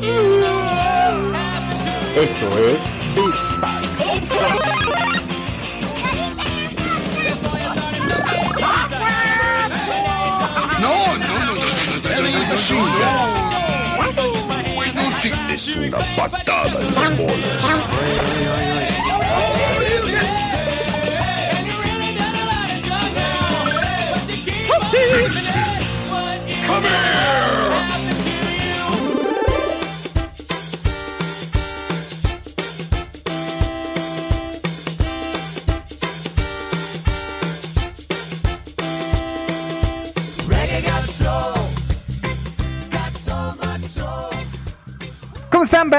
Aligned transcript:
Esto 0.00 0.16
es 2.58 2.80
Beats 3.14 3.50
No, 10.80 10.94
no, 11.18 11.26
no, 11.28 11.28
no, 11.28 11.54
no, 11.54 11.64
no, 11.84 12.00
no, 12.00 12.24
no, 14.94 15.52
Es 15.52 15.76
una 15.76 15.98
patada 16.16 16.78
en 16.80 16.94
las 16.94 17.16
bolas. 17.18 17.60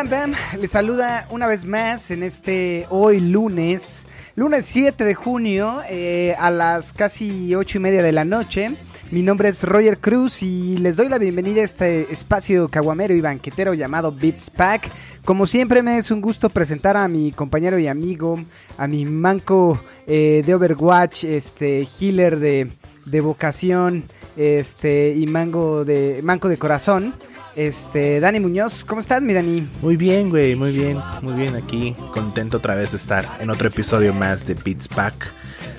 Bam? 0.09 0.33
Les 0.59 0.71
saluda 0.71 1.27
una 1.29 1.45
vez 1.45 1.65
más 1.65 2.09
en 2.09 2.23
este 2.23 2.87
hoy 2.89 3.19
lunes, 3.19 4.07
lunes 4.35 4.65
7 4.65 5.05
de 5.05 5.13
junio, 5.13 5.81
eh, 5.89 6.35
a 6.39 6.49
las 6.49 6.91
casi 6.91 7.53
8 7.53 7.77
y 7.77 7.81
media 7.81 8.01
de 8.01 8.11
la 8.11 8.25
noche. 8.25 8.71
Mi 9.11 9.21
nombre 9.21 9.49
es 9.49 9.63
Roger 9.63 9.99
Cruz 9.99 10.41
y 10.41 10.77
les 10.77 10.95
doy 10.95 11.07
la 11.07 11.19
bienvenida 11.19 11.61
a 11.61 11.65
este 11.65 12.11
espacio 12.11 12.67
caguamero 12.67 13.13
y 13.13 13.21
banquetero 13.21 13.75
llamado 13.75 14.11
Beats 14.11 14.49
Pack. 14.49 14.89
Como 15.23 15.45
siempre 15.45 15.83
me 15.83 15.97
es 15.97 16.09
un 16.09 16.19
gusto 16.19 16.49
presentar 16.49 16.97
a 16.97 17.07
mi 17.07 17.31
compañero 17.31 17.77
y 17.77 17.87
amigo, 17.87 18.39
a 18.77 18.87
mi 18.87 19.05
manco 19.05 19.79
eh, 20.07 20.41
de 20.43 20.55
Overwatch, 20.55 21.25
este 21.25 21.87
healer 21.99 22.39
de, 22.39 22.71
de 23.05 23.21
vocación, 23.21 24.05
este 24.35 25.13
y 25.15 25.27
mango 25.27 25.85
de 25.85 26.21
manco 26.23 26.49
de 26.49 26.57
corazón. 26.57 27.13
Este, 27.55 28.19
Dani 28.21 28.39
Muñoz, 28.39 28.85
¿cómo 28.85 29.01
estás, 29.01 29.21
mi 29.21 29.33
Dani? 29.33 29.67
Muy 29.81 29.97
bien, 29.97 30.29
güey, 30.29 30.55
muy 30.55 30.71
bien, 30.71 30.97
muy 31.21 31.33
bien 31.33 31.55
aquí. 31.55 31.95
Contento 32.13 32.57
otra 32.57 32.75
vez 32.75 32.91
de 32.91 32.97
estar 32.97 33.27
en 33.39 33.49
otro 33.49 33.67
episodio 33.67 34.13
más 34.13 34.45
de 34.45 34.53
Beats 34.53 34.87
Pack. 34.87 35.33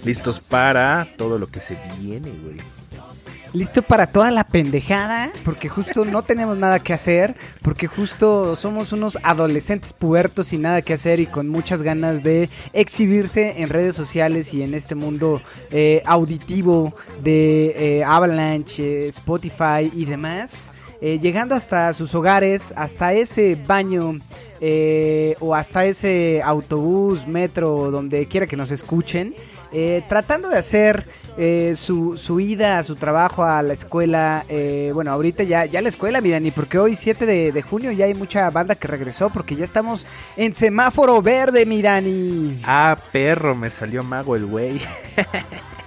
Listos 0.05 0.39
para 0.39 1.07
todo 1.17 1.39
lo 1.39 1.47
que 1.47 1.61
se 1.61 1.77
viene, 1.99 2.31
güey. 2.43 2.59
Listo 3.55 3.83
para 3.83 4.07
toda 4.07 4.31
la 4.31 4.45
pendejada, 4.45 5.31
porque 5.45 5.69
justo 5.69 6.07
no 6.07 6.23
tenemos 6.23 6.57
nada 6.57 6.79
que 6.79 6.95
hacer, 6.95 7.35
porque 7.61 7.87
justo 7.87 8.57
somos 8.57 8.93
unos 8.93 9.19
adolescentes 9.23 9.93
pubertos 9.93 10.47
sin 10.47 10.63
nada 10.63 10.81
que 10.81 10.95
hacer 10.95 11.21
y 11.21 11.27
con 11.27 11.49
muchas 11.49 11.83
ganas 11.83 12.23
de 12.23 12.49
exhibirse 12.73 13.61
en 13.61 13.69
redes 13.69 13.95
sociales 13.95 14.55
y 14.55 14.63
en 14.63 14.73
este 14.73 14.95
mundo 14.95 15.43
eh, 15.71 16.03
auditivo 16.07 16.95
de 17.23 17.99
eh, 17.99 18.05
Avalanche, 18.05 19.09
Spotify 19.09 19.93
y 19.95 20.07
demás. 20.07 20.72
Eh, 21.05 21.19
llegando 21.19 21.57
hasta 21.57 21.93
sus 21.95 22.15
hogares, 22.15 22.73
hasta 22.77 23.13
ese 23.13 23.57
baño 23.57 24.13
eh, 24.61 25.35
o 25.41 25.53
hasta 25.57 25.85
ese 25.85 26.41
autobús, 26.45 27.27
metro, 27.27 27.91
donde 27.91 28.27
quiera 28.29 28.47
que 28.47 28.57
nos 28.57 28.71
escuchen, 28.71 29.35
eh, 29.73 30.05
tratando 30.09 30.49
de 30.49 30.59
hacer 30.59 31.05
eh, 31.37 31.73
su, 31.75 32.17
su 32.17 32.39
ida 32.39 32.79
a 32.79 32.85
su 32.85 32.95
trabajo, 32.95 33.43
a 33.43 33.63
la 33.65 33.73
escuela. 33.73 34.45
eh, 34.49 34.93
bueno, 34.95 35.11
ahorita 35.11 35.43
ya, 35.43 35.65
ya 35.65 35.83
la 35.83 35.89
escuela, 35.89 36.21
mi 36.21 36.31
Dani, 36.31 36.53
porque 36.53 36.79
hoy 36.79 36.95
7 36.95 37.27
de, 37.27 37.51
de 37.51 37.63
junio 37.63 37.91
ya 37.91 38.05
hay 38.05 38.15
mucha 38.15 38.49
banda 38.51 38.77
que 38.77 38.87
regresó, 38.87 39.29
porque 39.31 39.57
ya 39.57 39.65
estamos 39.65 40.07
en 40.37 40.55
semáforo 40.55 41.21
verde, 41.21 41.67
mi 41.67 41.83
Dani. 41.83 42.61
Ah, 42.63 42.97
perro, 43.11 43.57
me 43.57 43.71
salió 43.71 44.05
mago 44.05 44.37
el 44.37 44.47
güey. 44.47 44.81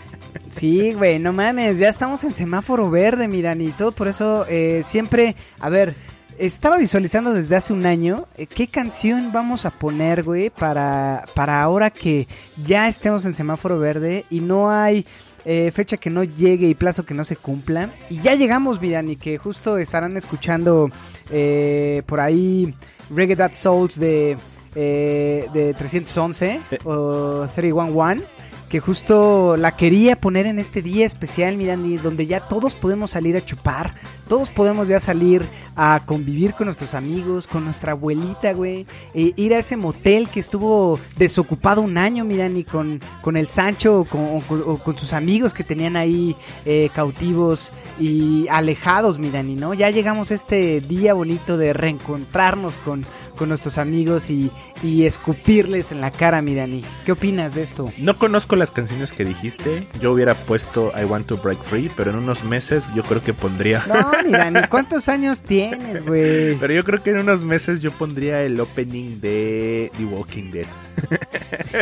Sí, 0.55 0.93
güey, 0.93 1.19
no 1.19 1.33
mames, 1.33 1.79
ya 1.79 1.89
estamos 1.89 2.23
en 2.23 2.33
semáforo 2.33 2.89
verde, 2.89 3.27
mi 3.27 3.41
Dani, 3.41 3.65
y 3.65 3.71
todo 3.71 3.91
por 3.91 4.07
eso 4.07 4.45
eh, 4.47 4.81
siempre, 4.83 5.35
a 5.59 5.67
ver, 5.67 5.95
estaba 6.37 6.77
visualizando 6.77 7.33
desde 7.33 7.57
hace 7.57 7.73
un 7.73 7.85
año 7.85 8.27
eh, 8.37 8.47
qué 8.47 8.67
canción 8.67 9.33
vamos 9.33 9.65
a 9.65 9.71
poner, 9.71 10.23
güey, 10.23 10.49
para, 10.49 11.25
para 11.33 11.61
ahora 11.61 11.89
que 11.89 12.29
ya 12.63 12.87
estemos 12.87 13.25
en 13.25 13.33
semáforo 13.33 13.79
verde 13.79 14.23
y 14.29 14.39
no 14.39 14.71
hay 14.71 15.05
eh, 15.43 15.71
fecha 15.71 15.97
que 15.97 16.09
no 16.09 16.23
llegue 16.23 16.67
y 16.67 16.73
plazo 16.73 17.05
que 17.05 17.13
no 17.13 17.23
se 17.25 17.35
cumpla. 17.35 17.91
Y 18.09 18.19
ya 18.19 18.33
llegamos, 18.33 18.81
mi 18.81 18.91
Dani, 18.91 19.15
que 19.17 19.37
justo 19.37 19.77
estarán 19.77 20.15
escuchando 20.15 20.89
eh, 21.31 22.01
por 22.05 22.19
ahí 22.19 22.73
Reggae 23.09 23.35
That 23.35 23.53
Souls 23.53 23.99
de, 23.99 24.37
eh, 24.73 25.47
de 25.53 25.73
311 25.73 26.61
o 26.85 27.45
311 27.53 28.25
que 28.69 28.79
justo 28.79 29.57
la 29.57 29.75
quería 29.75 30.15
poner 30.15 30.45
en 30.45 30.59
este 30.59 30.81
día 30.81 31.05
especial, 31.05 31.57
mi 31.57 31.65
Dani, 31.65 31.97
donde 31.97 32.25
ya 32.25 32.41
todos 32.41 32.75
podemos 32.75 33.11
salir 33.11 33.37
a 33.37 33.45
chupar, 33.45 33.93
todos 34.27 34.49
podemos 34.49 34.87
ya 34.87 34.99
salir 34.99 35.45
a 35.77 36.01
convivir 36.05 36.53
con 36.53 36.65
nuestros 36.67 36.93
amigos, 36.93 37.47
con 37.47 37.65
nuestra 37.65 37.91
abuelita, 37.91 38.53
güey, 38.53 38.85
e 39.13 39.33
ir 39.35 39.53
a 39.53 39.59
ese 39.59 39.75
motel 39.75 40.29
que 40.29 40.39
estuvo 40.39 40.97
desocupado 41.17 41.81
un 41.81 41.97
año, 41.97 42.23
mi 42.23 42.37
Dani, 42.37 42.63
con, 42.63 43.01
con 43.21 43.35
el 43.35 43.49
Sancho 43.49 43.99
o 44.01 44.05
con, 44.05 44.21
o 44.37 44.39
con- 44.47 44.63
o 44.65 44.77
con 44.77 44.97
sus 44.97 45.11
amigos 45.11 45.53
que 45.53 45.65
tenían 45.65 45.97
ahí 45.97 46.35
eh, 46.65 46.89
cautivos 46.95 47.73
y 47.99 48.47
alejados, 48.49 49.19
mi 49.19 49.29
Dani, 49.31 49.55
¿no? 49.55 49.73
Ya 49.73 49.89
llegamos 49.89 50.31
a 50.31 50.35
este 50.35 50.79
día 50.79 51.13
bonito 51.13 51.57
de 51.57 51.73
reencontrarnos 51.73 52.77
con, 52.77 53.05
con 53.37 53.49
nuestros 53.49 53.77
amigos 53.77 54.29
y, 54.29 54.51
y 54.81 55.03
escupirles 55.03 55.91
en 55.91 55.99
la 55.99 56.11
cara, 56.11 56.41
mi 56.41 56.55
Dani. 56.55 56.83
¿Qué 57.05 57.11
opinas 57.11 57.53
de 57.53 57.63
esto? 57.63 57.91
No 57.97 58.17
conozco 58.17 58.55
las 58.55 58.71
canciones 58.71 59.11
que 59.11 59.25
dijiste. 59.25 59.85
Yo 59.99 60.13
hubiera 60.13 60.35
puesto 60.35 60.93
I 60.99 61.03
Want 61.03 61.27
to 61.27 61.37
Break 61.37 61.61
Free, 61.63 61.91
pero 61.97 62.11
en 62.11 62.17
unos 62.17 62.45
meses 62.45 62.85
yo 62.95 63.03
creo 63.03 63.21
que 63.21 63.33
pondría. 63.33 63.83
No, 63.87 64.11
mira, 64.23 64.51
ni 64.51 64.61
cuántos 64.67 65.09
años 65.09 65.41
tienes, 65.41 66.05
güey. 66.05 66.55
Pero 66.55 66.73
yo 66.73 66.83
creo 66.83 67.01
que 67.01 67.11
en 67.11 67.19
unos 67.19 67.43
meses 67.43 67.81
yo 67.81 67.91
pondría 67.91 68.43
el 68.43 68.59
opening 68.59 69.19
de 69.19 69.91
The 69.97 70.05
Walking 70.05 70.51
Dead. 70.51 70.67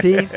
Sí, 0.01 0.27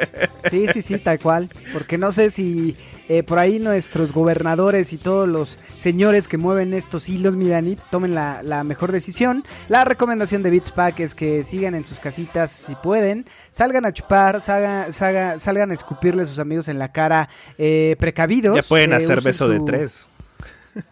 sí, 0.51 0.67
sí, 0.73 0.83
sí, 0.83 0.99
tal 0.99 1.19
cual. 1.19 1.49
Porque 1.73 1.99
no 1.99 2.13
sé 2.13 2.31
si 2.31 2.77
eh, 3.09 3.23
por 3.23 3.39
ahí 3.39 3.59
nuestros 3.59 4.13
gobernadores 4.13 4.93
y 4.93 4.99
todos 4.99 5.29
los 5.29 5.59
señores 5.79 6.29
que 6.29 6.39
mueven 6.39 6.75
estos 6.75 7.09
hilos, 7.09 7.37
mi 7.37 7.49
Dani, 7.49 7.77
tomen 7.91 8.15
la, 8.15 8.43
la 8.43 8.65
mejor 8.65 8.93
decisión. 8.93 9.45
La 9.69 9.85
recomendación 9.85 10.43
de 10.43 10.51
Beats 10.51 10.73
Pack 10.73 11.01
es 11.01 11.15
que 11.15 11.43
sigan 11.43 11.75
en 11.75 11.85
sus 11.85 12.01
casitas 12.01 12.51
si 12.51 12.75
pueden, 12.77 13.27
salgan 13.51 13.87
a 13.87 13.93
chupar, 13.93 14.41
salgan, 14.41 14.93
salgan, 14.93 15.41
salgan 15.41 15.71
a 15.71 15.75
escupirle 15.75 16.23
a 16.23 16.25
sus 16.25 16.39
amigos 16.39 16.69
en 16.69 16.79
la 16.79 16.93
cara 16.93 17.29
eh, 17.59 17.97
precavidos. 17.99 18.57
Ya 18.57 18.63
pueden 18.63 18.93
eh, 18.93 18.97
hacer 18.97 19.21
beso 19.21 19.49
de 19.49 19.61
tres. 19.61 20.09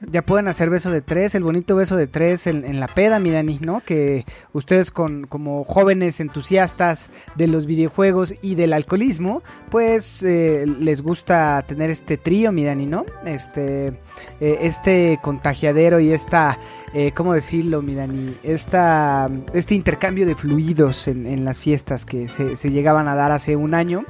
Ya 0.00 0.22
pueden 0.22 0.48
hacer 0.48 0.70
beso 0.70 0.90
de 0.90 1.02
tres, 1.02 1.34
el 1.34 1.44
bonito 1.44 1.76
beso 1.76 1.96
de 1.96 2.06
tres 2.06 2.46
en, 2.46 2.64
en 2.64 2.80
la 2.80 2.88
peda, 2.88 3.18
mi 3.18 3.30
Dani, 3.30 3.58
¿no? 3.60 3.80
Que 3.80 4.24
ustedes 4.52 4.90
con, 4.90 5.26
como 5.26 5.64
jóvenes 5.64 6.20
entusiastas 6.20 7.10
de 7.34 7.48
los 7.48 7.66
videojuegos 7.66 8.34
y 8.40 8.54
del 8.54 8.72
alcoholismo, 8.72 9.42
pues 9.70 10.22
eh, 10.22 10.64
les 10.78 11.02
gusta 11.02 11.62
tener 11.66 11.90
este 11.90 12.16
trío, 12.16 12.52
mi 12.52 12.64
Dani, 12.64 12.86
¿no? 12.86 13.04
Este, 13.26 13.88
eh, 14.40 14.58
este 14.60 15.18
contagiadero 15.22 16.00
y 16.00 16.12
esta, 16.12 16.58
eh, 16.94 17.12
¿cómo 17.12 17.34
decirlo, 17.34 17.82
mi 17.82 17.94
Dani? 17.94 18.36
Esta, 18.42 19.30
este 19.52 19.74
intercambio 19.74 20.26
de 20.26 20.34
fluidos 20.34 21.08
en, 21.08 21.26
en 21.26 21.44
las 21.44 21.60
fiestas 21.60 22.04
que 22.04 22.28
se, 22.28 22.56
se 22.56 22.70
llegaban 22.70 23.08
a 23.08 23.14
dar 23.14 23.32
hace 23.32 23.56
un 23.56 23.74
año. 23.74 24.04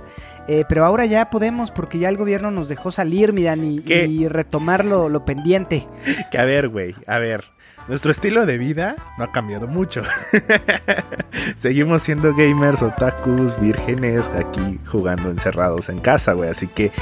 Eh, 0.46 0.64
pero 0.68 0.84
ahora 0.84 1.06
ya 1.06 1.30
podemos 1.30 1.70
porque 1.70 1.98
ya 1.98 2.08
el 2.08 2.16
gobierno 2.16 2.50
nos 2.50 2.68
dejó 2.68 2.92
salir, 2.92 3.32
mi 3.32 3.42
Dani, 3.44 3.80
¿Qué? 3.80 4.06
y 4.06 4.28
retomar 4.28 4.84
lo, 4.84 5.08
lo 5.08 5.24
pendiente. 5.24 5.86
Que 6.30 6.38
a 6.38 6.44
ver, 6.44 6.68
güey, 6.68 6.94
a 7.06 7.18
ver. 7.18 7.44
Nuestro 7.86 8.10
estilo 8.10 8.46
de 8.46 8.56
vida 8.56 8.96
no 9.18 9.24
ha 9.24 9.32
cambiado 9.32 9.66
mucho. 9.66 10.02
Seguimos 11.54 12.02
siendo 12.02 12.34
gamers, 12.34 12.82
otakus, 12.82 13.60
vírgenes, 13.60 14.30
aquí 14.30 14.78
jugando 14.86 15.30
encerrados 15.30 15.90
en 15.90 16.00
casa, 16.00 16.32
güey. 16.32 16.48
Así 16.48 16.66
que 16.66 16.92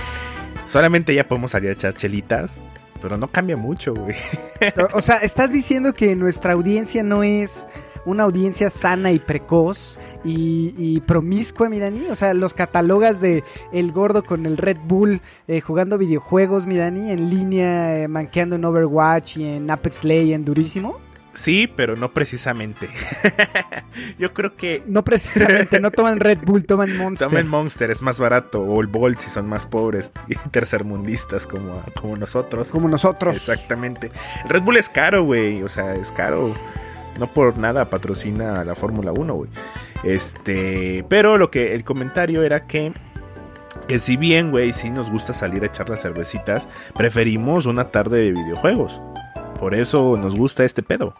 solamente 0.66 1.14
ya 1.14 1.28
podemos 1.28 1.52
salir 1.52 1.70
a 1.70 1.74
echar 1.74 1.94
chelitas. 1.94 2.56
Pero 3.00 3.16
no 3.16 3.28
cambia 3.28 3.56
mucho, 3.56 3.94
güey. 3.94 4.16
O 4.94 5.02
sea, 5.02 5.16
estás 5.16 5.50
diciendo 5.50 5.92
que 5.92 6.14
nuestra 6.14 6.52
audiencia 6.52 7.02
no 7.02 7.22
es 7.24 7.66
una 8.04 8.24
audiencia 8.24 8.70
sana 8.70 9.12
y 9.12 9.18
precoz 9.18 9.98
y, 10.24 10.74
y 10.76 11.00
promiscua, 11.00 11.68
mi 11.68 11.78
Dani. 11.78 12.06
O 12.10 12.14
sea, 12.14 12.34
los 12.34 12.54
catalogas 12.54 13.20
de 13.20 13.44
el 13.72 13.92
gordo 13.92 14.24
con 14.24 14.46
el 14.46 14.56
Red 14.56 14.78
Bull 14.84 15.20
eh, 15.48 15.60
jugando 15.60 15.98
videojuegos, 15.98 16.66
mi 16.66 16.76
Dani, 16.76 17.10
en 17.10 17.30
línea, 17.30 17.98
eh, 17.98 18.08
manqueando 18.08 18.56
en 18.56 18.64
Overwatch 18.64 19.38
y 19.38 19.44
en 19.44 19.70
Apex 19.70 20.04
Legends, 20.04 20.46
durísimo. 20.46 21.00
Sí, 21.34 21.66
pero 21.66 21.96
no 21.96 22.12
precisamente. 22.12 22.90
Yo 24.18 24.34
creo 24.34 24.54
que 24.54 24.82
No 24.86 25.02
precisamente, 25.02 25.80
no 25.80 25.90
toman 25.90 26.20
Red 26.20 26.40
Bull, 26.44 26.64
toman 26.64 26.94
Monster. 26.98 27.28
tomen 27.28 27.48
Monster, 27.48 27.90
es 27.90 28.02
más 28.02 28.18
barato. 28.18 28.60
O 28.60 28.80
el 28.80 28.86
Bolt 28.86 29.18
si 29.18 29.30
son 29.30 29.48
más 29.48 29.66
pobres 29.66 30.12
y 30.28 30.34
tercermundistas 30.50 31.46
como, 31.46 31.82
como 32.00 32.16
nosotros. 32.16 32.68
Como 32.68 32.88
nosotros. 32.88 33.36
Exactamente. 33.36 34.10
El 34.44 34.50
Red 34.50 34.62
Bull 34.62 34.76
es 34.76 34.88
caro, 34.88 35.24
güey. 35.24 35.62
O 35.62 35.68
sea, 35.68 35.94
es 35.94 36.12
caro. 36.12 36.54
No 37.18 37.26
por 37.26 37.58
nada 37.58 37.90
patrocina 37.90 38.60
a 38.60 38.64
la 38.64 38.74
Fórmula 38.74 39.12
1, 39.12 39.34
güey. 39.34 39.50
Este, 40.04 41.04
pero 41.08 41.38
lo 41.38 41.50
que 41.50 41.74
el 41.74 41.84
comentario 41.84 42.42
era 42.42 42.66
que 42.66 42.92
que 43.88 43.98
si 43.98 44.16
bien, 44.16 44.50
güey, 44.50 44.72
sí 44.72 44.90
nos 44.90 45.10
gusta 45.10 45.32
salir 45.32 45.62
a 45.62 45.66
echar 45.66 45.88
las 45.90 46.02
cervecitas, 46.02 46.68
preferimos 46.96 47.66
una 47.66 47.90
tarde 47.90 48.20
de 48.20 48.32
videojuegos. 48.32 49.00
Por 49.58 49.74
eso 49.74 50.16
nos 50.16 50.36
gusta 50.36 50.64
este 50.64 50.82
pedo. 50.82 51.14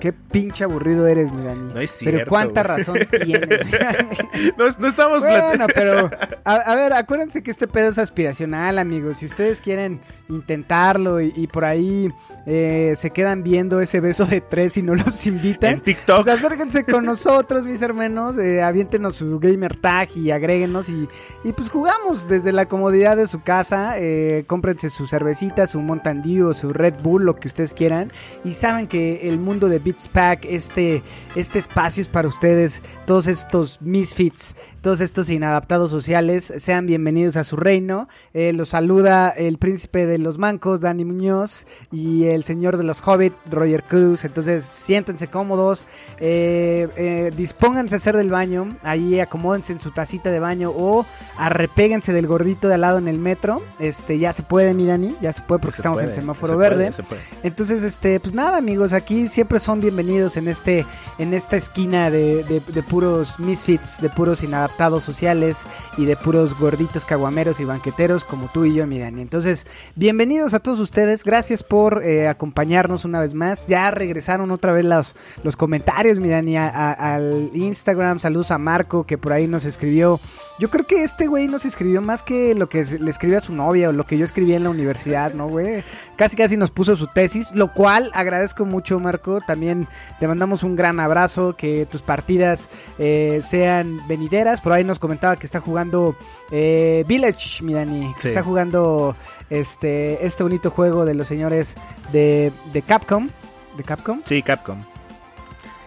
Qué 0.00 0.12
pinche 0.12 0.64
aburrido 0.64 1.06
eres, 1.06 1.32
mi 1.32 1.42
Dani. 1.42 1.72
No 1.74 1.80
es 1.80 1.96
Pero 2.00 2.10
cierto, 2.18 2.28
cuánta 2.30 2.62
güey. 2.62 2.76
razón 2.78 2.98
tienes. 3.24 3.60
No, 4.58 4.64
no 4.78 4.86
estamos 4.86 5.20
bueno, 5.20 5.66
pero 5.74 6.10
a, 6.44 6.54
a 6.54 6.74
ver, 6.76 6.92
acuérdense 6.92 7.42
que 7.42 7.50
este 7.50 7.66
pedo 7.66 7.88
es 7.88 7.98
aspiracional, 7.98 8.78
amigos. 8.78 9.18
Si 9.18 9.26
ustedes 9.26 9.60
quieren 9.60 10.00
intentarlo 10.28 11.20
y, 11.20 11.32
y 11.36 11.46
por 11.46 11.64
ahí 11.64 12.12
eh, 12.46 12.92
se 12.96 13.10
quedan 13.10 13.42
viendo 13.42 13.80
ese 13.80 14.00
beso 14.00 14.24
de 14.26 14.40
tres 14.40 14.76
y 14.76 14.82
no 14.82 14.94
los 14.94 15.26
invitan, 15.26 15.74
En 15.74 15.80
TikTok. 15.80 16.24
pues 16.24 16.28
acérquense 16.38 16.84
con 16.84 17.04
nosotros, 17.06 17.64
mis 17.64 17.80
hermanos, 17.82 18.36
eh, 18.38 18.62
aviéntenos 18.62 19.16
su 19.16 19.38
gamer 19.38 19.76
tag 19.76 20.08
y 20.16 20.30
agréguenos 20.30 20.88
y, 20.88 21.08
y 21.44 21.52
pues 21.52 21.70
jugamos 21.70 22.28
desde 22.28 22.52
la 22.52 22.66
comodidad 22.66 23.16
de 23.16 23.26
su 23.26 23.42
casa, 23.42 23.94
eh, 23.98 24.44
cómprense 24.46 24.90
su 24.90 25.06
cervecita, 25.06 25.66
su 25.66 25.80
Mountain 25.80 26.22
Dew, 26.22 26.52
su 26.54 26.70
Red 26.72 26.94
Bull, 27.02 27.24
lo 27.24 27.36
que 27.36 27.48
ustedes 27.48 27.72
quieran 27.74 28.12
y 28.44 28.54
saben 28.54 28.86
que 28.86 29.28
el 29.28 29.38
mundo 29.38 29.68
de 29.68 29.78
Beats 29.86 30.08
Pack, 30.08 30.44
este, 30.46 31.04
este 31.36 31.60
espacio 31.60 32.00
es 32.00 32.08
para 32.08 32.26
ustedes, 32.26 32.82
todos 33.06 33.28
estos 33.28 33.80
misfits, 33.80 34.56
todos 34.80 35.00
estos 35.00 35.30
inadaptados 35.30 35.92
sociales, 35.92 36.52
sean 36.56 36.86
bienvenidos 36.86 37.36
a 37.36 37.44
su 37.44 37.56
reino, 37.56 38.08
Eh, 38.34 38.52
los 38.52 38.70
saluda 38.70 39.28
el 39.30 39.58
príncipe 39.58 40.04
de 40.06 40.18
los 40.18 40.38
mancos, 40.38 40.80
Dani 40.80 41.04
Muñoz, 41.04 41.66
y 41.92 42.24
el 42.24 42.42
señor 42.42 42.76
de 42.78 42.82
los 42.82 43.00
hobbit, 43.06 43.32
Roger 43.48 43.84
Cruz. 43.84 44.24
Entonces, 44.24 44.64
siéntense 44.64 45.28
cómodos, 45.28 45.86
eh, 46.18 46.88
eh, 46.96 47.30
dispónganse 47.36 47.94
a 47.94 47.98
hacer 47.98 48.16
del 48.16 48.30
baño, 48.30 48.76
ahí 48.82 49.20
acomódense 49.20 49.72
en 49.72 49.78
su 49.78 49.92
tacita 49.92 50.32
de 50.32 50.40
baño 50.40 50.70
o 50.70 51.06
arrepéguense 51.38 52.12
del 52.12 52.26
gordito 52.26 52.66
de 52.66 52.74
al 52.74 52.80
lado 52.80 52.98
en 52.98 53.06
el 53.06 53.18
metro. 53.18 53.62
Este, 53.78 54.18
ya 54.18 54.32
se 54.32 54.42
puede, 54.42 54.74
mi 54.74 54.84
Dani, 54.84 55.14
ya 55.20 55.32
se 55.32 55.42
puede 55.42 55.60
porque 55.60 55.76
Se 55.76 55.82
estamos 55.82 55.98
puede, 55.98 56.08
en 56.08 56.14
semáforo 56.14 56.54
se 56.54 56.56
puede, 56.56 56.68
verde. 56.70 56.92
se 56.92 57.02
puede. 57.04 57.20
Entonces, 57.44 57.84
este, 57.84 58.18
pues 58.18 58.34
nada, 58.34 58.58
amigos, 58.58 58.92
aquí 58.92 59.28
siempre 59.28 59.60
son 59.60 59.75
bienvenidos 59.80 60.36
en 60.36 60.48
este, 60.48 60.86
en 61.18 61.34
esta 61.34 61.56
esquina 61.56 62.10
de, 62.10 62.62
puros 62.88 63.38
misfits, 63.38 64.00
de 64.00 64.08
puros 64.08 64.42
inadaptados 64.42 65.04
sociales 65.04 65.62
y 65.96 66.04
de 66.04 66.16
puros 66.16 66.58
gorditos 66.58 67.04
caguameros 67.04 67.60
y 67.60 67.64
banqueteros 67.64 68.24
como 68.24 68.48
tú 68.48 68.64
y 68.64 68.74
yo, 68.74 68.86
mi 68.86 68.98
Dani. 68.98 69.22
Entonces, 69.22 69.66
bienvenidos 69.94 70.54
a 70.54 70.60
todos 70.60 70.78
ustedes, 70.78 71.24
gracias 71.24 71.62
por 71.62 72.02
eh, 72.02 72.28
acompañarnos 72.28 73.04
una 73.04 73.20
vez 73.20 73.34
más. 73.34 73.66
Ya 73.66 73.90
regresaron 73.90 74.50
otra 74.50 74.72
vez 74.72 74.84
los, 74.84 75.14
los 75.42 75.56
comentarios, 75.56 76.20
mi 76.20 76.28
Dani, 76.28 76.56
al 76.56 77.50
Instagram. 77.54 78.18
Saludos 78.18 78.50
a 78.50 78.58
Marco 78.58 79.04
que 79.04 79.18
por 79.18 79.32
ahí 79.32 79.46
nos 79.46 79.64
escribió. 79.64 80.20
Yo 80.58 80.70
creo 80.70 80.86
que 80.86 81.02
este 81.02 81.26
güey 81.26 81.48
nos 81.48 81.66
escribió 81.66 82.00
más 82.00 82.22
que 82.22 82.54
lo 82.54 82.66
que 82.70 82.82
le 82.98 83.10
escribió 83.10 83.36
a 83.36 83.40
su 83.40 83.52
novia 83.52 83.90
o 83.90 83.92
lo 83.92 84.04
que 84.06 84.16
yo 84.16 84.24
escribí 84.24 84.54
en 84.54 84.64
la 84.64 84.70
universidad, 84.70 85.34
¿no, 85.34 85.48
güey? 85.48 85.84
Casi 86.16 86.34
casi 86.34 86.56
nos 86.56 86.70
puso 86.70 86.96
su 86.96 87.08
tesis, 87.08 87.52
lo 87.54 87.74
cual 87.74 88.10
agradezco 88.14 88.64
mucho, 88.64 88.98
Marco. 88.98 89.40
También 89.46 89.86
te 90.18 90.26
mandamos 90.26 90.62
un 90.62 90.74
gran 90.74 90.98
abrazo, 90.98 91.54
que 91.56 91.84
tus 91.84 92.00
partidas 92.00 92.70
eh, 92.98 93.40
sean 93.42 93.98
venideras. 94.08 94.62
Por 94.62 94.72
ahí 94.72 94.82
nos 94.82 94.98
comentaba 94.98 95.36
que 95.36 95.44
está 95.44 95.60
jugando 95.60 96.16
eh, 96.50 97.04
Village, 97.06 97.62
mi 97.62 97.74
Dani. 97.74 98.14
Que 98.14 98.20
Sí. 98.22 98.28
está 98.28 98.42
jugando 98.42 99.14
este, 99.50 100.24
este 100.26 100.42
bonito 100.42 100.70
juego 100.70 101.04
de 101.04 101.14
los 101.14 101.28
señores 101.28 101.76
de, 102.12 102.50
de 102.72 102.80
Capcom. 102.80 103.28
¿De 103.76 103.84
Capcom? 103.84 104.22
Sí, 104.24 104.42
Capcom. 104.42 104.78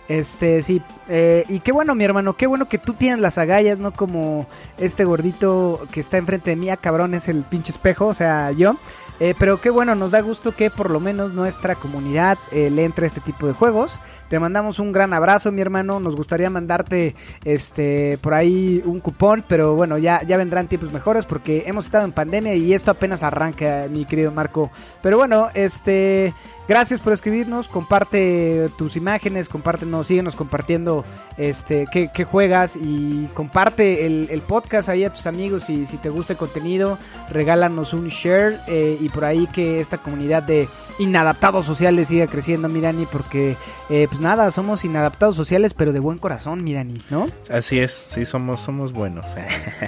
Este, 0.09 0.63
sí. 0.63 0.81
eh, 1.07 1.45
y 1.47 1.59
qué 1.59 1.71
bueno, 1.71 1.93
mi 1.93 2.03
hermano, 2.03 2.33
qué 2.35 2.47
bueno 2.47 2.67
que 2.67 2.79
tú 2.79 2.93
tienes 2.93 3.19
las 3.19 3.37
agallas, 3.37 3.77
no 3.77 3.93
como 3.93 4.47
este 4.79 5.05
gordito 5.05 5.81
que 5.91 5.99
está 5.99 6.17
enfrente 6.17 6.49
de 6.49 6.55
mí. 6.55 6.69
Ah, 6.71 6.77
cabrón, 6.77 7.13
es 7.13 7.29
el 7.29 7.43
pinche 7.43 7.71
espejo, 7.71 8.07
o 8.07 8.13
sea, 8.15 8.51
yo. 8.51 8.75
Eh, 9.19 9.35
pero 9.37 9.61
qué 9.61 9.69
bueno, 9.69 9.93
nos 9.95 10.11
da 10.11 10.21
gusto 10.21 10.55
que 10.55 10.71
por 10.71 10.89
lo 10.89 10.99
menos 10.99 11.33
nuestra 11.33 11.75
comunidad 11.75 12.37
eh, 12.51 12.69
le 12.71 12.85
entre 12.85 13.05
este 13.05 13.21
tipo 13.21 13.45
de 13.45 13.53
juegos. 13.53 13.99
Te 14.29 14.39
mandamos 14.39 14.77
un 14.77 14.91
gran 14.91 15.11
abrazo, 15.13 15.51
mi 15.51 15.61
hermano. 15.61 15.99
Nos 15.99 16.15
gustaría 16.15 16.51
mandarte 16.51 17.15
este 17.43 18.19
por 18.21 18.35
ahí 18.35 18.81
un 18.85 18.99
cupón, 18.99 19.43
pero 19.47 19.73
bueno, 19.73 19.97
ya, 19.97 20.21
ya 20.23 20.37
vendrán 20.37 20.67
tiempos 20.67 20.93
mejores 20.93 21.25
porque 21.25 21.63
hemos 21.65 21.85
estado 21.85 22.05
en 22.05 22.11
pandemia 22.11 22.53
y 22.53 22.73
esto 22.75 22.91
apenas 22.91 23.23
arranca, 23.23 23.87
mi 23.89 24.05
querido 24.05 24.31
Marco. 24.31 24.69
Pero 25.01 25.17
bueno, 25.17 25.47
este. 25.55 26.33
Gracias 26.69 26.99
por 26.99 27.13
escribirnos, 27.13 27.67
comparte 27.67 28.69
tus 28.77 28.95
imágenes, 28.95 29.49
compártenos, 29.49 30.05
síguenos 30.05 30.35
compartiendo 30.35 31.03
este 31.35 31.87
qué, 31.91 32.23
juegas 32.25 32.75
y 32.75 33.27
comparte 33.33 34.05
el, 34.05 34.27
el 34.29 34.41
podcast 34.43 34.87
ahí 34.87 35.03
a 35.03 35.11
tus 35.11 35.25
amigos 35.25 35.67
y 35.71 35.87
si 35.87 35.97
te 35.97 36.09
gusta 36.09 36.33
el 36.33 36.37
contenido, 36.37 36.99
regálanos 37.31 37.93
un 37.93 38.09
share 38.09 38.59
eh, 38.67 38.99
y 39.01 39.09
por 39.09 39.25
ahí 39.25 39.47
que 39.47 39.79
esta 39.79 39.97
comunidad 39.97 40.43
de 40.43 40.69
inadaptados 40.99 41.65
sociales 41.65 42.09
siga 42.09 42.27
creciendo, 42.27 42.69
mi 42.69 42.81
Dani, 42.81 43.07
porque 43.07 43.57
eh, 43.89 44.05
pues 44.07 44.18
nada, 44.19 44.51
somos 44.51 44.83
inadaptados 44.85 45.35
sociales, 45.35 45.73
pero 45.73 45.91
de 45.93 45.99
buen 45.99 46.17
corazón, 46.17 46.63
mi 46.63 46.73
Dani, 46.73 47.03
¿no? 47.09 47.27
Así 47.49 47.79
es, 47.79 48.05
sí, 48.09 48.25
somos, 48.25 48.61
somos 48.61 48.93
buenos. 48.93 49.25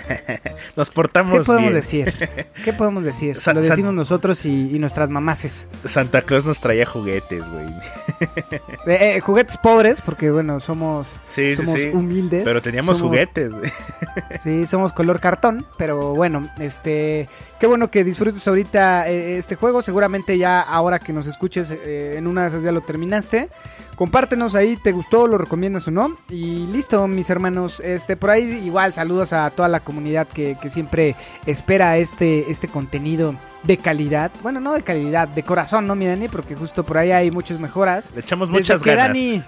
Nos 0.75 0.89
portamos 0.89 1.31
¿Qué 1.31 1.39
podemos 1.44 1.69
bien. 1.72 1.74
decir? 1.74 2.13
¿Qué 2.66 2.74
podemos 2.74 3.04
decir? 3.04 3.39
Sa- 3.39 3.54
Lo 3.54 3.62
decimos 3.62 3.94
nosotros 3.94 4.45
y, 4.45 4.75
y 4.75 4.80
nuestras 4.80 5.10
mamaces. 5.10 5.68
Santa 5.86 6.22
Claus 6.22 6.45
nos 6.45 6.60
traía 6.62 6.86
juguetes, 6.86 7.48
güey. 7.50 7.68
Eh, 8.88 9.16
eh, 9.18 9.19
juguetes 9.19 9.57
pobres, 9.57 10.01
porque 10.01 10.31
bueno, 10.31 10.60
somos, 10.60 11.19
Sí, 11.28 11.56
sí, 11.56 11.66
somos 11.66 11.81
sí. 11.81 11.89
humildes. 11.94 12.44
Pero 12.44 12.62
teníamos 12.62 12.98
somos- 12.98 13.10
juguetes, 13.12 13.51
güey. 13.51 13.72
Sí, 14.39 14.66
somos 14.68 14.94
color 14.94 15.19
cartón, 15.19 15.66
pero 15.78 16.13
bueno, 16.13 16.50
este, 16.60 17.28
qué 17.61 17.67
bueno 17.67 17.91
que 17.91 18.03
disfrutes 18.03 18.47
ahorita 18.47 19.07
eh, 19.07 19.37
este 19.37 19.55
juego. 19.55 19.83
Seguramente 19.83 20.35
ya 20.35 20.61
ahora 20.61 20.97
que 20.97 21.13
nos 21.13 21.27
escuches 21.27 21.69
eh, 21.69 22.15
en 22.17 22.25
una 22.25 22.41
de 22.41 22.47
esas 22.47 22.63
ya 22.63 22.71
lo 22.71 22.81
terminaste. 22.81 23.49
Compártenos 23.95 24.55
ahí, 24.55 24.77
te 24.77 24.91
gustó, 24.91 25.27
lo 25.27 25.37
recomiendas 25.37 25.87
o 25.87 25.91
no. 25.91 26.17
Y 26.27 26.65
listo, 26.65 27.07
mis 27.07 27.29
hermanos. 27.29 27.79
Este, 27.79 28.17
por 28.17 28.31
ahí 28.31 28.45
igual 28.65 28.95
saludos 28.95 29.31
a 29.31 29.51
toda 29.51 29.67
la 29.67 29.79
comunidad 29.79 30.27
que, 30.27 30.57
que 30.59 30.71
siempre 30.71 31.15
espera 31.45 31.99
este, 31.99 32.49
este 32.49 32.67
contenido 32.67 33.35
de 33.63 33.77
calidad. 33.77 34.31
Bueno, 34.41 34.59
no 34.59 34.73
de 34.73 34.81
calidad, 34.81 35.27
de 35.27 35.43
corazón, 35.43 35.85
¿no, 35.87 35.95
mi 35.95 36.05
Dani? 36.07 36.27
Porque 36.29 36.55
justo 36.55 36.83
por 36.83 36.97
ahí 36.97 37.11
hay 37.11 37.29
muchas 37.31 37.59
mejoras. 37.59 38.11
Le 38.15 38.21
echamos 38.21 38.49
Desde 38.49 38.59
muchas 38.59 38.81
que 38.81 38.89
ganas. 38.95 39.07
Dani, 39.09 39.43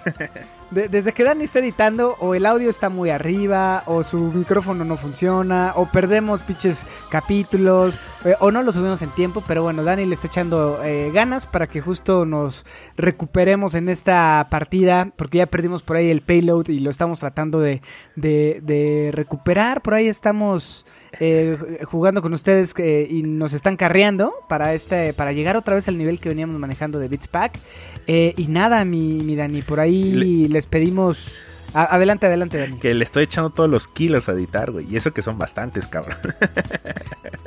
de- 0.70 0.88
desde 0.88 1.12
que 1.12 1.24
Dani 1.24 1.42
está 1.44 1.58
editando, 1.58 2.16
o 2.20 2.34
el 2.34 2.46
audio 2.46 2.68
está 2.70 2.88
muy 2.90 3.10
arriba, 3.10 3.82
o 3.86 4.02
su 4.04 4.18
micrófono 4.18 4.84
no 4.84 4.96
funciona, 4.96 5.72
o 5.74 5.86
perdemos 5.86 6.42
pinches 6.42 6.84
capítulos, 7.10 7.98
eh, 8.24 8.34
o 8.40 8.50
no 8.52 8.62
lo 8.62 8.70
subimos 8.72 9.02
en 9.02 9.10
tiempo, 9.10 9.42
pero 9.46 9.62
bueno, 9.62 9.82
Dani 9.82 10.06
le 10.06 10.14
está 10.14 10.26
echando 10.28 10.80
eh, 10.84 11.10
ganas 11.12 11.46
para 11.46 11.66
que 11.66 11.80
justo 11.80 12.24
nos 12.26 12.64
recuperemos 12.96 13.74
en 13.74 13.88
esta 13.88 14.46
partida, 14.50 15.08
porque 15.16 15.38
ya 15.38 15.46
perdimos 15.46 15.82
por 15.82 15.96
ahí 15.96 16.10
el 16.10 16.20
payload 16.22 16.68
y 16.68 16.80
lo 16.80 16.90
estamos 16.90 17.18
tratando 17.20 17.60
de, 17.60 17.82
de- 18.16 18.60
de 18.62 19.10
recuperar. 19.12 19.80
Por 19.82 19.94
ahí 19.94 20.06
estamos 20.06 20.86
eh, 21.20 21.56
jugando 21.84 22.22
con 22.22 22.32
ustedes 22.32 22.74
eh, 22.78 23.06
y 23.08 23.22
nos 23.22 23.52
están 23.52 23.76
carreando 23.76 24.32
para 24.48 24.74
este 24.74 25.12
para 25.12 25.32
llegar 25.32 25.56
otra 25.56 25.74
vez 25.74 25.88
al 25.88 25.98
nivel 25.98 26.20
que 26.20 26.28
veníamos 26.28 26.58
manejando 26.58 26.98
de 26.98 27.08
Beats 27.08 27.28
Pack. 27.28 27.58
Eh, 28.06 28.34
y 28.36 28.46
nada, 28.48 28.84
mi, 28.84 29.20
mi 29.20 29.36
Dani, 29.36 29.62
por 29.62 29.80
ahí 29.80 30.48
les 30.48 30.66
pedimos... 30.66 31.32
a- 31.74 31.94
adelante, 31.94 32.26
adelante, 32.26 32.58
Dani. 32.58 32.78
Que 32.78 32.94
le 32.94 33.04
estoy 33.04 33.24
echando 33.24 33.50
todos 33.50 33.68
los 33.68 33.88
kilos 33.88 34.28
a 34.28 34.32
editar, 34.32 34.70
güey. 34.70 34.86
Y 34.90 34.96
eso 34.96 35.12
que 35.12 35.22
son 35.22 35.36
bastantes, 35.38 35.86
cabrón. 35.86 36.16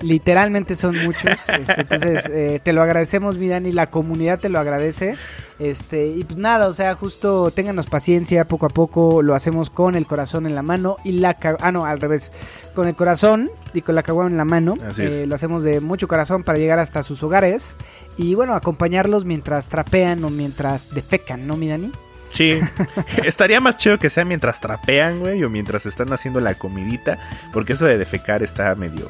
Literalmente 0.02 0.76
son 0.76 0.96
muchos. 1.04 1.32
este, 1.50 1.82
entonces, 1.82 2.26
eh, 2.32 2.60
te 2.64 2.74
lo 2.74 2.82
agradecemos, 2.84 3.38
mi 3.38 3.48
Dani. 3.48 3.72
La 3.72 3.90
comunidad 3.90 4.40
te 4.40 4.50
lo 4.50 4.60
agradece. 4.60 5.16
Este, 5.60 6.08
y 6.08 6.24
pues 6.24 6.38
nada, 6.38 6.68
o 6.68 6.74
sea, 6.74 6.94
justo 6.94 7.50
ténganos 7.50 7.88
paciencia, 7.88 8.48
poco 8.48 8.68
a 8.68 8.70
poco 8.70 9.24
lo 9.24 9.34
hacemos 9.34 9.72
con 9.72 9.96
el 9.96 10.06
corazón 10.06 10.46
en 10.46 10.54
la 10.54 10.62
mano 10.62 10.98
y 11.04 11.14
la 11.14 11.36
ah 11.62 11.72
no, 11.72 11.86
al 11.86 12.00
revés, 12.00 12.32
con 12.76 12.88
el 12.88 12.94
corazón 12.94 13.50
y 13.74 13.82
con 13.82 13.96
la 13.96 14.04
caguama 14.04 14.30
en 14.30 14.38
la 14.38 14.46
mano. 14.46 14.76
Así 14.88 15.04
es. 15.04 15.14
Eh, 15.16 15.26
lo 15.28 15.34
hacemos 15.34 15.64
de 15.64 15.82
mucho 15.82 16.08
corazón 16.08 16.44
para 16.44 16.60
llegar 16.60 16.78
hasta 16.78 17.02
sus 17.02 17.24
hogares 17.24 17.76
y 18.18 18.36
bueno, 18.36 18.54
acompañarlos 18.54 19.26
mientras 19.26 19.70
trapean 19.70 20.24
o 20.24 20.30
mientras 20.30 20.94
defecan, 20.94 21.48
¿no, 21.48 21.58
mi 21.58 21.70
Dani? 21.70 21.92
Sí. 22.30 22.60
Estaría 23.24 23.60
más 23.60 23.78
chido 23.78 23.98
que 24.00 24.10
sea 24.10 24.26
mientras 24.26 24.60
trapean, 24.60 25.20
güey, 25.20 25.44
o 25.44 25.50
mientras 25.50 25.86
están 25.86 26.12
haciendo 26.14 26.40
la 26.40 26.56
comidita. 26.56 27.18
Porque 27.54 27.74
eso 27.74 27.86
de 27.86 27.98
defecar 27.98 28.44
está 28.44 28.74
medio 28.76 29.10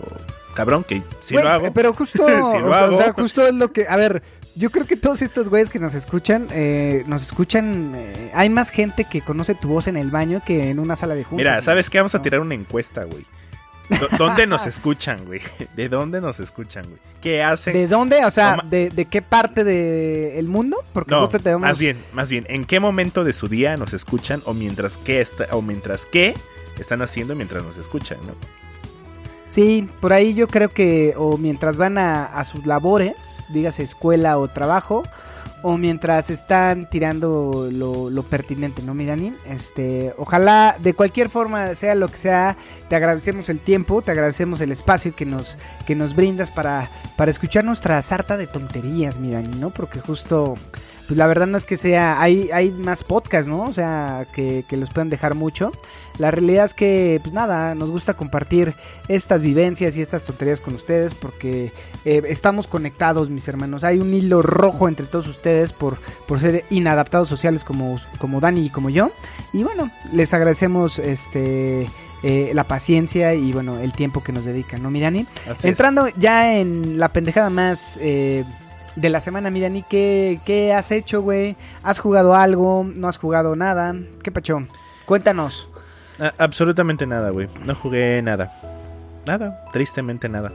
cabrón, 0.55 0.83
que 0.83 1.03
sí 1.21 1.35
Güey, 1.35 1.43
lo 1.45 1.51
hago. 1.51 1.73
Pero 1.73 1.93
justo, 1.93 2.25
Sí 2.27 2.57
lo 2.59 2.73
hago. 2.73 2.95
o 2.95 2.97
sea, 2.97 3.13
justo 3.13 3.45
es 3.45 3.53
lo 3.53 3.71
que, 3.71 3.87
a 3.87 3.95
ver, 3.95 4.23
yo 4.55 4.71
creo 4.71 4.85
que 4.87 4.95
todos 4.97 5.21
estos 5.21 5.49
güeyes 5.49 5.69
que 5.69 5.77
nos 5.77 5.93
escuchan, 5.93 6.47
eh, 6.51 7.03
nos 7.05 7.23
escuchan, 7.23 7.93
eh, 7.95 8.31
hay 8.33 8.49
más 8.49 8.71
gente 8.71 9.05
que 9.05 9.21
conoce 9.21 9.53
tu 9.53 9.67
voz 9.67 9.87
en 9.87 9.97
el 9.97 10.09
baño 10.09 10.41
que 10.43 10.71
en 10.71 10.79
una 10.79 10.95
sala 10.95 11.13
de 11.13 11.23
juntas. 11.23 11.37
Mira, 11.37 11.61
¿sabes 11.61 11.89
qué? 11.89 11.99
Vamos 11.99 12.15
a 12.15 12.21
tirar 12.21 12.39
una 12.39 12.55
encuesta, 12.55 13.03
güey. 13.03 13.25
¿Dónde 14.17 14.47
nos 14.47 14.65
escuchan, 14.67 15.25
güey? 15.25 15.41
¿De 15.75 15.89
dónde 15.89 16.21
nos 16.21 16.39
escuchan, 16.39 16.85
güey? 16.85 16.97
¿Qué 17.21 17.41
hacen? 17.43 17.73
¿De 17.73 17.87
dónde? 17.87 18.25
O 18.25 18.29
sea, 18.31 18.63
de, 18.69 18.89
de 18.89 19.05
qué 19.05 19.21
parte 19.21 19.63
del 19.63 20.47
mundo? 20.47 20.83
Porque 20.93 21.11
No, 21.11 21.21
justo 21.21 21.39
tenemos... 21.39 21.61
más 21.61 21.79
bien, 21.79 21.97
más 22.13 22.29
bien, 22.29 22.45
¿en 22.49 22.65
qué 22.65 22.79
momento 22.79 23.23
de 23.23 23.33
su 23.33 23.47
día 23.47 23.75
nos 23.77 23.93
escuchan 23.93 24.41
o 24.45 24.53
mientras 24.53 24.97
que 24.97 25.21
está, 25.21 25.47
o 25.51 25.61
mientras 25.61 26.05
que 26.05 26.33
están 26.77 27.01
haciendo 27.01 27.35
mientras 27.35 27.63
nos 27.63 27.77
escuchan, 27.77 28.19
¿no? 28.27 28.33
Sí, 29.47 29.87
por 30.01 30.11
ahí 30.11 30.33
yo 30.33 30.47
creo 30.47 30.69
que 30.73 31.13
o 31.17 31.37
mientras 31.37 31.77
van 31.77 31.97
a, 31.97 32.25
a 32.25 32.43
sus 32.43 32.65
labores, 32.65 33.45
dígase 33.49 33.81
escuela 33.83 34.37
o 34.37 34.49
trabajo, 34.49 35.03
o 35.69 35.77
mientras 35.77 36.29
están 36.29 36.89
tirando 36.89 37.67
lo, 37.69 38.09
lo 38.09 38.23
pertinente, 38.23 38.81
¿no, 38.81 38.93
mi 38.93 39.05
Dani? 39.05 39.33
Este, 39.45 40.13
ojalá 40.17 40.77
de 40.79 40.93
cualquier 40.93 41.27
forma, 41.27 41.75
sea 41.75 41.93
lo 41.93 42.07
que 42.07 42.15
sea, 42.15 42.55
te 42.87 42.95
agradecemos 42.95 43.49
el 43.49 43.59
tiempo, 43.59 44.01
te 44.01 44.11
agradecemos 44.11 44.61
el 44.61 44.71
espacio 44.71 45.13
que 45.13 45.25
nos, 45.25 45.57
que 45.85 45.93
nos 45.93 46.15
brindas 46.15 46.51
para, 46.51 46.89
para 47.17 47.31
escuchar 47.31 47.65
nuestra 47.65 48.01
sarta 48.01 48.37
de 48.37 48.47
tonterías, 48.47 49.19
mi 49.19 49.31
Dani, 49.31 49.57
¿no? 49.59 49.71
Porque 49.71 49.99
justo, 49.99 50.55
pues 51.07 51.17
la 51.17 51.25
verdad 51.25 51.47
no 51.47 51.57
es 51.57 51.65
que 51.65 51.77
sea, 51.77 52.21
hay, 52.21 52.49
hay 52.51 52.71
más 52.71 53.03
podcasts, 53.03 53.47
¿no? 53.47 53.61
O 53.61 53.73
sea, 53.73 54.27
que, 54.33 54.65
que 54.67 54.77
los 54.77 54.89
pueden 54.89 55.09
dejar 55.09 55.35
mucho. 55.35 55.71
La 56.17 56.31
realidad 56.31 56.65
es 56.65 56.73
que, 56.73 57.19
pues 57.21 57.33
nada, 57.33 57.75
nos 57.75 57.91
gusta 57.91 58.15
compartir 58.15 58.75
estas 59.07 59.41
vivencias 59.41 59.95
y 59.97 60.01
estas 60.01 60.23
tonterías 60.23 60.59
con 60.59 60.73
ustedes 60.73 61.15
porque 61.15 61.71
eh, 62.05 62.23
estamos 62.27 62.67
conectados, 62.67 63.29
mis 63.29 63.47
hermanos. 63.47 63.83
Hay 63.83 63.99
un 63.99 64.13
hilo 64.13 64.41
rojo 64.41 64.87
entre 64.87 65.05
todos 65.05 65.27
ustedes 65.27 65.73
por, 65.73 65.97
por 66.27 66.39
ser 66.39 66.65
inadaptados 66.69 67.29
sociales 67.29 67.63
como, 67.63 67.99
como 68.17 68.39
Dani 68.39 68.65
y 68.65 68.69
como 68.69 68.89
yo. 68.89 69.11
Y 69.53 69.63
bueno, 69.63 69.91
les 70.11 70.33
agradecemos 70.33 70.99
este 70.99 71.87
eh, 72.23 72.51
la 72.55 72.63
paciencia 72.63 73.35
y 73.35 73.53
bueno, 73.53 73.77
el 73.79 73.93
tiempo 73.93 74.23
que 74.23 74.31
nos 74.31 74.43
dedican, 74.43 74.81
¿no, 74.81 74.89
mi 74.89 74.99
Dani? 74.99 75.27
Así 75.47 75.67
Entrando 75.67 76.07
ya 76.17 76.55
en 76.55 76.97
la 76.97 77.09
pendejada 77.09 77.51
más 77.51 77.99
eh, 78.01 78.43
de 78.97 79.09
la 79.09 79.19
semana, 79.21 79.49
mi 79.49 79.61
Dani, 79.61 79.83
¿qué, 79.89 80.39
qué 80.45 80.73
has 80.73 80.91
hecho, 80.91 81.21
güey? 81.21 81.55
¿Has 81.83 81.99
jugado 81.99 82.35
algo? 82.35 82.85
¿No 82.97 83.07
has 83.07 83.17
jugado 83.17 83.55
nada? 83.55 83.95
¿Qué 84.23 84.31
pacho? 84.31 84.59
Cuéntanos. 85.05 85.69
A- 86.19 86.33
absolutamente 86.37 87.05
nada, 87.07 87.29
güey. 87.29 87.47
No 87.65 87.75
jugué 87.75 88.21
nada. 88.21 88.51
Nada, 89.25 89.63
tristemente 89.71 90.27
nada. 90.29 90.51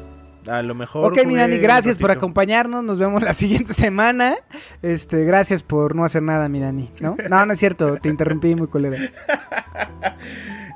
A 0.49 0.61
lo 0.63 0.75
mejor. 0.75 1.07
Ok, 1.13 1.19
mi 1.19 1.23
jugué 1.25 1.37
Dani, 1.37 1.57
un 1.57 1.63
gracias 1.63 1.97
por 1.99 2.11
acompañarnos. 2.11 2.83
Nos 2.83 2.99
vemos 2.99 3.23
la 3.23 3.33
siguiente 3.43 3.73
semana. 3.75 4.35
Este, 4.83 5.25
gracias 5.25 5.63
por 5.63 5.95
no 5.95 6.05
hacer 6.05 6.23
nada, 6.23 6.49
mi 6.49 6.59
Dani. 6.59 6.91
¿No? 7.01 7.17
No, 7.31 7.47
no 7.47 7.53
es 7.53 7.59
cierto. 7.61 7.97
Te 7.99 8.09
interrumpí 8.09 8.55
muy 8.57 8.67
colera. 8.67 8.99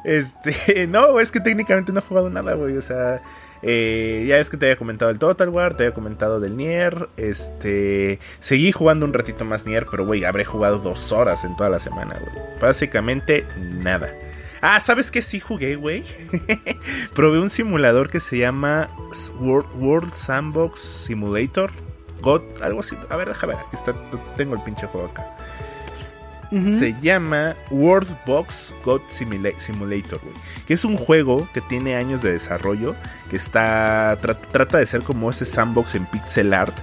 Este, 0.05 0.87
no, 0.87 1.19
es 1.19 1.33
que 1.33 1.41
técnicamente 1.41 1.93
no 1.93 1.99
he 1.99 2.03
jugado 2.03 2.31
nada, 2.31 2.55
güey. 2.55 2.77
O 2.77 2.83
sea, 2.83 3.21
eh, 3.63 4.25
ya 4.29 4.39
es 4.39 4.51
que 4.51 4.57
te 4.57 4.67
había 4.67 4.77
comentado 4.77 5.11
el 5.11 5.19
Total 5.19 5.49
War, 5.49 5.75
te 5.75 5.85
había 5.85 5.95
comentado 5.95 6.41
del 6.41 6.57
Nier. 6.57 7.09
Este, 7.17 8.19
seguí 8.39 8.73
jugando 8.73 9.07
un 9.07 9.13
ratito 9.13 9.45
más 9.45 9.67
Nier, 9.67 9.87
pero 9.91 10.05
güey, 10.07 10.25
habré 10.25 10.45
jugado 10.45 10.79
dos 10.79 11.13
horas 11.13 11.45
en 11.45 11.57
toda 11.57 11.71
la 11.71 11.79
semana, 11.81 12.17
güey. 12.19 12.45
Básicamente 12.61 13.45
nada. 13.59 14.13
Ah, 14.63 14.81
¿sabes 14.81 15.11
qué 15.11 15.21
sí 15.23 15.39
jugué, 15.39 15.77
güey? 15.77 16.03
Probé 17.15 17.39
un 17.41 17.51
simulador 17.51 18.09
que 18.11 18.21
se 18.21 18.39
llama 18.39 18.89
World, 19.41 19.69
World 19.79 20.15
Sandbox 20.15 20.81
Simulator. 20.81 21.71
God, 22.23 22.41
algo 22.63 22.81
así. 22.81 22.97
A 23.11 23.17
ver, 23.17 23.29
déjame 23.29 23.53
ver. 23.55 23.63
Aquí 23.67 23.77
está. 23.77 23.95
Tengo 24.37 24.55
el 24.55 24.63
pinche 24.63 24.87
juego 24.87 25.09
acá. 25.09 25.37
Se 26.51 26.95
llama 27.03 27.55
World 27.71 28.09
Box 28.25 28.73
God 28.85 29.01
Simula- 29.11 29.59
Simulator, 29.59 30.21
güey. 30.23 30.35
Que 30.67 30.75
es 30.75 30.85
un 30.85 30.97
juego 30.97 31.47
que 31.53 31.61
tiene 31.61 31.97
años 31.97 32.23
de 32.23 32.33
desarrollo. 32.33 32.95
Que 33.31 33.37
está. 33.37 34.19
tra- 34.21 34.39
trata 34.53 34.79
de 34.79 34.87
ser 34.87 35.03
como 35.03 35.31
ese 35.31 35.45
sandbox 35.45 35.95
en 35.95 36.07
pixel 36.07 36.53
art. 36.55 36.77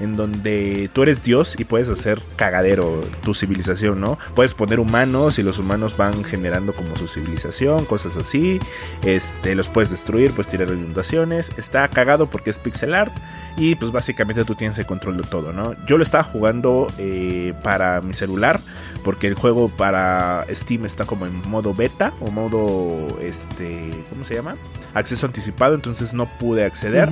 En 0.00 0.16
donde 0.16 0.88
tú 0.94 1.02
eres 1.02 1.22
Dios 1.22 1.56
y 1.58 1.64
puedes 1.64 1.90
hacer 1.90 2.22
cagadero 2.36 3.02
tu 3.22 3.34
civilización, 3.34 4.00
¿no? 4.00 4.18
Puedes 4.34 4.54
poner 4.54 4.80
humanos 4.80 5.38
y 5.38 5.42
los 5.42 5.58
humanos 5.58 5.94
van 5.94 6.24
generando 6.24 6.72
como 6.72 6.96
su 6.96 7.06
civilización, 7.06 7.84
cosas 7.84 8.16
así. 8.16 8.58
Este, 9.04 9.54
los 9.54 9.68
puedes 9.68 9.90
destruir, 9.90 10.30
puedes 10.30 10.48
tirar 10.50 10.68
inundaciones. 10.68 11.50
Está 11.58 11.86
cagado 11.88 12.30
porque 12.30 12.48
es 12.48 12.58
pixel 12.58 12.94
art. 12.94 13.12
Y 13.58 13.74
pues 13.74 13.92
básicamente 13.92 14.42
tú 14.46 14.54
tienes 14.54 14.78
el 14.78 14.86
control 14.86 15.18
de 15.18 15.24
todo, 15.24 15.52
¿no? 15.52 15.74
Yo 15.86 15.98
lo 15.98 16.02
estaba 16.02 16.24
jugando 16.24 16.86
eh, 16.96 17.52
para 17.62 18.00
mi 18.00 18.14
celular 18.14 18.58
porque 19.04 19.26
el 19.26 19.34
juego 19.34 19.68
para 19.68 20.46
Steam 20.50 20.86
está 20.86 21.04
como 21.04 21.26
en 21.26 21.46
modo 21.50 21.74
beta 21.74 22.12
o 22.20 22.30
modo 22.30 23.18
este 23.20 23.90
¿cómo 24.10 24.24
se 24.24 24.34
llama? 24.34 24.56
acceso 24.94 25.26
anticipado 25.26 25.74
entonces 25.74 25.89
no 26.12 26.26
pude 26.26 26.64
acceder 26.64 27.08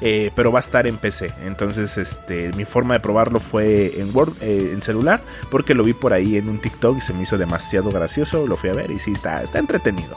eh, 0.00 0.30
pero 0.34 0.52
va 0.52 0.58
a 0.58 0.60
estar 0.60 0.86
en 0.86 0.98
PC 0.98 1.32
entonces 1.44 1.98
este 1.98 2.52
mi 2.52 2.64
forma 2.64 2.94
de 2.94 3.00
probarlo 3.00 3.40
fue 3.40 4.00
en 4.00 4.14
Word 4.14 4.34
eh, 4.40 4.70
en 4.72 4.82
celular 4.82 5.22
porque 5.50 5.74
lo 5.74 5.84
vi 5.84 5.92
por 5.92 6.12
ahí 6.12 6.36
en 6.36 6.48
un 6.48 6.58
TikTok 6.58 6.98
y 6.98 7.00
se 7.00 7.12
me 7.12 7.22
hizo 7.22 7.38
demasiado 7.38 7.90
gracioso 7.90 8.46
lo 8.46 8.56
fui 8.56 8.70
a 8.70 8.74
ver 8.74 8.90
y 8.90 8.98
sí 8.98 9.12
está 9.12 9.42
está 9.42 9.58
entretenido 9.58 10.16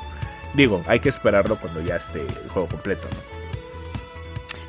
digo 0.53 0.81
hay 0.87 0.99
que 0.99 1.09
esperarlo 1.09 1.59
cuando 1.59 1.81
ya 1.81 1.95
esté 1.97 2.21
el 2.21 2.49
juego 2.49 2.67
completo 2.67 3.07
¿no? 3.11 3.43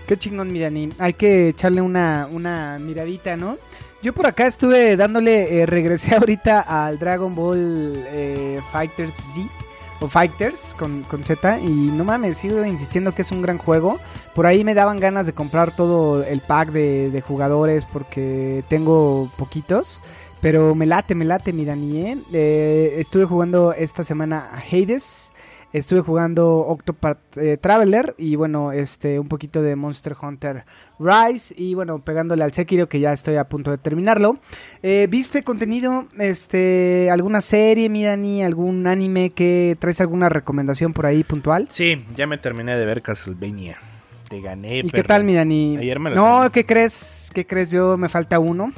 Qué 0.06 0.18
chingón, 0.18 0.52
mi 0.52 0.60
Dani. 0.60 0.90
Hay 0.98 1.14
que 1.14 1.48
echarle 1.48 1.80
una, 1.80 2.28
una 2.30 2.78
miradita, 2.78 3.36
¿no? 3.36 3.56
Yo 4.02 4.12
por 4.12 4.26
acá 4.26 4.46
estuve 4.46 4.96
dándole, 4.96 5.62
eh, 5.62 5.66
regresé 5.66 6.14
ahorita 6.16 6.60
al 6.60 6.98
Dragon 6.98 7.34
Ball 7.34 8.04
eh, 8.08 8.60
Fighters 8.70 9.14
Z 9.14 9.48
o 10.00 10.08
Fighters 10.08 10.74
con, 10.78 11.02
con 11.02 11.24
Z 11.24 11.60
y 11.60 11.70
no 11.70 12.04
mames, 12.04 12.38
sigo 12.38 12.64
insistiendo 12.64 13.12
que 13.12 13.22
es 13.22 13.30
un 13.32 13.42
gran 13.42 13.58
juego. 13.58 13.98
Por 14.34 14.46
ahí 14.46 14.64
me 14.64 14.74
daban 14.74 14.98
ganas 14.98 15.26
de 15.26 15.32
comprar 15.32 15.74
todo 15.74 16.24
el 16.24 16.40
pack 16.40 16.70
de, 16.70 17.22
jugadores 17.26 17.84
porque 17.84 18.64
tengo 18.68 19.30
poquitos. 19.36 20.00
Pero 20.40 20.74
me 20.74 20.84
late, 20.84 21.14
me 21.14 21.24
late, 21.24 21.52
mi 21.52 21.64
Dani. 21.64 22.22
Eh, 22.32 22.96
estuve 22.98 23.24
jugando 23.24 23.72
esta 23.72 24.04
semana 24.04 24.50
a 24.52 24.58
Hades. 24.58 25.32
Estuve 25.74 26.02
jugando 26.02 26.58
Octopath 26.58 27.36
eh, 27.36 27.56
Traveler 27.56 28.14
y 28.16 28.36
bueno, 28.36 28.70
este 28.70 29.18
un 29.18 29.26
poquito 29.26 29.60
de 29.60 29.74
Monster 29.74 30.14
Hunter 30.22 30.64
Rise 31.00 31.52
y 31.58 31.74
bueno, 31.74 31.98
pegándole 31.98 32.44
al 32.44 32.52
Sekiro 32.52 32.88
que 32.88 33.00
ya 33.00 33.12
estoy 33.12 33.34
a 33.34 33.48
punto 33.48 33.72
de 33.72 33.78
terminarlo. 33.78 34.38
Eh, 34.84 35.08
¿Viste 35.10 35.42
contenido, 35.42 36.06
este, 36.16 37.10
alguna 37.10 37.40
serie, 37.40 37.88
mi 37.88 38.04
Dani, 38.04 38.44
algún 38.44 38.86
anime 38.86 39.30
que 39.30 39.76
traes 39.80 40.00
alguna 40.00 40.28
recomendación 40.28 40.92
por 40.92 41.06
ahí 41.06 41.24
puntual? 41.24 41.66
sí 41.70 42.04
ya 42.14 42.28
me 42.28 42.38
terminé 42.38 42.76
de 42.76 42.86
ver 42.86 43.02
Castlevania 43.02 43.76
te 44.28 44.40
gané 44.40 44.78
¿Y 44.78 44.90
qué 44.90 45.02
tal, 45.02 45.24
mi 45.24 45.34
Dani? 45.34 45.76
Ayer 45.76 45.98
me 45.98 46.10
lo 46.10 46.16
No. 46.16 46.52
¿qué 46.52 46.64
crees? 46.64 47.32
¿Qué 47.34 47.48
crees? 47.48 47.72
Yo 47.72 47.96
me 47.96 48.08
falta 48.08 48.38
uno. 48.38 48.70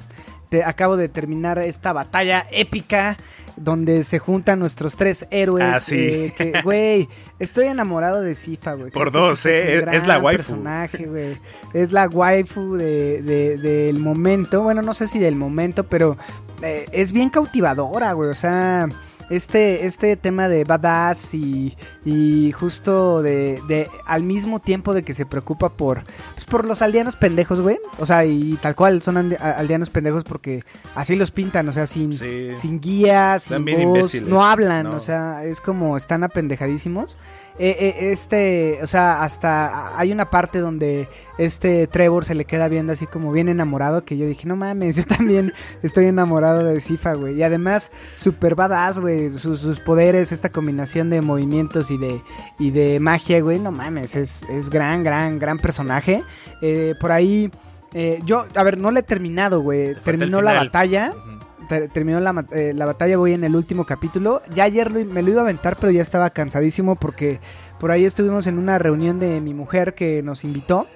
Te 0.49 0.65
acabo 0.65 0.97
de 0.97 1.11
terminar 1.11 1.59
esta 1.59 1.93
batalla 1.93 2.47
épica 2.51 3.19
donde 3.57 4.05
se 4.05 4.19
juntan 4.19 4.59
nuestros 4.59 4.97
tres 4.97 5.27
héroes. 5.31 5.65
Ah, 5.77 5.81
sí. 5.81 6.33
eh, 6.39 6.53
güey, 6.65 7.09
estoy 7.39 7.67
enamorado 7.67 8.21
de 8.21 8.35
Sifa, 8.35 8.75
güey. 8.75 8.91
Por 8.91 9.11
Creo 9.11 9.23
dos, 9.29 9.47
eh, 9.47 9.79
es- 9.79 9.85
es 10.03 10.07
la 10.07 10.19
waifu. 10.19 10.37
personaje, 10.39 11.07
güey. 11.07 11.39
Es 11.73 11.93
la 11.93 12.07
waifu 12.09 12.75
de, 12.77 13.23
de- 13.23 13.57
del 13.59 13.99
momento. 13.99 14.63
Bueno, 14.63 14.83
no 14.83 14.95
sé 14.95 15.07
si 15.09 15.19
del 15.19 15.37
momento, 15.37 15.85
pero 15.85 16.17
eh, 16.63 16.87
es 16.93 17.13
bien 17.13 17.31
cautivadora, 17.31 18.13
güey. 18.13 18.31
O 18.31 18.35
sea, 18.35 18.89
este, 19.31 19.87
este 19.87 20.17
tema 20.17 20.49
de 20.49 20.65
badass 20.65 21.35
y, 21.35 21.77
y 22.05 22.53
justo 22.53 23.23
de, 23.23 23.61
de 23.69 23.89
al 24.07 24.23
mismo 24.23 24.61
tiempo 24.61 24.95
de 24.95 25.03
que 25.03 25.15
se 25.15 25.27
preocupa 25.27 25.71
por, 25.71 26.03
pues, 26.35 26.45
por 26.45 26.65
los 26.65 26.83
aldeanos 26.83 27.17
pendejos, 27.17 27.61
güey. 27.61 27.79
O 27.99 28.07
sea, 28.07 28.25
y 28.25 28.55
tal 28.63 28.75
cual 28.75 29.03
son 29.03 29.37
aldeanos 29.41 29.91
pendejos 29.91 30.25
porque 30.25 30.65
así 30.95 31.17
los 31.17 31.31
pintan, 31.31 31.69
o 31.69 31.73
sea, 31.73 31.87
sin, 31.87 32.13
Sí. 32.13 32.55
sin 32.55 32.81
guía, 32.81 33.39
sin 33.39 33.65
voz, 33.65 34.15
no 34.23 34.45
hablan, 34.45 34.85
no. 34.85 34.97
o 34.97 35.01
sea, 35.01 35.45
es 35.45 35.61
como 35.61 35.97
están 35.97 36.23
apendejadísimos. 36.25 37.19
Eh, 37.59 37.77
eh, 37.79 38.11
este, 38.11 38.79
o 38.83 38.87
sea, 38.87 39.23
hasta 39.23 39.99
hay 39.99 40.13
una 40.13 40.29
parte 40.29 40.59
donde 40.59 41.09
este 41.39 41.87
Trevor 41.87 42.27
se 42.27 42.35
le 42.35 42.45
queda 42.45 42.69
viendo 42.69 42.93
así 42.93 43.07
como 43.07 43.33
bien 43.33 43.49
enamorado 43.49 44.05
que 44.05 44.19
yo 44.19 44.27
dije, 44.27 44.47
no 44.47 44.57
mames, 44.57 44.97
yo 44.97 45.05
también 45.05 45.55
estoy 45.83 46.07
enamorado 46.07 46.65
de 46.65 46.81
Sifa, 46.81 47.15
güey. 47.15 47.37
Y 47.37 47.43
además, 47.43 47.91
super 48.15 48.55
badass, 48.55 49.01
güey, 49.01 49.31
sus, 49.31 49.61
sus 49.61 49.81
poderes, 49.81 50.33
esta 50.33 50.51
combinación 50.51 51.09
de 51.09 51.23
movimientos 51.23 51.91
y 51.91 51.97
de, 51.97 52.23
y 52.59 52.71
de 52.71 53.01
magia, 53.01 53.41
güey, 53.41 53.59
no 53.59 53.73
mames, 53.73 54.17
es, 54.17 54.43
es 54.51 54.69
gran, 54.69 55.03
gran, 55.03 55.39
gran 55.39 55.59
personaje. 55.59 56.23
Eh, 56.61 56.95
por 57.01 57.11
ahí, 57.11 57.51
eh, 57.95 58.21
yo, 58.25 58.47
a 58.55 58.63
ver, 58.63 58.77
no 58.77 58.91
le 58.91 59.01
he 59.01 59.03
terminado, 59.03 59.61
güey. 59.63 59.95
Terminó 60.05 60.43
la 60.43 60.53
batalla. 60.53 61.15
Ter- 61.69 61.89
terminó 61.91 62.21
la, 62.21 62.47
eh, 62.53 62.73
la 62.75 62.87
batalla, 62.87 63.17
voy 63.17 63.33
en 63.33 63.45
el 63.45 63.55
último 63.57 63.85
capítulo. 63.85 64.43
Ya 64.53 64.65
ayer 64.65 64.91
me 65.05 65.23
lo 65.23 65.31
iba 65.31 65.41
a 65.41 65.45
aventar, 65.45 65.77
pero 65.81 65.91
ya 65.93 66.03
estaba 66.03 66.31
cansadísimo 66.31 66.97
porque 66.97 67.41
por 67.79 67.91
ahí 67.91 68.05
estuvimos 68.05 68.47
en 68.47 68.59
una 68.59 68.79
reunión 68.79 69.19
de 69.19 69.41
mi 69.41 69.55
mujer 69.55 69.95
que 69.95 70.23
nos 70.23 70.45
invitó. 70.45 70.87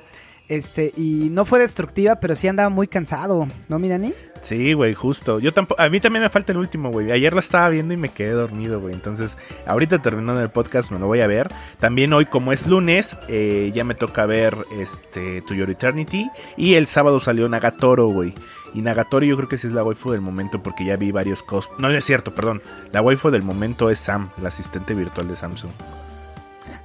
Este, 0.48 0.92
y 0.96 1.28
no 1.30 1.44
fue 1.44 1.60
destructiva, 1.60 2.16
pero 2.16 2.34
sí 2.34 2.48
andaba 2.48 2.70
muy 2.70 2.88
cansado, 2.88 3.46
¿no, 3.68 3.78
mi 3.78 3.88
Dani? 3.88 4.12
Sí, 4.42 4.72
güey, 4.72 4.94
justo. 4.94 5.38
Yo 5.38 5.52
tampoco, 5.54 5.80
a 5.80 5.88
mí 5.88 6.00
también 6.00 6.24
me 6.24 6.28
falta 6.28 6.50
el 6.50 6.58
último, 6.58 6.90
güey. 6.90 7.12
Ayer 7.12 7.32
lo 7.32 7.38
estaba 7.38 7.68
viendo 7.68 7.94
y 7.94 7.96
me 7.96 8.08
quedé 8.08 8.32
dormido, 8.32 8.80
güey. 8.80 8.92
Entonces, 8.92 9.38
ahorita 9.64 10.02
terminando 10.02 10.42
el 10.42 10.48
podcast 10.50 10.90
me 10.90 10.98
lo 10.98 11.06
voy 11.06 11.20
a 11.20 11.28
ver. 11.28 11.48
También 11.78 12.12
hoy, 12.12 12.24
como 12.26 12.50
es 12.52 12.66
lunes, 12.66 13.16
eh, 13.28 13.70
ya 13.72 13.84
me 13.84 13.94
toca 13.94 14.26
ver 14.26 14.56
este 14.76 15.40
To 15.42 15.54
Your 15.54 15.70
Eternity. 15.70 16.28
Y 16.56 16.74
el 16.74 16.86
sábado 16.88 17.20
salió 17.20 17.48
Nagatoro, 17.48 18.08
güey. 18.08 18.34
Y 18.74 18.82
Nagatoro 18.82 19.24
yo 19.26 19.36
creo 19.36 19.48
que 19.48 19.56
sí 19.56 19.66
es 19.66 19.72
la 19.72 19.82
waifu 19.84 20.10
del 20.12 20.20
momento 20.20 20.62
porque 20.62 20.84
ya 20.84 20.96
vi 20.96 21.10
varios 21.12 21.42
cos. 21.42 21.68
No, 21.78 21.88
no 21.88 21.94
es 21.94 22.04
cierto, 22.04 22.34
perdón. 22.34 22.62
La 22.92 23.02
waifu 23.02 23.30
del 23.30 23.42
momento 23.42 23.90
es 23.90 23.98
Sam, 23.98 24.30
la 24.40 24.48
asistente 24.48 24.94
virtual 24.94 25.28
de 25.28 25.36
Samsung. 25.36 25.70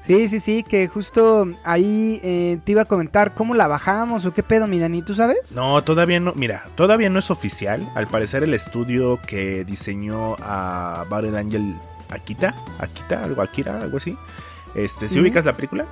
Sí, 0.02 0.30
sí, 0.30 0.40
sí, 0.40 0.62
que 0.64 0.88
justo 0.88 1.48
ahí 1.64 2.20
eh, 2.24 2.60
te 2.64 2.74
iba 2.74 2.84
a 2.84 2.86
comentar 2.86 3.34
cómo 3.34 3.56
la 3.56 3.68
bajamos 3.68 4.26
o 4.26 4.34
qué 4.34 4.44
pedo, 4.44 4.68
mi 4.68 4.78
Dani, 4.78 5.02
¿tú 5.02 5.16
sabes? 5.16 5.56
No, 5.56 5.84
todavía 5.84 6.20
no, 6.20 6.34
mira, 6.36 6.68
todavía 6.76 7.10
no 7.10 7.18
es 7.18 7.32
oficial. 7.32 7.92
Al 7.96 8.08
parecer 8.08 8.44
el 8.44 8.54
estudio 8.54 9.20
que 9.26 9.66
diseñó 9.66 10.36
a 10.42 11.06
Battle 11.10 11.36
Angel 11.40 11.76
Akita, 12.10 12.54
Akita, 12.78 13.24
algo 13.24 13.42
Akira, 13.42 13.80
algo 13.82 13.98
así. 13.98 14.16
Este, 14.76 15.08
¿si 15.10 15.16
Ujú. 15.16 15.24
ubicas 15.28 15.44
la 15.46 15.54
película? 15.54 15.86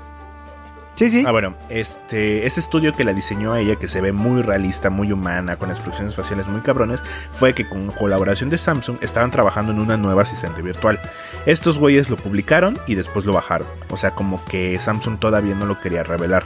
Sí, 0.95 1.09
sí. 1.09 1.23
Ah, 1.25 1.31
bueno, 1.31 1.55
este, 1.69 2.45
ese 2.45 2.59
estudio 2.59 2.95
que 2.95 3.03
la 3.03 3.13
diseñó 3.13 3.53
a 3.53 3.59
ella, 3.59 3.77
que 3.77 3.87
se 3.87 3.99
ve 3.99 4.11
muy 4.11 4.43
realista, 4.43 4.89
muy 4.89 5.11
humana, 5.11 5.55
con 5.55 5.71
expresiones 5.71 6.15
faciales 6.15 6.47
muy 6.47 6.61
cabrones, 6.61 7.03
fue 7.31 7.53
que 7.53 7.67
con 7.67 7.87
colaboración 7.91 8.49
de 8.49 8.59
Samsung 8.59 8.97
estaban 9.01 9.31
trabajando 9.31 9.71
en 9.71 9.79
una 9.79 9.97
nueva 9.97 10.21
asistente 10.21 10.61
virtual. 10.61 10.99
Estos 11.45 11.79
güeyes 11.79 12.09
lo 12.09 12.17
publicaron 12.17 12.77
y 12.87 12.95
después 12.95 13.25
lo 13.25 13.33
bajaron. 13.33 13.67
O 13.89 13.97
sea, 13.97 14.11
como 14.11 14.43
que 14.45 14.77
Samsung 14.77 15.17
todavía 15.19 15.55
no 15.55 15.65
lo 15.65 15.79
quería 15.79 16.03
revelar. 16.03 16.43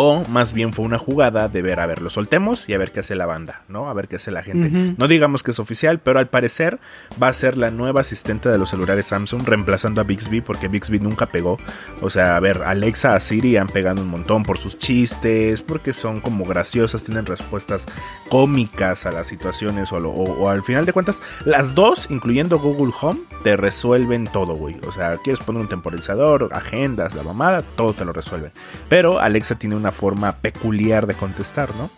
O 0.00 0.24
más 0.28 0.52
bien 0.52 0.72
fue 0.72 0.84
una 0.84 0.96
jugada 0.96 1.48
de 1.48 1.60
ver, 1.60 1.80
a 1.80 1.86
ver, 1.86 2.02
lo 2.02 2.08
soltemos 2.10 2.68
y 2.68 2.74
a 2.74 2.78
ver 2.78 2.92
qué 2.92 3.00
hace 3.00 3.16
la 3.16 3.26
banda, 3.26 3.62
¿no? 3.68 3.88
A 3.90 3.94
ver 3.94 4.06
qué 4.06 4.14
hace 4.16 4.30
la 4.30 4.42
gente. 4.44 4.70
No 4.96 5.08
digamos 5.08 5.42
que 5.42 5.50
es 5.50 5.58
oficial, 5.58 5.98
pero 5.98 6.20
al 6.20 6.28
parecer 6.28 6.78
va 7.20 7.26
a 7.28 7.32
ser 7.32 7.56
la 7.56 7.70
nueva 7.72 8.02
asistente 8.02 8.48
de 8.48 8.58
los 8.58 8.70
celulares 8.70 9.06
Samsung, 9.06 9.42
reemplazando 9.44 10.00
a 10.00 10.04
Bixby, 10.04 10.40
porque 10.40 10.68
Bixby 10.68 11.00
nunca 11.00 11.26
pegó. 11.26 11.58
O 12.00 12.10
sea, 12.10 12.36
a 12.36 12.40
ver, 12.40 12.62
Alexa, 12.64 13.16
a 13.16 13.20
Siri 13.20 13.56
han 13.56 13.66
pegado 13.66 14.00
un 14.00 14.08
montón 14.08 14.44
por 14.44 14.58
sus 14.58 14.78
chistes, 14.78 15.62
porque 15.62 15.92
son 15.92 16.20
como 16.20 16.44
graciosas, 16.44 17.02
tienen 17.02 17.26
respuestas 17.26 17.84
cómicas 18.28 19.06
a 19.06 19.10
las 19.10 19.26
situaciones, 19.26 19.92
o, 19.92 20.00
lo- 20.00 20.10
o- 20.10 20.44
o 20.44 20.48
al 20.48 20.62
final 20.62 20.86
de 20.86 20.92
cuentas, 20.92 21.20
las 21.44 21.74
dos, 21.74 22.06
incluyendo 22.10 22.58
Google 22.58 22.92
Home, 23.00 23.20
te 23.42 23.56
resuelven 23.56 24.24
todo, 24.26 24.54
güey. 24.54 24.76
O 24.86 24.92
sea, 24.92 25.16
quieres 25.24 25.40
poner 25.42 25.62
un 25.62 25.68
temporizador, 25.68 26.50
agendas, 26.52 27.14
la 27.14 27.22
mamada, 27.22 27.62
todo 27.62 27.94
te 27.94 28.04
lo 28.04 28.12
resuelven. 28.12 28.52
Pero 28.88 29.18
Alexa 29.20 29.58
tiene 29.58 29.74
una 29.76 29.87
forma 29.92 30.32
peculiar 30.32 31.06
de 31.06 31.14
contestar, 31.14 31.74
¿no? 31.76 31.90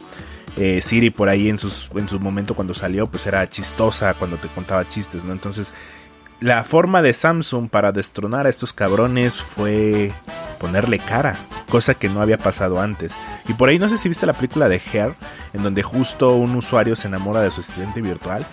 Eh, 0.56 0.80
Siri 0.80 1.10
por 1.10 1.28
ahí 1.28 1.48
en, 1.48 1.58
sus, 1.58 1.88
en 1.94 2.08
su 2.08 2.18
momento 2.18 2.54
cuando 2.54 2.74
salió, 2.74 3.06
pues 3.06 3.26
era 3.26 3.48
chistosa 3.48 4.14
cuando 4.14 4.36
te 4.36 4.48
contaba 4.48 4.86
chistes, 4.88 5.24
¿no? 5.24 5.32
Entonces, 5.32 5.72
la 6.40 6.64
forma 6.64 7.02
de 7.02 7.12
Samsung 7.12 7.68
para 7.68 7.92
destronar 7.92 8.46
a 8.46 8.48
estos 8.48 8.72
cabrones 8.72 9.42
fue 9.42 10.12
ponerle 10.58 10.98
cara, 10.98 11.36
cosa 11.68 11.94
que 11.94 12.08
no 12.08 12.20
había 12.20 12.38
pasado 12.38 12.80
antes. 12.80 13.12
Y 13.46 13.52
por 13.54 13.68
ahí 13.68 13.78
no 13.78 13.88
sé 13.88 13.98
si 13.98 14.08
viste 14.08 14.26
la 14.26 14.32
película 14.32 14.68
de 14.68 14.80
Hair, 14.80 15.14
en 15.52 15.62
donde 15.62 15.82
justo 15.82 16.34
un 16.36 16.56
usuario 16.56 16.96
se 16.96 17.08
enamora 17.08 17.40
de 17.42 17.50
su 17.50 17.60
asistente 17.60 18.00
virtual. 18.00 18.46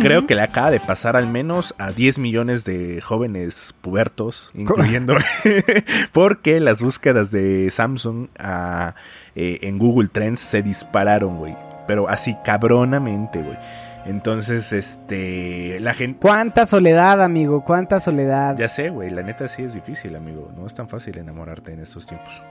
Creo 0.00 0.26
que 0.26 0.34
le 0.34 0.42
acaba 0.42 0.70
de 0.70 0.80
pasar 0.80 1.16
al 1.16 1.26
menos 1.26 1.74
a 1.78 1.92
10 1.92 2.18
millones 2.18 2.64
de 2.64 3.00
jóvenes 3.00 3.74
pubertos, 3.80 4.50
incluyendo 4.54 5.16
porque 6.12 6.60
las 6.60 6.82
búsquedas 6.82 7.30
de 7.30 7.70
Samsung 7.70 8.28
ah, 8.38 8.94
eh, 9.34 9.58
en 9.62 9.78
Google 9.78 10.08
Trends 10.08 10.40
se 10.40 10.62
dispararon, 10.62 11.36
güey. 11.36 11.56
Pero 11.86 12.08
así 12.08 12.36
cabronamente, 12.44 13.42
güey. 13.42 13.58
Entonces, 14.06 14.72
este, 14.72 15.80
la 15.80 15.92
gente... 15.92 16.20
Cuánta 16.20 16.64
soledad, 16.64 17.22
amigo, 17.22 17.62
cuánta 17.62 18.00
soledad. 18.00 18.56
Ya 18.56 18.68
sé, 18.68 18.88
güey, 18.88 19.10
la 19.10 19.22
neta 19.22 19.48
sí 19.48 19.62
es 19.62 19.74
difícil, 19.74 20.16
amigo. 20.16 20.50
No 20.56 20.66
es 20.66 20.74
tan 20.74 20.88
fácil 20.88 21.18
enamorarte 21.18 21.72
en 21.72 21.80
estos 21.80 22.06
tiempos. 22.06 22.42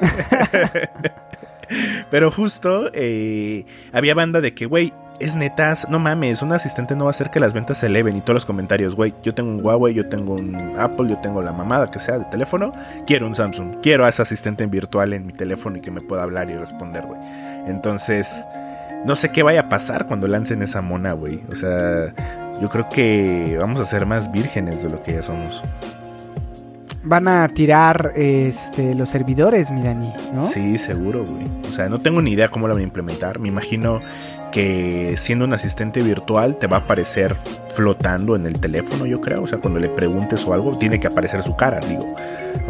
Pero 2.10 2.30
justo 2.30 2.90
eh, 2.92 3.64
había 3.92 4.14
banda 4.14 4.40
de 4.40 4.54
que, 4.54 4.66
güey, 4.66 4.92
es 5.20 5.36
netas, 5.36 5.86
no 5.88 5.98
mames, 5.98 6.42
un 6.42 6.52
asistente 6.52 6.96
no 6.96 7.04
va 7.04 7.10
a 7.10 7.12
hacer 7.12 7.30
que 7.30 7.38
las 7.38 7.52
ventas 7.52 7.78
se 7.78 7.86
eleven 7.86 8.16
y 8.16 8.20
todos 8.20 8.34
los 8.34 8.46
comentarios, 8.46 8.96
güey, 8.96 9.14
yo 9.22 9.34
tengo 9.34 9.50
un 9.50 9.64
Huawei, 9.64 9.94
yo 9.94 10.08
tengo 10.08 10.34
un 10.34 10.74
Apple, 10.78 11.10
yo 11.10 11.18
tengo 11.18 11.42
la 11.42 11.52
mamada 11.52 11.86
que 11.88 12.00
sea 12.00 12.18
de 12.18 12.24
teléfono, 12.24 12.72
quiero 13.06 13.26
un 13.26 13.34
Samsung, 13.34 13.76
quiero 13.82 14.04
a 14.06 14.08
ese 14.08 14.22
asistente 14.22 14.66
virtual 14.66 15.12
en 15.12 15.26
mi 15.26 15.32
teléfono 15.32 15.76
y 15.76 15.80
que 15.80 15.90
me 15.90 16.00
pueda 16.00 16.22
hablar 16.22 16.50
y 16.50 16.56
responder, 16.56 17.04
güey. 17.06 17.20
Entonces, 17.66 18.46
no 19.04 19.14
sé 19.14 19.30
qué 19.30 19.42
vaya 19.42 19.60
a 19.60 19.68
pasar 19.68 20.06
cuando 20.06 20.26
lancen 20.26 20.62
esa 20.62 20.80
mona, 20.80 21.12
güey. 21.12 21.42
O 21.50 21.54
sea, 21.54 22.14
yo 22.60 22.68
creo 22.68 22.88
que 22.88 23.56
vamos 23.60 23.80
a 23.80 23.84
ser 23.84 24.06
más 24.06 24.30
vírgenes 24.32 24.82
de 24.82 24.88
lo 24.88 25.02
que 25.02 25.14
ya 25.14 25.22
somos. 25.22 25.62
Van 27.02 27.28
a 27.28 27.48
tirar 27.48 28.12
este 28.14 28.94
los 28.94 29.08
servidores, 29.08 29.70
mi 29.70 29.82
Dani, 29.82 30.12
¿no? 30.34 30.44
Sí, 30.44 30.76
seguro, 30.76 31.24
güey. 31.24 31.46
O 31.66 31.72
sea, 31.72 31.88
no 31.88 31.98
tengo 31.98 32.20
ni 32.20 32.32
idea 32.32 32.48
cómo 32.48 32.68
la 32.68 32.74
van 32.74 32.82
a 32.82 32.84
implementar. 32.84 33.38
Me 33.38 33.48
imagino 33.48 34.00
que 34.50 35.14
siendo 35.16 35.44
un 35.44 35.54
asistente 35.54 36.02
virtual 36.02 36.56
te 36.56 36.66
va 36.66 36.78
a 36.78 36.80
aparecer 36.80 37.36
flotando 37.70 38.36
en 38.36 38.46
el 38.46 38.60
teléfono, 38.60 39.06
yo 39.06 39.20
creo. 39.20 39.42
O 39.42 39.46
sea, 39.46 39.58
cuando 39.58 39.80
le 39.80 39.88
preguntes 39.88 40.44
o 40.46 40.52
algo, 40.52 40.76
tiene 40.76 41.00
que 41.00 41.06
aparecer 41.06 41.42
su 41.42 41.56
cara, 41.56 41.80
digo. 41.80 42.14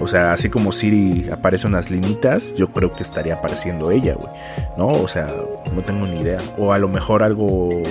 O 0.01 0.07
sea, 0.07 0.33
así 0.33 0.49
como 0.49 0.73
Siri 0.73 1.29
aparece 1.31 1.67
unas 1.67 1.91
linitas, 1.91 2.55
yo 2.55 2.71
creo 2.71 2.93
que 2.93 3.03
estaría 3.03 3.35
apareciendo 3.35 3.91
ella, 3.91 4.15
güey. 4.15 4.33
¿No? 4.77 4.89
O 4.89 5.09
sea, 5.09 5.29
no 5.75 5.83
tengo 5.83 6.07
ni 6.07 6.21
idea. 6.21 6.39
O 6.57 6.73
a 6.73 6.79
lo 6.79 6.89
mejor 6.89 7.23
algo 7.23 7.83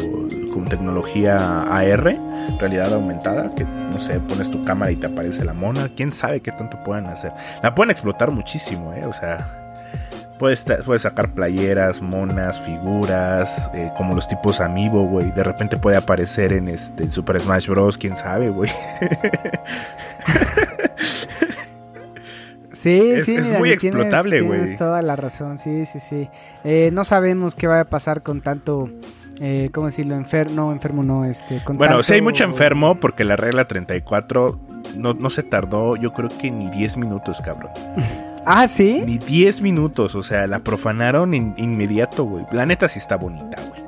con 0.54 0.66
tecnología 0.66 1.62
AR, 1.64 2.16
realidad 2.60 2.94
aumentada, 2.94 3.54
que 3.54 3.64
no 3.66 4.00
sé, 4.00 4.20
pones 4.20 4.50
tu 4.50 4.62
cámara 4.64 4.92
y 4.92 4.96
te 4.96 5.08
aparece 5.08 5.46
la 5.46 5.54
mona. 5.54 5.90
Quién 5.96 6.12
sabe 6.12 6.42
qué 6.42 6.52
tanto 6.52 6.84
puedan 6.84 7.08
hacer. 7.08 7.32
La 7.62 7.76
pueden 7.76 7.92
explotar 7.92 8.32
muchísimo, 8.32 8.94
¿eh? 8.94 9.06
O 9.06 9.14
sea, 9.14 9.59
Puedes, 10.40 10.66
puedes 10.86 11.02
sacar 11.02 11.34
playeras, 11.34 12.02
monas, 12.02 12.62
figuras, 12.62 13.70
eh, 13.74 13.92
como 13.98 14.16
los 14.16 14.26
tipos 14.28 14.62
Amiibo, 14.62 15.06
güey. 15.06 15.32
De 15.32 15.44
repente 15.44 15.76
puede 15.76 15.98
aparecer 15.98 16.54
en 16.54 16.70
este 16.70 17.04
en 17.04 17.12
Super 17.12 17.40
Smash 17.42 17.68
Bros. 17.68 17.98
Quién 17.98 18.16
sabe, 18.16 18.50
güey. 18.50 18.72
Sí, 22.72 23.12
Es- 23.16 23.26
sí, 23.26 23.36
es 23.36 23.52
muy 23.58 23.72
explotable, 23.72 24.42
güey. 24.42 24.60
Tienes 24.62 24.80
toda 24.80 25.02
la 25.02 25.16
razón, 25.16 25.58
sí, 25.58 25.86
sí, 25.86 26.00
sí. 26.00 26.30
Eh, 26.64 26.90
no 26.94 27.04
sabemos 27.04 27.54
qué 27.56 27.68
va 27.68 27.82
a 27.82 27.86
pasar 27.86 28.22
con 28.24 28.42
tanto, 28.42 28.90
eh, 29.42 29.70
¿cómo 29.74 29.88
decirlo? 29.88 30.16
Enfermo, 30.16 30.54
no, 30.56 30.72
enfermo 30.72 31.04
no, 31.04 31.26
este, 31.26 31.62
con 31.64 31.78
Bueno, 31.78 31.96
tanto- 31.96 32.04
sí 32.04 32.14
hay 32.14 32.22
mucho 32.22 32.44
enfermo 32.46 33.00
porque 33.00 33.24
la 33.26 33.36
regla 33.36 33.66
34 33.68 34.60
no, 34.96 35.14
no 35.16 35.30
se 35.30 35.44
tardó, 35.44 35.96
yo 35.98 36.14
creo 36.14 36.30
que 36.30 36.50
ni 36.52 36.70
10 36.70 36.96
minutos, 36.98 37.42
cabrón. 37.42 37.72
Ah, 38.46 38.68
¿sí? 38.68 39.02
Ni 39.06 39.18
10 39.18 39.62
minutos, 39.62 40.16
o 40.16 40.24
sea, 40.24 40.48
la 40.48 40.60
profanaron 40.60 41.34
in- 41.34 41.54
inmediato, 41.58 42.24
güey. 42.24 42.46
La 42.52 42.66
neta 42.66 42.88
sí 42.88 43.00
está 43.00 43.16
bonita, 43.18 43.62
güey. 43.70 43.80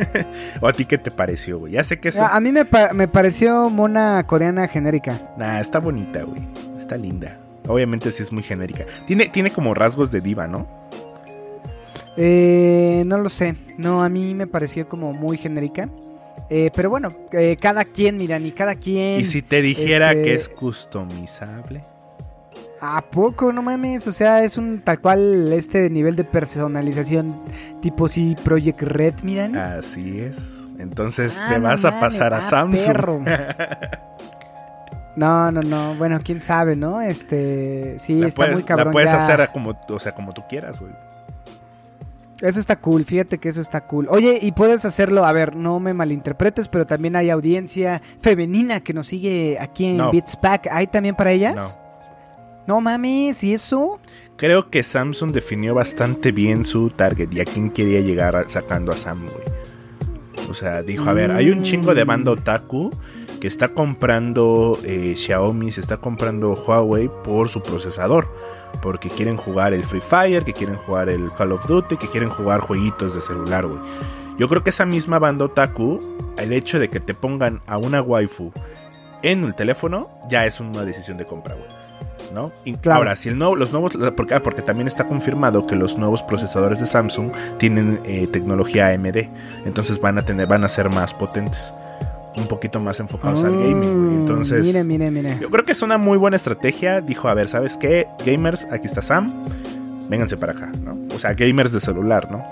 ¿O 0.60 0.66
a 0.68 0.72
ti 0.72 0.84
qué 0.84 0.98
te 0.98 1.10
pareció, 1.10 1.58
güey? 1.58 1.74
Ya 1.74 1.84
sé 1.84 2.00
que 2.00 2.08
eso... 2.08 2.24
A, 2.24 2.40
mí 2.40 2.52
me, 2.52 2.64
pa- 2.64 2.92
me 2.92 3.06
pareció 3.08 3.68
mona 3.70 4.22
coreana 4.26 4.66
genérica. 4.68 5.18
Nah, 5.36 5.60
está 5.60 5.78
bonita, 5.78 6.22
güey. 6.24 6.40
Está 6.78 6.96
linda. 6.96 7.38
Obviamente 7.68 8.10
sí 8.10 8.22
es 8.22 8.32
muy 8.32 8.42
genérica. 8.42 8.84
Tiene, 9.06 9.28
tiene 9.28 9.50
como 9.50 9.74
rasgos 9.74 10.10
de 10.10 10.20
diva, 10.20 10.46
¿no? 10.48 10.66
Eh, 12.16 13.02
no 13.06 13.18
lo 13.18 13.28
sé. 13.28 13.54
No, 13.78 14.02
a 14.02 14.08
mí 14.08 14.34
me 14.34 14.46
pareció 14.46 14.88
como 14.88 15.12
muy 15.12 15.36
genérica. 15.36 15.88
Eh, 16.48 16.70
pero 16.74 16.90
bueno, 16.90 17.12
eh, 17.32 17.56
cada 17.60 17.84
quien, 17.84 18.16
mira, 18.16 18.38
ni 18.38 18.50
cada 18.50 18.74
quien. 18.74 19.20
Y 19.20 19.24
si 19.24 19.40
te 19.42 19.62
dijera 19.62 20.10
este- 20.12 20.22
que 20.22 20.34
es 20.34 20.48
customizable. 20.48 21.82
¿A 22.80 23.02
poco? 23.02 23.52
No 23.52 23.62
mames. 23.62 24.06
O 24.06 24.12
sea, 24.12 24.42
es 24.42 24.56
un 24.56 24.80
tal 24.80 25.00
cual 25.00 25.52
este 25.52 25.90
nivel 25.90 26.16
de 26.16 26.24
personalización 26.24 27.42
tipo 27.82 28.08
si 28.08 28.34
Project 28.42 28.80
Red, 28.82 29.14
miran. 29.22 29.56
Así 29.56 30.18
es. 30.20 30.68
Entonces 30.78 31.38
Ah, 31.42 31.48
te 31.50 31.58
no 31.58 31.68
vas 31.68 31.84
a 31.84 32.00
pasar 32.00 32.32
a 32.32 32.38
ah, 32.38 32.42
Samsung. 32.42 33.28
No, 35.16 35.50
no, 35.50 35.60
no. 35.60 35.94
Bueno, 35.96 36.18
quién 36.22 36.40
sabe, 36.40 36.76
¿no? 36.76 37.00
Este, 37.02 37.98
sí, 37.98 38.20
la 38.20 38.28
está 38.28 38.36
puedes, 38.36 38.54
muy 38.54 38.62
cabrón. 38.62 38.86
la 38.86 38.92
puedes 38.92 39.10
ya. 39.10 39.18
hacer 39.18 39.40
a 39.42 39.48
como, 39.52 39.76
o 39.88 39.98
sea, 39.98 40.12
como 40.12 40.32
tú 40.32 40.42
quieras, 40.48 40.80
güey. 40.80 40.92
Eso 42.40 42.58
está 42.58 42.76
cool, 42.76 43.04
fíjate 43.04 43.36
que 43.38 43.50
eso 43.50 43.60
está 43.60 43.82
cool. 43.82 44.06
Oye, 44.08 44.38
y 44.40 44.52
puedes 44.52 44.84
hacerlo, 44.86 45.26
a 45.26 45.32
ver, 45.32 45.56
no 45.56 45.78
me 45.78 45.92
malinterpretes, 45.92 46.68
pero 46.68 46.86
también 46.86 47.16
hay 47.16 47.28
audiencia 47.28 48.00
femenina 48.20 48.80
que 48.80 48.94
nos 48.94 49.08
sigue 49.08 49.58
aquí 49.60 49.86
en 49.86 49.98
No. 49.98 50.10
Beats 50.10 50.36
Pack. 50.36 50.68
¿Hay 50.70 50.86
también 50.86 51.14
para 51.16 51.32
ellas? 51.32 51.56
No. 51.56 51.89
No 52.70 52.80
mames, 52.80 53.42
¿y 53.42 53.54
eso? 53.54 53.98
Creo 54.36 54.70
que 54.70 54.84
Samsung 54.84 55.32
definió 55.32 55.74
bastante 55.74 56.30
bien 56.30 56.64
su 56.64 56.90
target 56.90 57.28
y 57.32 57.40
a 57.40 57.44
quién 57.44 57.68
quería 57.68 58.00
llegar 58.00 58.44
sacando 58.46 58.92
a 58.92 58.96
Sam, 58.96 59.26
güey. 59.26 60.48
O 60.48 60.54
sea, 60.54 60.80
dijo, 60.84 61.10
a 61.10 61.12
ver, 61.12 61.32
hay 61.32 61.50
un 61.50 61.62
chingo 61.62 61.96
de 61.96 62.04
banda 62.04 62.30
otaku 62.30 62.90
que 63.40 63.48
está 63.48 63.70
comprando 63.70 64.78
eh, 64.84 65.14
Xiaomi, 65.16 65.72
se 65.72 65.80
está 65.80 65.96
comprando 65.96 66.52
Huawei 66.52 67.10
por 67.24 67.48
su 67.48 67.60
procesador. 67.60 68.32
porque 68.80 69.08
quieren 69.08 69.36
jugar 69.36 69.74
el 69.74 69.82
Free 69.82 70.00
Fire, 70.00 70.44
que 70.44 70.52
quieren 70.52 70.76
jugar 70.76 71.08
el 71.08 71.26
Call 71.32 71.50
of 71.50 71.66
Duty, 71.66 71.96
que 71.96 72.06
quieren 72.06 72.30
jugar 72.30 72.60
jueguitos 72.60 73.16
de 73.16 73.20
celular, 73.20 73.66
güey. 73.66 73.80
Yo 74.38 74.48
creo 74.48 74.62
que 74.62 74.70
esa 74.70 74.86
misma 74.86 75.18
banda 75.18 75.46
otaku, 75.46 75.98
el 76.38 76.52
hecho 76.52 76.78
de 76.78 76.88
que 76.88 77.00
te 77.00 77.14
pongan 77.14 77.62
a 77.66 77.78
una 77.78 78.00
waifu 78.00 78.52
en 79.24 79.42
el 79.42 79.56
teléfono, 79.56 80.08
ya 80.28 80.46
es 80.46 80.60
una 80.60 80.84
decisión 80.84 81.18
de 81.18 81.26
compra, 81.26 81.56
güey. 81.56 81.79
¿No? 82.34 82.52
Y 82.64 82.74
Claro. 82.74 82.98
Ahora, 82.98 83.16
si 83.16 83.28
el 83.28 83.38
nuevo, 83.38 83.56
los 83.56 83.72
nuevos, 83.72 83.92
porque, 84.16 84.34
ah, 84.34 84.42
porque 84.42 84.62
también 84.62 84.86
está 84.86 85.08
confirmado 85.08 85.66
que 85.66 85.74
los 85.76 85.98
nuevos 85.98 86.22
procesadores 86.22 86.78
de 86.80 86.86
Samsung 86.86 87.32
tienen 87.58 88.00
eh, 88.04 88.26
tecnología 88.32 88.88
AMD, 88.88 89.28
entonces 89.64 90.00
van 90.00 90.18
a 90.18 90.22
tener, 90.22 90.46
van 90.46 90.62
a 90.64 90.68
ser 90.68 90.90
más 90.90 91.12
potentes, 91.12 91.74
un 92.36 92.46
poquito 92.46 92.78
más 92.80 93.00
enfocados 93.00 93.42
al 93.44 93.52
gaming. 93.52 93.80
güey. 93.80 93.94
Mm, 93.94 94.20
Entonces, 94.20 94.64
Mire, 94.66 94.84
mire, 94.84 95.10
mire. 95.10 95.36
yo 95.40 95.50
creo 95.50 95.64
que 95.64 95.72
es 95.72 95.82
una 95.82 95.98
muy 95.98 96.16
buena 96.18 96.36
estrategia. 96.36 97.00
Dijo, 97.00 97.28
a 97.28 97.34
ver, 97.34 97.48
¿sabes 97.48 97.76
qué? 97.76 98.06
Gamers, 98.24 98.66
aquí 98.70 98.86
está 98.86 99.02
Sam. 99.02 99.26
Vénganse 100.08 100.36
para 100.36 100.52
acá, 100.52 100.70
¿no? 100.84 100.96
O 101.14 101.18
sea, 101.18 101.34
gamers 101.34 101.72
de 101.72 101.80
celular, 101.80 102.30
¿no? 102.30 102.44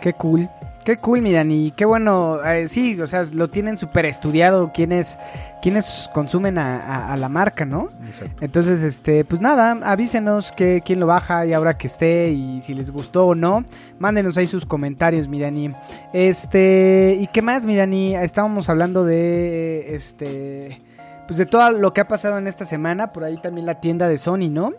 Qué 0.00 0.12
cool. 0.14 0.48
Qué 0.88 0.96
cool, 0.96 1.20
miran, 1.20 1.50
y 1.50 1.70
qué 1.72 1.84
bueno. 1.84 2.42
eh, 2.42 2.66
sí, 2.66 2.98
o 2.98 3.06
sea, 3.06 3.22
lo 3.34 3.50
tienen 3.50 3.76
súper 3.76 4.06
estudiado 4.06 4.72
quienes, 4.72 5.18
quienes 5.60 6.08
consumen 6.14 6.56
a, 6.56 6.78
a- 6.78 7.12
a 7.12 7.16
la 7.18 7.28
marca, 7.28 7.66
¿no? 7.66 7.88
Exacto. 8.06 8.36
Entonces, 8.42 8.82
este, 8.82 9.22
pues 9.26 9.42
nada, 9.42 9.72
avísenos 9.82 10.50
que 10.50 10.80
quién 10.82 10.98
lo 10.98 11.06
baja 11.06 11.44
y 11.44 11.52
ahora 11.52 11.76
que 11.76 11.88
esté 11.88 12.30
y 12.30 12.62
si 12.62 12.72
les 12.72 12.90
gustó 12.90 13.26
o 13.26 13.34
no. 13.34 13.66
Mándenos 13.98 14.38
ahí 14.38 14.46
sus 14.46 14.64
comentarios, 14.64 15.28
mi 15.28 15.38
Dani. 15.38 15.74
Este, 16.14 17.18
¿y 17.20 17.26
qué 17.26 17.42
más, 17.42 17.66
mi 17.66 17.76
Dani? 17.76 18.16
Estábamos 18.16 18.70
hablando 18.70 19.04
de, 19.04 19.94
este, 19.94 20.78
pues 21.26 21.36
de 21.36 21.44
todo 21.44 21.70
lo 21.70 21.92
que 21.92 22.00
ha 22.00 22.08
pasado 22.08 22.38
en 22.38 22.46
esta 22.46 22.64
semana. 22.64 23.12
Por 23.12 23.24
ahí 23.24 23.36
también 23.42 23.66
la 23.66 23.78
tienda 23.80 24.08
de 24.08 24.16
Sony, 24.16 24.48
¿no? 24.50 24.72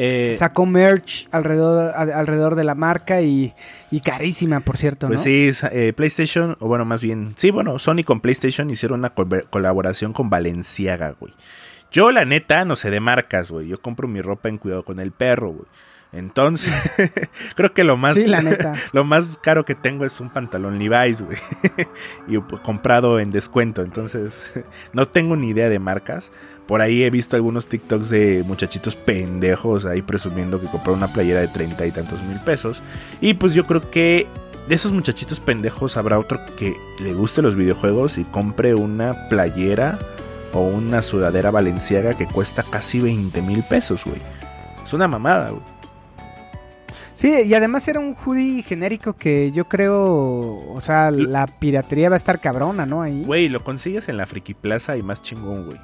Eh, 0.00 0.32
Sacó 0.34 0.64
merch 0.64 1.26
alrededor, 1.32 1.92
a- 1.94 2.18
alrededor 2.18 2.54
de 2.54 2.62
la 2.64 2.74
marca 2.76 3.20
y, 3.20 3.52
y 3.90 4.00
carísima, 4.00 4.60
por 4.60 4.76
cierto, 4.76 5.08
pues 5.08 5.18
¿no? 5.20 5.24
sí, 5.24 5.50
eh, 5.72 5.92
PlayStation, 5.92 6.56
o 6.60 6.68
bueno, 6.68 6.84
más 6.84 7.02
bien, 7.02 7.32
sí, 7.36 7.50
bueno, 7.50 7.78
Sony 7.80 8.04
con 8.04 8.20
PlayStation 8.20 8.70
hicieron 8.70 9.00
una 9.00 9.10
col- 9.10 9.46
colaboración 9.50 10.12
con 10.12 10.30
Valenciaga, 10.30 11.16
güey. 11.18 11.32
Yo, 11.90 12.12
la 12.12 12.24
neta, 12.24 12.64
no 12.64 12.76
sé 12.76 12.90
de 12.90 13.00
marcas, 13.00 13.50
güey. 13.50 13.66
Yo 13.66 13.80
compro 13.80 14.06
mi 14.06 14.20
ropa 14.20 14.48
en 14.48 14.58
Cuidado 14.58 14.84
con 14.84 15.00
el 15.00 15.10
Perro, 15.10 15.48
güey. 15.52 15.66
Entonces, 16.12 16.72
creo 17.54 17.74
que 17.74 17.84
lo 17.84 17.96
más, 17.96 18.14
Sí, 18.14 18.26
la 18.26 18.40
neta. 18.40 18.74
lo 18.92 19.04
más 19.04 19.38
caro 19.38 19.64
que 19.64 19.74
tengo 19.74 20.04
es 20.04 20.20
un 20.20 20.30
pantalón 20.30 20.78
Levi's, 20.78 21.22
güey. 21.22 21.38
y 22.28 22.38
comprado 22.62 23.20
en 23.20 23.30
descuento. 23.30 23.82
Entonces, 23.82 24.52
no 24.92 25.06
tengo 25.08 25.36
ni 25.36 25.48
idea 25.48 25.68
de 25.68 25.78
marcas. 25.78 26.32
Por 26.66 26.80
ahí 26.80 27.02
he 27.02 27.10
visto 27.10 27.36
algunos 27.36 27.68
TikToks 27.68 28.10
de 28.10 28.42
muchachitos 28.46 28.96
pendejos 28.96 29.84
ahí 29.86 30.02
presumiendo 30.02 30.60
que 30.60 30.66
compraron 30.66 30.98
una 30.98 31.12
playera 31.12 31.40
de 31.40 31.48
treinta 31.48 31.86
y 31.86 31.90
tantos 31.90 32.22
mil 32.22 32.40
pesos. 32.40 32.82
Y 33.20 33.34
pues 33.34 33.54
yo 33.54 33.66
creo 33.66 33.90
que 33.90 34.26
de 34.68 34.74
esos 34.74 34.92
muchachitos 34.92 35.40
pendejos 35.40 35.96
habrá 35.96 36.18
otro 36.18 36.38
que 36.58 36.74
le 37.00 37.14
guste 37.14 37.40
los 37.40 37.54
videojuegos 37.54 38.18
y 38.18 38.24
compre 38.24 38.74
una 38.74 39.28
playera 39.28 39.98
o 40.52 40.60
una 40.60 41.00
sudadera 41.02 41.50
valenciaga 41.50 42.14
que 42.14 42.26
cuesta 42.26 42.62
casi 42.62 43.00
20 43.00 43.40
mil 43.42 43.62
pesos, 43.62 44.04
güey. 44.04 44.20
Es 44.84 44.92
una 44.92 45.08
mamada, 45.08 45.50
güey. 45.50 45.77
Sí, 47.18 47.34
y 47.46 47.52
además 47.54 47.88
era 47.88 47.98
un 47.98 48.14
hoodie 48.14 48.62
genérico 48.62 49.14
que 49.14 49.50
yo 49.50 49.64
creo, 49.64 49.96
o 50.72 50.80
sea, 50.80 51.10
la 51.10 51.48
piratería 51.48 52.08
va 52.08 52.14
a 52.14 52.16
estar 52.16 52.38
cabrona, 52.40 52.86
¿no? 52.86 53.02
Ahí. 53.02 53.24
Güey, 53.24 53.48
lo 53.48 53.64
consigues 53.64 54.08
en 54.08 54.16
la 54.16 54.24
Friki 54.24 54.54
Plaza 54.54 54.96
y 54.96 55.02
más 55.02 55.20
chingón, 55.20 55.66
güey. 55.66 55.78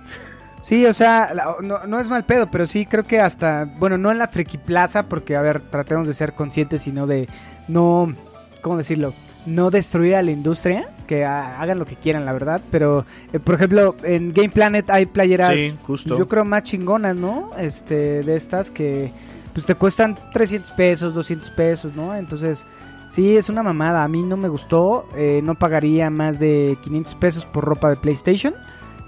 Sí, 0.62 0.86
o 0.86 0.92
sea, 0.92 1.34
la- 1.34 1.56
no, 1.60 1.86
no 1.88 1.98
es 1.98 2.08
mal 2.08 2.22
pedo, 2.24 2.48
pero 2.52 2.66
sí 2.66 2.86
creo 2.86 3.02
que 3.02 3.18
hasta, 3.20 3.64
bueno, 3.80 3.98
no 3.98 4.12
en 4.12 4.18
la 4.18 4.28
Friki 4.28 4.58
Plaza, 4.58 5.08
porque, 5.08 5.34
a 5.34 5.42
ver, 5.42 5.60
tratemos 5.60 6.06
de 6.06 6.14
ser 6.14 6.34
conscientes, 6.34 6.82
sino 6.82 7.08
de 7.08 7.28
no, 7.66 8.14
¿cómo 8.62 8.76
decirlo? 8.76 9.12
No 9.44 9.70
destruir 9.72 10.14
a 10.14 10.22
la 10.22 10.30
industria, 10.30 10.88
que 11.08 11.24
ha- 11.24 11.60
hagan 11.60 11.80
lo 11.80 11.84
que 11.84 11.96
quieran, 11.96 12.24
la 12.26 12.32
verdad, 12.32 12.60
pero, 12.70 13.06
eh, 13.32 13.40
por 13.40 13.56
ejemplo, 13.56 13.96
en 14.04 14.32
Game 14.32 14.50
Planet 14.50 14.88
hay 14.88 15.06
playeras, 15.06 15.52
Sí, 15.58 15.74
justo. 15.84 16.16
yo 16.16 16.28
creo, 16.28 16.44
más 16.44 16.62
chingonas, 16.62 17.16
¿no? 17.16 17.50
Este, 17.58 18.22
de 18.22 18.36
estas 18.36 18.70
que, 18.70 19.10
pues, 19.54 19.64
te 19.64 19.74
cuestan 19.74 20.18
300 20.34 20.70
pesos, 20.72 21.14
200 21.14 21.50
pesos, 21.52 21.94
¿no? 21.96 22.14
Entonces... 22.14 22.66
Sí, 23.06 23.36
es 23.36 23.48
una 23.50 23.62
mamada. 23.62 24.02
A 24.02 24.08
mí 24.08 24.22
no 24.22 24.36
me 24.36 24.48
gustó. 24.48 25.06
eh, 25.14 25.40
no 25.44 25.54
pagaría 25.54 26.10
más 26.10 26.40
de 26.40 26.76
500 26.82 27.14
pesos 27.16 27.44
por 27.46 27.62
ropa 27.64 27.90
de 27.90 27.96
PlayStation. 27.96 28.54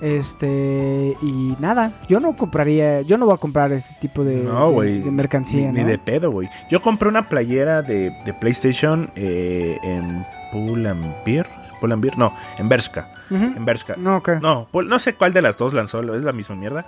Este, 0.00 1.16
y 1.22 1.56
nada, 1.58 1.90
yo 2.08 2.20
no 2.20 2.36
compraría, 2.36 3.00
yo 3.02 3.18
no 3.18 3.26
voy 3.26 3.34
a 3.34 3.38
comprar 3.38 3.72
este 3.72 3.94
tipo 4.00 4.22
de, 4.22 4.36
No, 4.36 4.80
de- 4.80 5.00
de 5.00 5.10
mercancía, 5.10 5.68
Ni, 5.72 5.78
ni 5.78 5.82
¿no? 5.82 5.88
de 5.88 5.98
pedo, 5.98 6.30
güey. 6.30 6.48
Yo 6.70 6.80
compré 6.82 7.08
una 7.08 7.28
playera 7.28 7.82
de, 7.82 8.10
de 8.24 8.34
PlayStation 8.34 9.10
eh, 9.16 9.78
en 9.82 10.24
Pull&Bear. 10.52 11.46
Pull&Bear, 11.80 12.16
no, 12.18 12.32
en 12.58 12.68
Bershka. 12.68 13.08
Ujú. 13.30 13.44
En 13.56 13.64
Bershka. 13.64 13.94
No, 13.96 14.18
ok. 14.18 14.28
No, 14.40 14.68
no 14.72 14.98
sé 14.98 15.14
cuál 15.14 15.32
de 15.32 15.42
las 15.42 15.58
dos 15.58 15.74
lanzó, 15.74 16.00
es 16.14 16.22
la 16.22 16.32
misma 16.32 16.54
mierda. 16.56 16.86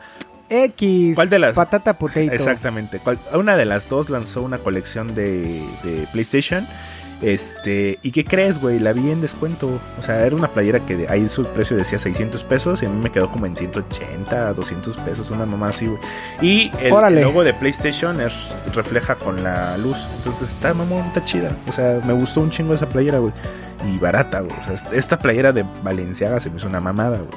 X, 0.51 1.15
¿Cuál 1.15 1.29
de 1.31 1.39
las? 1.39 1.55
patata 1.55 1.93
potato. 1.95 2.21
Exactamente. 2.21 3.01
Una 3.35 3.57
de 3.57 3.65
las 3.65 3.89
dos 3.89 4.09
lanzó 4.11 4.43
una 4.43 4.59
colección 4.59 5.15
de, 5.15 5.63
de 5.85 6.07
PlayStation. 6.13 6.67
Este, 7.21 7.99
¿y 8.03 8.13
qué 8.13 8.25
crees, 8.25 8.61
güey? 8.61 8.79
La 8.79 8.93
vi 8.93 9.11
en 9.11 9.21
descuento. 9.21 9.81
O 9.99 10.03
sea, 10.03 10.25
era 10.25 10.37
una 10.37 10.49
playera 10.49 10.87
que 10.87 10.97
de- 10.97 11.09
ahí 11.09 11.29
su 11.29 11.45
precio 11.45 11.77
decía 11.77 11.99
600 11.99 12.45
pesos 12.45 12.81
y 12.83 12.87
a 12.87 12.89
mí 12.89 12.97
me 13.03 13.11
quedó 13.11 13.29
como 13.31 13.45
en 13.47 13.57
180, 13.57 14.55
200 14.55 14.97
pesos, 14.99 15.31
una 15.33 15.45
mamá 15.45 15.69
así, 15.69 15.87
güey. 15.87 15.99
Y 16.41 16.71
el, 16.81 16.91
logo 17.23 17.43
de 17.43 17.55
PlayStation 17.55 18.21
es, 18.21 18.33
refleja 18.73 19.17
con 19.17 19.43
la 19.43 19.77
luz. 19.79 19.97
Entonces 20.19 20.51
está 20.51 20.73
mamón, 20.75 21.07
está 21.09 21.25
chida. 21.25 21.57
O 21.67 21.73
sea, 21.73 22.01
me 22.07 22.13
gustó 22.13 22.41
un 22.41 22.51
chingo 22.51 22.73
esa 22.73 22.89
playera, 22.89 23.19
güey. 23.19 23.33
Y 23.93 23.99
barata, 23.99 24.41
güey. 24.41 24.57
O 24.61 24.65
sea, 24.65 24.75
est- 24.75 24.93
esta 24.93 25.19
playera 25.19 25.53
de 25.53 25.65
Valenciaga 25.83 26.39
se 26.39 26.51
me 26.51 26.57
hizo 26.59 26.69
una 26.69 26.81
mamada, 26.81 27.19
güey. 27.19 27.31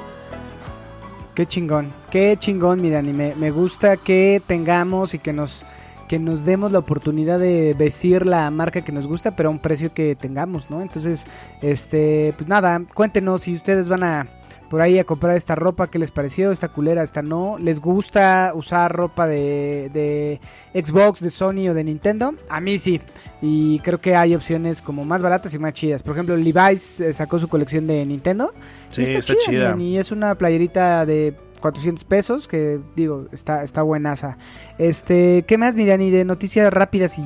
Qué 1.34 1.46
chingón, 1.46 1.88
qué 2.10 2.36
chingón, 2.38 2.82
mi 2.82 2.90
Dani. 2.90 3.14
Me, 3.14 3.34
me 3.36 3.50
gusta 3.50 3.96
que 3.96 4.42
tengamos 4.46 5.14
y 5.14 5.18
que 5.18 5.32
nos, 5.32 5.64
que 6.06 6.18
nos 6.18 6.44
demos 6.44 6.72
la 6.72 6.78
oportunidad 6.78 7.38
de 7.38 7.72
vestir 7.72 8.26
la 8.26 8.50
marca 8.50 8.82
que 8.82 8.92
nos 8.92 9.06
gusta, 9.06 9.30
pero 9.30 9.48
a 9.48 9.52
un 9.52 9.58
precio 9.58 9.94
que 9.94 10.14
tengamos, 10.14 10.68
¿no? 10.68 10.82
Entonces, 10.82 11.26
este, 11.62 12.34
pues 12.36 12.48
nada, 12.48 12.82
cuéntenos 12.92 13.42
si 13.42 13.54
ustedes 13.54 13.88
van 13.88 14.02
a 14.02 14.26
por 14.72 14.80
ahí 14.80 14.98
a 14.98 15.04
comprar 15.04 15.36
esta 15.36 15.54
ropa, 15.54 15.88
qué 15.88 15.98
les 15.98 16.10
pareció, 16.10 16.50
esta 16.50 16.68
culera, 16.68 17.02
esta 17.02 17.20
no. 17.20 17.58
¿Les 17.58 17.78
gusta 17.78 18.52
usar 18.54 18.90
ropa 18.90 19.26
de, 19.26 19.90
de 19.92 20.40
Xbox, 20.82 21.20
de 21.20 21.28
Sony 21.28 21.68
o 21.68 21.74
de 21.74 21.84
Nintendo? 21.84 22.34
A 22.48 22.58
mí 22.58 22.78
sí. 22.78 22.98
Y 23.42 23.80
creo 23.80 24.00
que 24.00 24.16
hay 24.16 24.34
opciones 24.34 24.80
como 24.80 25.04
más 25.04 25.22
baratas 25.22 25.52
y 25.52 25.58
más 25.58 25.74
chidas. 25.74 26.02
Por 26.02 26.14
ejemplo, 26.14 26.38
Levi's 26.38 27.00
eh, 27.00 27.12
sacó 27.12 27.38
su 27.38 27.48
colección 27.48 27.86
de 27.86 28.06
Nintendo. 28.06 28.54
Sí, 28.90 29.02
Y 29.02 29.14
está, 29.14 29.34
chida. 29.44 29.72
man, 29.72 29.80
y 29.82 29.98
es 29.98 30.10
una 30.10 30.36
playerita 30.36 31.04
de 31.04 31.34
400 31.60 32.04
pesos 32.04 32.48
que 32.48 32.80
digo, 32.96 33.26
está, 33.30 33.64
está 33.64 33.82
buenaza. 33.82 34.38
Este, 34.78 35.44
¿qué 35.46 35.58
más, 35.58 35.76
mi 35.76 35.84
Dani? 35.84 36.08
De 36.08 36.24
noticias 36.24 36.72
rápidas 36.72 37.18
y, 37.18 37.22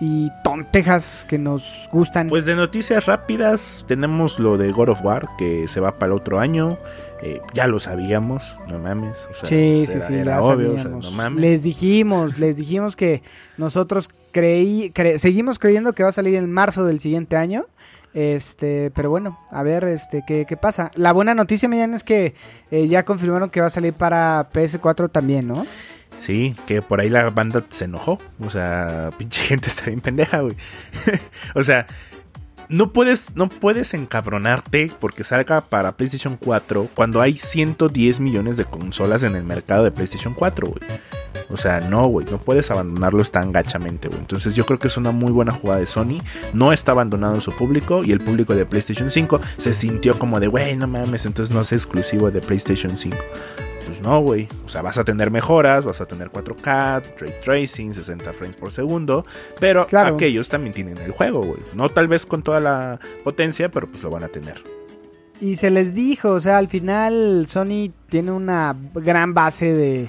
y 0.00 0.30
tontejas 0.44 1.26
que 1.28 1.38
nos 1.38 1.88
gustan. 1.92 2.28
Pues 2.28 2.44
de 2.44 2.54
noticias 2.56 3.06
rápidas 3.06 3.84
tenemos 3.88 4.38
lo 4.38 4.58
de 4.58 4.70
God 4.72 4.90
of 4.90 5.02
War 5.04 5.26
que 5.38 5.68
se 5.68 5.80
va 5.80 5.92
para 5.98 6.12
el 6.12 6.18
otro 6.18 6.38
año. 6.40 6.78
Eh, 7.22 7.40
ya 7.54 7.66
lo 7.66 7.80
sabíamos, 7.80 8.42
no 8.68 8.78
mames. 8.78 9.16
o 9.30 9.34
sea, 9.34 9.48
sí, 9.48 9.84
era- 9.84 9.92
sí, 9.92 10.00
sí, 10.00 10.14
era 10.14 10.40
obvio, 10.40 10.68
o 10.68 10.74
sea, 10.74 10.82
sabíamos. 10.82 11.04
no 11.06 11.10
mames. 11.16 11.40
les 11.40 11.62
dijimos, 11.62 12.38
les 12.38 12.56
dijimos 12.58 12.94
que 12.94 13.22
nosotros 13.56 14.10
creí, 14.32 14.90
cre- 14.92 15.16
seguimos 15.16 15.58
creyendo 15.58 15.94
que 15.94 16.02
va 16.02 16.10
a 16.10 16.12
salir 16.12 16.34
en 16.34 16.50
marzo 16.52 16.84
del 16.84 17.00
siguiente 17.00 17.36
año. 17.36 17.64
Este, 18.12 18.90
pero 18.94 19.10
bueno, 19.10 19.38
a 19.50 19.62
ver, 19.62 19.84
este, 19.84 20.24
qué, 20.26 20.46
qué 20.48 20.56
pasa. 20.56 20.90
La 20.94 21.12
buena 21.12 21.34
noticia, 21.34 21.68
Millán, 21.68 21.92
es 21.92 22.02
que 22.02 22.34
eh, 22.70 22.88
ya 22.88 23.04
confirmaron 23.04 23.50
que 23.50 23.60
va 23.60 23.66
a 23.66 23.70
salir 23.70 23.92
para 23.92 24.48
PS4 24.52 25.10
también, 25.10 25.46
¿no? 25.46 25.66
Sí, 26.18 26.54
que 26.66 26.82
por 26.82 27.00
ahí 27.00 27.10
la 27.10 27.30
banda 27.30 27.64
se 27.68 27.84
enojó. 27.84 28.18
O 28.40 28.50
sea, 28.50 29.10
pinche 29.18 29.40
gente 29.40 29.68
está 29.68 29.86
bien 29.86 30.00
pendeja, 30.00 30.40
güey. 30.40 30.56
o 31.54 31.62
sea, 31.62 31.86
no 32.68 32.92
puedes, 32.92 33.36
no 33.36 33.48
puedes 33.48 33.94
encabronarte 33.94 34.90
porque 34.98 35.24
salga 35.24 35.60
para 35.62 35.96
PlayStation 35.96 36.36
4 36.36 36.88
cuando 36.94 37.20
hay 37.20 37.38
110 37.38 38.20
millones 38.20 38.56
de 38.56 38.64
consolas 38.64 39.22
en 39.22 39.36
el 39.36 39.44
mercado 39.44 39.84
de 39.84 39.92
PlayStation 39.92 40.34
4, 40.34 40.66
güey. 40.66 40.82
O 41.48 41.56
sea, 41.56 41.80
no, 41.80 42.06
güey, 42.08 42.26
no 42.28 42.38
puedes 42.38 42.70
abandonarlos 42.70 43.30
tan 43.30 43.52
gachamente, 43.52 44.08
güey. 44.08 44.20
Entonces 44.20 44.54
yo 44.54 44.66
creo 44.66 44.78
que 44.78 44.88
es 44.88 44.96
una 44.96 45.12
muy 45.12 45.30
buena 45.30 45.52
jugada 45.52 45.78
de 45.78 45.86
Sony. 45.86 46.18
No 46.52 46.72
está 46.72 46.92
abandonando 46.92 47.40
su 47.40 47.52
público 47.52 48.02
y 48.04 48.12
el 48.12 48.20
público 48.20 48.54
de 48.54 48.66
PlayStation 48.66 49.10
5 49.10 49.40
se 49.56 49.72
sintió 49.72 50.18
como 50.18 50.40
de, 50.40 50.48
güey, 50.48 50.76
no 50.76 50.88
mames, 50.88 51.24
entonces 51.26 51.54
no 51.54 51.60
es 51.60 51.72
exclusivo 51.72 52.30
de 52.30 52.40
PlayStation 52.40 52.98
5. 52.98 53.16
Pues 53.86 54.00
no, 54.00 54.20
güey. 54.20 54.48
O 54.64 54.68
sea, 54.68 54.82
vas 54.82 54.98
a 54.98 55.04
tener 55.04 55.30
mejoras, 55.30 55.84
vas 55.86 56.00
a 56.00 56.06
tener 56.06 56.28
4K, 56.30 57.02
ray 57.18 57.32
tracing, 57.44 57.94
60 57.94 58.32
frames 58.32 58.56
por 58.56 58.72
segundo. 58.72 59.24
Pero 59.60 59.86
Claro. 59.86 60.14
aquellos 60.16 60.48
también 60.48 60.74
tienen 60.74 60.98
el 60.98 61.12
juego, 61.12 61.42
güey. 61.42 61.60
No 61.74 61.88
tal 61.88 62.08
vez 62.08 62.26
con 62.26 62.42
toda 62.42 62.58
la 62.60 62.98
potencia, 63.24 63.70
pero 63.70 63.86
pues 63.88 64.02
lo 64.02 64.10
van 64.10 64.24
a 64.24 64.28
tener. 64.28 64.62
Y 65.40 65.56
se 65.56 65.70
les 65.70 65.94
dijo, 65.94 66.30
o 66.30 66.40
sea, 66.40 66.58
al 66.58 66.68
final 66.68 67.44
Sony 67.46 67.92
tiene 68.08 68.32
una 68.32 68.74
gran 68.94 69.34
base 69.34 69.72
de, 69.74 70.08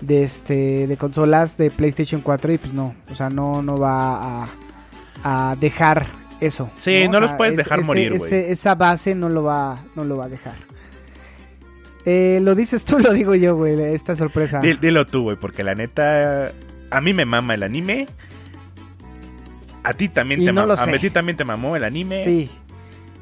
de 0.00 0.22
este 0.22 0.86
de 0.86 0.96
consolas 0.96 1.56
de 1.56 1.70
PlayStation 1.70 2.20
4 2.20 2.52
y 2.52 2.58
pues 2.58 2.72
no, 2.72 2.94
o 3.10 3.14
sea, 3.14 3.28
no 3.28 3.60
no 3.60 3.76
va 3.76 4.44
a, 4.44 4.48
a 5.24 5.56
dejar 5.56 6.06
eso. 6.40 6.70
Sí, 6.78 7.08
no 7.10 7.18
los 7.18 7.30
sea, 7.30 7.36
puedes 7.36 7.56
dejar 7.56 7.80
ese- 7.80 7.86
morir, 7.88 8.16
güey. 8.18 8.32
Esa 8.32 8.76
base 8.76 9.16
no 9.16 9.28
lo 9.28 9.42
va 9.42 9.82
no 9.96 10.04
lo 10.04 10.16
va 10.16 10.26
a 10.26 10.28
dejar. 10.28 10.54
Eh, 12.10 12.40
lo 12.40 12.54
dices 12.54 12.86
tú, 12.86 12.98
lo 13.04 13.12
digo 13.12 13.34
yo, 13.34 13.54
güey, 13.54 13.78
esta 13.92 14.16
sorpresa. 14.16 14.60
Di- 14.60 14.74
Dilo 14.80 15.04
tú, 15.04 15.24
güey, 15.24 15.36
porque 15.36 15.62
la 15.62 15.74
neta. 15.74 16.52
A 16.90 17.00
mí 17.02 17.12
me 17.12 17.26
mama 17.26 17.54
el 17.54 17.62
anime. 17.62 18.08
A 19.82 19.92
ti 19.92 20.08
también 20.08 20.42
Y 20.42 20.46
te 20.46 20.52
no 20.54 20.62
A 20.62 20.86
ti 20.98 21.10
también 21.10 21.36
te 21.36 21.44
mamó 21.44 21.76
el 21.76 21.84
anime. 21.84 22.24
Sí. 22.24 22.50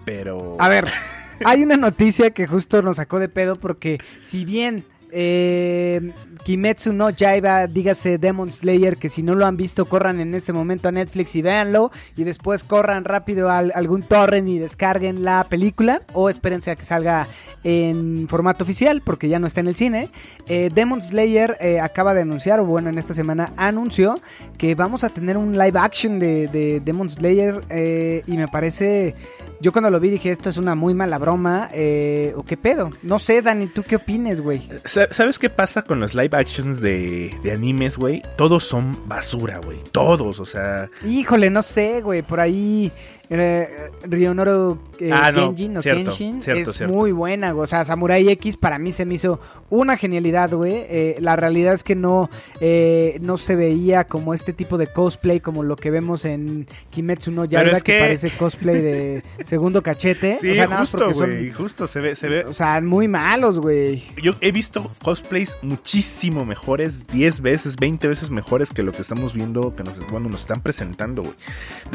Pero. 0.05 0.57
A 0.61 0.69
ver, 0.69 0.87
hay 1.45 1.65
una 1.65 1.77
noticia 1.77 2.31
que 2.31 2.47
justo 2.47 2.81
nos 2.81 2.97
sacó 2.97 3.19
de 3.19 3.29
pedo 3.29 3.57
porque 3.57 3.99
si 4.23 4.45
bien 4.45 4.85
eh, 5.13 6.13
Kimetsu 6.45 6.93
no 6.93 7.11
Yaiba, 7.11 7.67
dígase 7.67 8.19
Demon 8.19 8.53
Slayer, 8.53 8.97
que 8.97 9.09
si 9.09 9.23
no 9.23 9.35
lo 9.35 9.47
han 9.47 9.57
visto 9.57 9.87
corran 9.87 10.21
en 10.21 10.35
este 10.35 10.53
momento 10.53 10.89
a 10.89 10.93
Netflix 10.93 11.35
y 11.35 11.43
véanlo 11.43 11.91
y 12.17 12.25
después 12.25 12.63
corran 12.63 13.05
rápido 13.05 13.51
a 13.51 13.59
algún 13.59 14.03
torrent 14.03 14.49
y 14.49 14.59
descarguen 14.59 15.25
la 15.25 15.45
película 15.45 16.03
o 16.13 16.31
espérense 16.31 16.71
a 16.71 16.77
que 16.77 16.85
salga 16.85 17.27
en 17.65 18.29
formato 18.29 18.63
oficial 18.63 19.03
porque 19.03 19.29
ya 19.29 19.39
no 19.39 19.47
está 19.47 19.61
en 19.61 19.67
el 19.67 19.75
cine. 19.75 20.11
Eh, 20.47 20.71
Demon 20.73 21.01
Slayer 21.01 21.57
eh, 21.61 21.81
acaba 21.81 22.15
de 22.15 22.23
anunciar, 22.23 22.61
o 22.61 22.65
bueno, 22.65 22.91
en 22.91 22.99
esta 22.99 23.13
semana 23.13 23.53
anunció 23.57 24.21
que 24.57 24.75
vamos 24.75 25.03
a 25.03 25.09
tener 25.09 25.37
un 25.37 25.59
live 25.59 25.79
action 25.79 26.19
de, 26.19 26.47
de 26.47 26.81
Demon 26.81 27.11
Slayer 27.11 27.61
eh, 27.71 28.23
y 28.27 28.37
me 28.37 28.47
parece... 28.49 29.15
Yo 29.59 29.73
cuando 29.73 29.91
lo 29.91 29.99
vi 30.01 30.11
dije, 30.11 30.31
esto 30.31 30.51
es 30.51 30.59
una 30.59 30.75
muy 30.75 30.93
mala 30.93 31.17
broma, 31.17 31.71
eh, 31.73 32.35
o 32.37 32.43
qué 32.43 32.59
pedo. 32.59 32.91
No 33.03 33.19
sé, 33.19 33.41
Dani, 33.41 33.69
¿tú 33.69 33.83
qué 33.83 33.97
opines, 33.97 34.43
güey? 34.43 34.69
Sa- 34.97 35.09
¿Sabes 35.11 35.39
qué 35.39 35.51
pasa 35.51 35.83
con 35.83 36.01
los 36.01 36.15
live 36.15 36.35
actions 36.35 36.81
de, 36.81 37.39
de 37.43 37.53
animes, 37.53 37.99
güey? 37.99 38.23
Todos 38.39 38.65
son 38.65 39.07
basura, 39.07 39.59
güey. 39.59 39.79
Todos, 39.93 40.41
o 40.41 40.47
sea. 40.47 40.89
Híjole, 41.05 41.51
no 41.51 41.61
sé, 41.61 42.01
güey, 42.01 42.23
por 42.23 42.41
ahí 42.41 42.91
eh, 43.31 43.69
Rionoro 44.05 44.79
eh, 45.01 45.11
Ah, 45.13 45.33
no, 45.33 45.51
o 45.51 45.57
cierto, 45.57 45.83
Kenshin 45.83 46.43
cierto, 46.43 46.71
es 46.71 46.77
cierto. 46.77 46.95
muy 46.95 47.13
buena. 47.13 47.55
O 47.55 47.67
sea, 47.67 47.85
Samurai 47.85 48.29
X 48.31 48.57
para 48.57 48.79
mí 48.79 48.93
se 48.93 49.05
me 49.05 49.15
hizo 49.15 49.41
una 49.71 49.97
genialidad, 49.97 50.51
güey. 50.53 50.75
Eh, 50.89 51.17
la 51.21 51.37
realidad 51.37 51.75
es 51.75 51.83
que 51.83 51.95
no, 51.95 52.31
eh, 52.61 53.19
no 53.23 53.37
se 53.37 53.57
veía 53.57 54.05
como 54.05 54.33
este 54.35 54.53
tipo 54.53 54.79
de 54.79 54.87
cosplay 54.87 55.41
como 55.41 55.63
lo 55.63 55.77
que 55.77 55.91
vemos 55.91 56.25
en 56.25 56.67
Kimetsu 56.91 57.31
no 57.33 57.45
Yaiba, 57.45 57.73
es 57.73 57.83
que... 57.83 57.93
que- 57.95 57.99
parece 58.01 58.31
cosplay 58.31 58.81
de 58.81 59.23
segundo 59.45 59.83
cachete. 59.83 60.37
Sí, 60.37 60.51
o 60.51 60.55
sea, 60.55 60.69
justo, 60.79 61.13
güey. 61.13 61.51
Justo, 61.51 61.87
se 61.87 62.01
ve, 62.01 62.17
se 62.17 62.29
ve. 62.29 62.45
O 62.45 62.53
sea, 62.53 62.81
muy 62.81 63.09
malos, 63.09 63.59
güey. 63.59 64.03
Yo 64.23 64.35
he 64.41 64.53
visto 64.53 64.91
cosplays 65.03 65.57
muchísimo 65.63 66.45
mejores, 66.45 67.07
10 67.07 67.41
veces, 67.41 67.77
20 67.77 68.09
veces 68.09 68.31
mejores 68.31 68.71
que 68.71 68.83
lo 68.83 68.93
que 68.93 69.03
estamos 69.03 69.35
viendo, 69.35 69.75
que 69.75 69.83
nos, 69.83 69.99
bueno, 70.11 70.29
nos 70.29 70.43
están 70.43 70.63
presentando, 70.63 71.23
güey. 71.23 71.35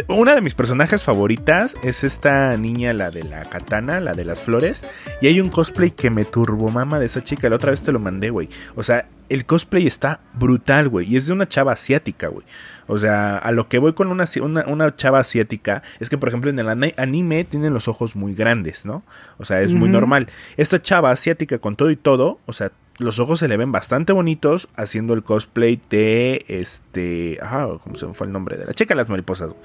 Una 0.08 0.36
de 0.36 0.41
mis 0.41 0.56
personajes 0.56 1.04
favoritas 1.21 1.75
es 1.84 2.03
esta 2.03 2.57
niña, 2.57 2.93
la 2.93 3.12
de 3.12 3.21
la 3.21 3.43
katana, 3.43 3.99
la 3.99 4.13
de 4.13 4.25
las 4.25 4.41
flores. 4.41 4.88
Y 5.21 5.27
hay 5.27 5.39
un 5.39 5.49
cosplay 5.49 5.91
que 5.91 6.10
me 6.10 6.25
turbomama 6.25 6.97
de 6.97 7.05
esa 7.05 7.23
chica. 7.23 7.47
La 7.47 7.57
otra 7.57 7.69
vez 7.69 7.84
te 7.84 7.91
lo 7.91 7.99
mandé, 7.99 8.31
güey. 8.31 8.49
O 8.75 8.81
sea, 8.81 9.07
el 9.29 9.45
cosplay 9.45 9.86
está 9.86 10.21
brutal, 10.34 10.89
güey. 10.89 11.13
Y 11.13 11.17
es 11.17 11.27
de 11.27 11.34
una 11.34 11.47
chava 11.47 11.73
asiática, 11.73 12.27
güey. 12.27 12.43
O 12.88 12.97
sea, 12.97 13.38
a 13.38 13.51
lo 13.51 13.69
que 13.69 13.77
voy 13.77 13.93
con 13.93 14.07
una, 14.07 14.25
una, 14.41 14.65
una 14.65 14.95
chava 14.95 15.19
asiática 15.19 15.84
es 15.99 16.10
que, 16.10 16.17
por 16.17 16.27
ejemplo, 16.29 16.49
en 16.49 16.57
el 16.57 16.67
ani- 16.67 16.93
anime 16.97 17.43
tienen 17.43 17.71
los 17.71 17.88
ojos 17.88 18.15
muy 18.15 18.34
grandes, 18.34 18.84
¿no? 18.84 19.03
O 19.38 19.45
sea, 19.45 19.62
es 19.62 19.73
muy 19.75 19.89
normal. 19.89 20.27
Esta 20.57 20.81
chava 20.81 21.12
asiática 21.12 21.60
con 21.60 21.75
todo 21.75 21.91
y 21.91 21.97
todo, 21.97 22.39
o 22.47 22.53
sea, 22.53 22.71
los 22.97 23.19
ojos 23.19 23.38
se 23.39 23.47
le 23.47 23.57
ven 23.57 23.71
bastante 23.71 24.12
bonitos 24.12 24.67
haciendo 24.75 25.13
el 25.13 25.21
cosplay 25.23 25.79
de 25.91 26.43
este. 26.47 27.38
Ah, 27.43 27.67
¿cómo 27.84 27.95
se 27.95 28.05
me 28.07 28.13
fue 28.15 28.25
el 28.27 28.34
nombre? 28.34 28.57
De 28.57 28.65
la 28.65 28.73
chica 28.73 28.95
de 28.95 28.97
las 28.97 29.10
mariposas. 29.10 29.49
güey. 29.49 29.60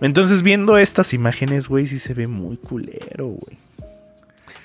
Entonces, 0.00 0.42
viendo 0.42 0.76
estas 0.78 1.14
imágenes, 1.14 1.68
güey, 1.68 1.86
sí 1.86 1.98
se 1.98 2.14
ve 2.14 2.26
muy 2.26 2.56
culero, 2.56 3.26
güey. 3.28 3.58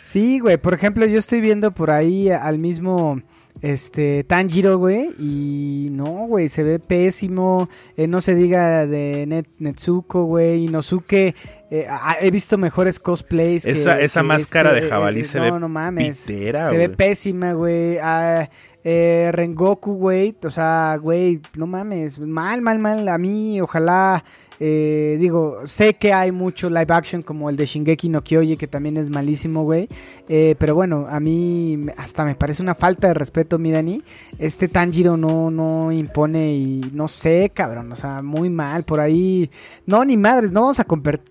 Sí, 0.05 0.39
güey, 0.39 0.57
por 0.57 0.73
ejemplo, 0.73 1.05
yo 1.05 1.17
estoy 1.17 1.39
viendo 1.39 1.71
por 1.71 1.89
ahí 1.89 2.29
al 2.29 2.57
mismo 2.59 3.21
este 3.61 4.23
Tanjiro, 4.25 4.77
güey, 4.77 5.09
y 5.19 5.87
no, 5.91 6.25
güey, 6.27 6.49
se 6.49 6.63
ve 6.63 6.79
pésimo, 6.79 7.69
eh, 7.95 8.07
no 8.07 8.19
se 8.19 8.35
diga 8.35 8.85
de 8.87 9.25
Net, 9.27 9.45
Netsuko, 9.59 10.25
güey, 10.25 10.65
Inosuke, 10.65 11.35
eh, 11.69 11.87
he 12.19 12.31
visto 12.31 12.57
mejores 12.57 12.99
cosplays. 12.99 13.63
que- 13.63 13.71
Esa- 13.71 14.01
esa 14.01 14.21
que 14.21 14.27
máscara 14.27 14.71
este, 14.71 14.81
de 14.85 14.89
jabalí 14.89 15.21
eh, 15.21 15.25
se 15.25 15.37
no, 15.37 15.43
ve 15.53 15.59
no 15.59 15.69
mames, 15.69 16.25
pitera, 16.27 16.67
se 16.69 16.75
ve 16.77 16.89
pésima, 16.89 17.53
güey, 17.53 17.97
ah, 18.01 18.49
eh, 18.83 19.29
Rengoku, 19.31 19.93
güey, 19.93 20.35
o 20.43 20.49
sea, 20.49 20.97
güey, 21.01 21.39
no 21.55 21.67
mames, 21.67 22.19
mal, 22.19 22.61
mal, 22.61 22.79
mal, 22.79 23.07
a 23.07 23.17
mí, 23.17 23.61
ojalá... 23.61 24.25
Eh, 24.63 25.17
digo, 25.19 25.61
sé 25.65 25.95
que 25.95 26.13
hay 26.13 26.31
mucho 26.31 26.69
live 26.69 26.85
action 26.89 27.23
como 27.23 27.49
el 27.49 27.57
de 27.57 27.65
Shingeki 27.65 28.09
no 28.09 28.23
Kyoji, 28.23 28.57
que 28.57 28.67
también 28.67 28.95
es 28.97 29.09
malísimo, 29.09 29.63
güey. 29.63 29.89
Eh, 30.29 30.53
pero 30.59 30.75
bueno, 30.75 31.07
a 31.09 31.19
mí 31.19 31.79
hasta 31.97 32.23
me 32.23 32.35
parece 32.35 32.61
una 32.61 32.75
falta 32.75 33.07
de 33.07 33.15
respeto, 33.15 33.57
mi 33.57 33.71
Dani. 33.71 34.03
Este 34.37 34.67
Tanjiro 34.67 35.17
no, 35.17 35.49
no 35.49 35.91
impone 35.91 36.53
y 36.53 36.81
no 36.93 37.07
sé, 37.07 37.51
cabrón. 37.51 37.91
O 37.91 37.95
sea, 37.95 38.21
muy 38.21 38.51
mal. 38.51 38.83
Por 38.83 38.99
ahí. 38.99 39.49
No, 39.87 40.05
ni 40.05 40.15
madres. 40.15 40.51
No 40.51 40.61
vamos 40.61 40.79
a, 40.79 40.85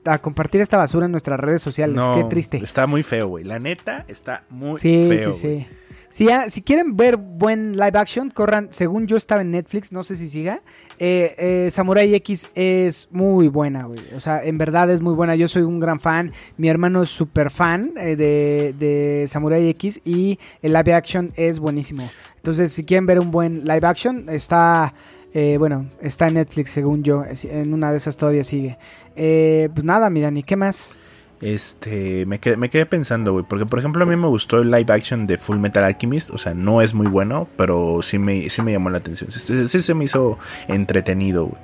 a 0.07 0.19
compartir 0.19 0.61
esta 0.61 0.77
basura 0.77 1.07
en 1.07 1.13
nuestras 1.13 1.39
redes 1.39 1.63
sociales. 1.63 1.95
No, 1.95 2.17
Qué 2.17 2.25
triste. 2.25 2.57
Está 2.57 2.89
muy 2.89 3.05
feo, 3.05 3.29
güey. 3.29 3.45
La 3.45 3.61
neta 3.61 4.05
está 4.09 4.43
muy 4.51 4.77
Sí, 4.81 5.07
feo. 5.09 5.33
sí, 5.33 5.49
güey. 5.49 5.61
sí. 5.61 5.67
Si, 6.11 6.27
si 6.49 6.63
quieren 6.63 6.97
ver 6.97 7.17
buen 7.17 7.73
live 7.77 7.97
action, 7.99 8.31
corran. 8.31 8.67
Según 8.71 9.07
yo 9.07 9.17
estaba 9.17 9.43
en 9.43 9.53
Netflix, 9.53 9.93
no 9.93 10.03
sé 10.03 10.17
si 10.17 10.29
siga. 10.29 10.61
eh, 10.99 11.35
eh, 11.39 11.69
Samurai 11.71 12.13
X 12.17 12.49
es 12.55 13.09
muy 13.13 13.47
buena, 13.49 13.85
güey. 13.85 14.01
O 14.15 14.21
sea, 14.21 14.45
en 14.45 14.59
verdad 14.59 14.91
es 14.91 15.01
muy 15.01 15.15
buena. 15.15 15.37
Yo 15.37 15.47
soy 15.47 15.63
un 15.63 15.79
gran 15.79 16.01
fan. 16.01 16.33
Mi 16.57 16.69
hermano 16.69 17.03
es 17.03 17.09
súper 17.11 17.51
fan 17.51 17.93
eh, 17.97 18.17
de, 18.17 18.75
de 18.77 19.27
Samurai 19.29 19.69
X 19.69 20.01
y 20.05 20.39
el 20.63 20.73
live 20.73 20.93
action 20.93 21.31
es 21.37 21.61
buenísimo. 21.61 22.11
Entonces, 22.37 22.73
si 22.73 22.85
quieren 22.85 23.07
ver 23.07 23.21
un 23.21 23.31
buen 23.31 23.65
live 23.65 23.87
action, 23.87 24.29
está. 24.31 24.93
eh, 25.33 25.57
bueno, 25.59 25.87
está 26.01 26.27
en 26.27 26.35
Netflix, 26.35 26.73
según 26.73 27.05
yo. 27.05 27.23
En 27.45 27.73
una 27.73 27.93
de 27.93 27.99
esas 27.99 28.17
todavía 28.17 28.43
sigue. 28.43 28.79
Eh, 29.15 29.69
pues 29.73 29.85
nada, 29.85 30.11
mi 30.11 30.21
Dani, 30.21 30.43
¿qué 30.43 30.57
más? 30.57 30.93
Este, 31.41 32.27
me 32.27 32.39
quedé, 32.39 32.57
me 32.57 32.69
quedé 32.69 32.85
pensando, 32.85 33.33
güey, 33.33 33.45
porque 33.49 33.65
por 33.65 33.79
ejemplo 33.79 34.03
a 34.03 34.07
mí 34.07 34.15
me 34.15 34.27
gustó 34.27 34.59
el 34.59 34.71
live 34.71 34.93
action 34.93 35.27
de 35.27 35.39
Full 35.39 35.57
Metal 35.57 35.83
Alchemist, 35.83 36.31
o 36.31 36.39
sea, 36.39 36.53
no 36.53 36.83
es 36.83 36.93
muy 36.93 37.07
bueno, 37.07 37.49
pero 37.57 38.01
sí 38.03 38.19
me, 38.19 38.51
sí 38.51 38.61
me 38.61 38.73
llamó 38.73 38.91
la 38.91 38.99
atención, 38.99 39.31
sí, 39.33 39.69
sí 39.69 39.81
se 39.81 39.95
me 39.95 40.05
hizo 40.05 40.39
entretenido, 40.69 41.47
güey. 41.47 41.63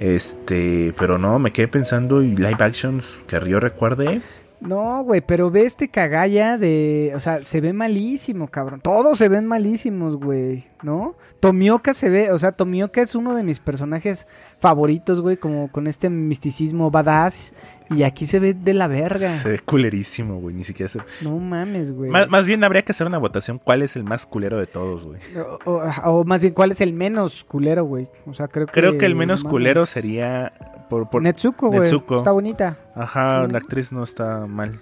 Este, 0.00 0.94
pero 0.96 1.18
no, 1.18 1.40
me 1.40 1.50
quedé 1.50 1.66
pensando 1.66 2.22
y 2.22 2.36
live 2.36 2.58
actions 2.60 3.24
que 3.26 3.40
yo 3.48 3.58
recuerde, 3.58 4.20
No, 4.60 5.02
güey, 5.04 5.20
pero 5.20 5.50
ve 5.50 5.62
este 5.62 5.88
cagalla 5.88 6.58
de... 6.58 7.12
O 7.14 7.20
sea, 7.20 7.44
se 7.44 7.60
ve 7.60 7.72
malísimo, 7.72 8.48
cabrón. 8.48 8.80
Todos 8.80 9.18
se 9.18 9.28
ven 9.28 9.46
malísimos, 9.46 10.16
güey, 10.16 10.64
¿no? 10.82 11.14
Tomioka 11.38 11.94
se 11.94 12.10
ve... 12.10 12.32
O 12.32 12.38
sea, 12.38 12.52
Tomioka 12.52 13.00
es 13.00 13.14
uno 13.14 13.34
de 13.36 13.44
mis 13.44 13.60
personajes 13.60 14.26
favoritos, 14.58 15.20
güey, 15.20 15.36
como 15.36 15.70
con 15.70 15.86
este 15.86 16.10
misticismo 16.10 16.90
badass. 16.90 17.52
Y 17.90 18.02
aquí 18.02 18.26
se 18.26 18.40
ve 18.40 18.52
de 18.52 18.74
la 18.74 18.88
verga. 18.88 19.28
se 19.28 19.48
ve 19.48 19.58
culerísimo, 19.60 20.40
güey, 20.40 20.54
ni 20.56 20.64
siquiera 20.64 20.88
se... 20.90 21.00
No 21.22 21.38
mames, 21.38 21.92
güey. 21.92 22.10
Más, 22.10 22.28
más 22.28 22.46
bien 22.46 22.64
habría 22.64 22.82
que 22.82 22.92
hacer 22.92 23.06
una 23.06 23.18
votación, 23.18 23.58
¿cuál 23.62 23.82
es 23.82 23.94
el 23.96 24.02
más 24.04 24.26
culero 24.26 24.58
de 24.58 24.66
todos, 24.66 25.06
güey? 25.06 25.20
O, 25.64 25.70
o- 25.72 25.82
o 26.10 26.24
más 26.24 26.42
bien, 26.42 26.52
¿cuál 26.52 26.72
es 26.72 26.80
el 26.80 26.92
menos 26.92 27.44
culero, 27.44 27.84
güey? 27.84 28.08
O 28.26 28.34
sea, 28.34 28.48
creo 28.48 28.66
que... 28.66 28.72
Creo 28.72 28.98
que 28.98 29.06
el 29.06 29.14
menos 29.14 29.44
no 29.44 29.50
culero 29.50 29.86
sería 29.86 30.52
por, 30.90 31.08
por 31.08 31.22
Netsuko, 31.22 31.68
güey. 31.68 31.80
Netsuko. 31.80 32.18
Está 32.18 32.32
bonita. 32.32 32.76
Ajá, 32.94 33.46
la 33.46 33.58
actriz 33.58 33.92
no 33.92 34.02
está 34.02 34.46
mal. 34.46 34.80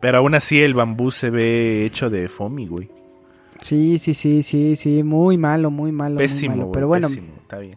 Pero 0.00 0.18
aún 0.18 0.34
así 0.34 0.60
el 0.60 0.74
bambú 0.74 1.10
se 1.10 1.30
ve 1.30 1.84
hecho 1.84 2.08
de 2.10 2.28
foamy, 2.28 2.66
güey. 2.66 2.90
Sí, 3.60 3.98
sí, 3.98 4.14
sí, 4.14 4.42
sí, 4.42 4.76
sí. 4.76 5.02
Muy 5.02 5.36
malo, 5.36 5.70
muy 5.70 5.90
malo. 5.92 6.14
muy 6.14 6.24
Pésimo, 6.24 6.54
malo. 6.54 6.66
güey. 6.66 6.74
Pero 6.74 6.86
bueno, 6.88 7.08
pésimo, 7.08 7.32
está 7.40 7.58
bien. 7.58 7.74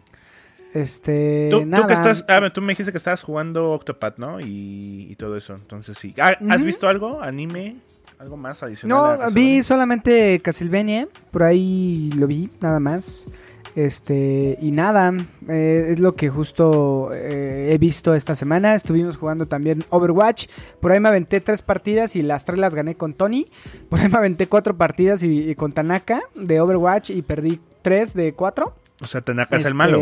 este... 0.72 1.48
Tú, 1.50 1.68
que 1.86 1.92
estás, 1.92 2.24
ah, 2.28 2.50
tú 2.54 2.60
me 2.60 2.68
dijiste 2.68 2.92
que 2.92 2.98
estabas 2.98 3.22
jugando 3.24 3.72
Octopath, 3.72 4.18
¿no? 4.18 4.40
Y, 4.40 5.08
y 5.10 5.16
todo 5.16 5.36
eso. 5.36 5.54
Entonces 5.54 5.98
sí. 5.98 6.14
Ah, 6.20 6.36
¿Has 6.48 6.62
visto 6.62 6.86
algo? 6.88 7.20
¿Anime? 7.20 7.78
¿Algo 8.20 8.36
más 8.36 8.62
adicional? 8.62 9.18
No, 9.18 9.30
vi 9.32 9.64
solamente 9.64 10.38
Castlevania, 10.40 11.08
por 11.32 11.42
ahí 11.42 12.08
lo 12.16 12.28
vi, 12.28 12.48
nada 12.60 12.78
más. 12.78 13.26
Este, 13.74 14.58
y 14.60 14.70
nada, 14.70 15.12
eh, 15.48 15.88
es 15.90 15.98
lo 15.98 16.14
que 16.14 16.28
justo 16.28 17.10
eh, 17.12 17.70
he 17.72 17.78
visto 17.78 18.14
esta 18.14 18.34
semana. 18.34 18.74
Estuvimos 18.74 19.16
jugando 19.16 19.46
también 19.46 19.84
Overwatch. 19.90 20.46
Por 20.80 20.92
ahí 20.92 21.00
me 21.00 21.08
aventé 21.08 21.40
tres 21.40 21.62
partidas 21.62 22.14
y 22.16 22.22
las 22.22 22.44
tres 22.44 22.58
las 22.58 22.74
gané 22.74 22.96
con 22.96 23.14
Tony. 23.14 23.46
Por 23.88 24.00
ahí 24.00 24.08
me 24.08 24.18
aventé 24.18 24.46
cuatro 24.46 24.76
partidas 24.76 25.22
y, 25.22 25.50
y 25.50 25.54
con 25.54 25.72
Tanaka 25.72 26.20
de 26.34 26.60
Overwatch 26.60 27.10
y 27.10 27.22
perdí 27.22 27.60
tres 27.80 28.14
de 28.14 28.34
cuatro. 28.34 28.74
O 29.02 29.06
sea, 29.06 29.20
Tanaka 29.20 29.56
es 29.56 29.62
el 29.64 29.68
Este, 29.68 29.76
malo. 29.78 29.98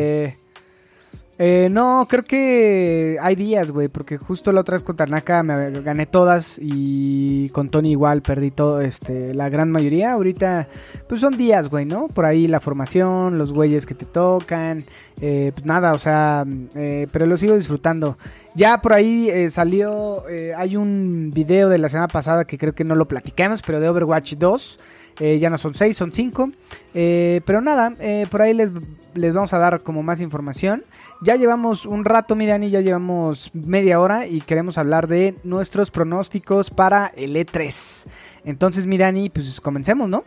Eh, 1.43 1.71
no, 1.71 2.07
creo 2.07 2.23
que 2.23 3.17
hay 3.19 3.35
días, 3.35 3.73
güey, 3.73 3.89
porque 3.89 4.19
justo 4.19 4.53
la 4.53 4.61
otra 4.61 4.75
vez 4.75 4.85
con 4.85 4.95
Tanaka 4.95 5.43
me 5.43 5.71
gané 5.81 6.05
todas 6.05 6.59
y 6.61 7.49
con 7.49 7.71
Tony 7.71 7.93
igual 7.93 8.21
perdí 8.21 8.51
todo, 8.51 8.83
este, 8.83 9.33
la 9.33 9.49
gran 9.49 9.71
mayoría. 9.71 10.13
Ahorita, 10.13 10.69
pues 11.09 11.23
son 11.23 11.39
días, 11.39 11.71
güey, 11.71 11.87
¿no? 11.87 12.09
Por 12.09 12.27
ahí 12.27 12.47
la 12.47 12.61
formación, 12.61 13.39
los 13.39 13.55
güeyes 13.55 13.87
que 13.87 13.95
te 13.95 14.05
tocan, 14.05 14.85
eh, 15.23 15.53
pues 15.55 15.65
nada, 15.65 15.95
o 15.95 15.99
sea, 15.99 16.45
eh, 16.75 17.07
pero 17.11 17.25
lo 17.25 17.39
sigo 17.39 17.55
disfrutando. 17.55 18.19
Ya 18.55 18.81
por 18.81 18.93
ahí 18.93 19.31
eh, 19.31 19.49
salió, 19.49 20.29
eh, 20.29 20.53
hay 20.57 20.77
un 20.77 21.31
video 21.33 21.69
de 21.69 21.79
la 21.79 21.89
semana 21.89 22.09
pasada 22.09 22.45
que 22.45 22.59
creo 22.59 22.75
que 22.75 22.85
no 22.85 22.97
lo 22.97 23.07
platicamos, 23.07 23.63
pero 23.63 23.81
de 23.81 23.89
Overwatch 23.89 24.35
2. 24.35 24.79
Eh, 25.19 25.39
ya 25.39 25.51
no 25.51 25.59
son 25.59 25.75
6, 25.75 25.97
son 25.97 26.13
5. 26.13 26.51
pero 26.93 27.61
nada, 27.61 27.95
eh, 28.01 28.27
por 28.31 28.43
ahí 28.43 28.55
les, 28.55 28.73
les 29.15 29.35
vamos 29.35 29.53
a 29.53 29.59
dar 29.59 29.83
como 29.83 30.03
más 30.03 30.21
información. 30.21 30.85
Ya 31.23 31.37
llevamos 31.37 31.87
un 31.87 32.05
rato, 32.05 32.37
mi 32.37 32.47
Dani, 32.47 32.71
ya 32.71 32.81
llevamos 32.81 33.51
media 33.55 34.01
hora 34.01 34.27
y 34.27 34.41
queremos 34.41 34.79
hablar 34.79 35.09
de 35.09 35.35
nuestros 35.45 35.91
pronósticos 35.91 36.71
para 36.71 37.07
el 37.17 37.37
E3. 37.37 38.07
Entonces, 38.45 38.87
mi 38.87 38.99
Dani, 38.99 39.31
pues 39.31 39.61
comencemos, 39.61 40.09
¿no? 40.09 40.25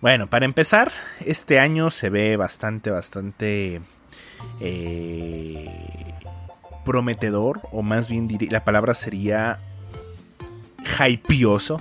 Bueno, 0.00 0.28
para 0.28 0.44
empezar, 0.44 0.90
este 1.24 1.60
año 1.60 1.90
se 1.90 2.10
ve 2.10 2.36
bastante, 2.36 2.90
bastante 2.90 3.80
eh, 4.60 6.14
prometedor, 6.84 7.60
o 7.70 7.82
más 7.82 8.08
bien 8.08 8.28
la 8.50 8.64
palabra 8.64 8.94
sería 8.94 9.60
hypeoso. 10.82 11.80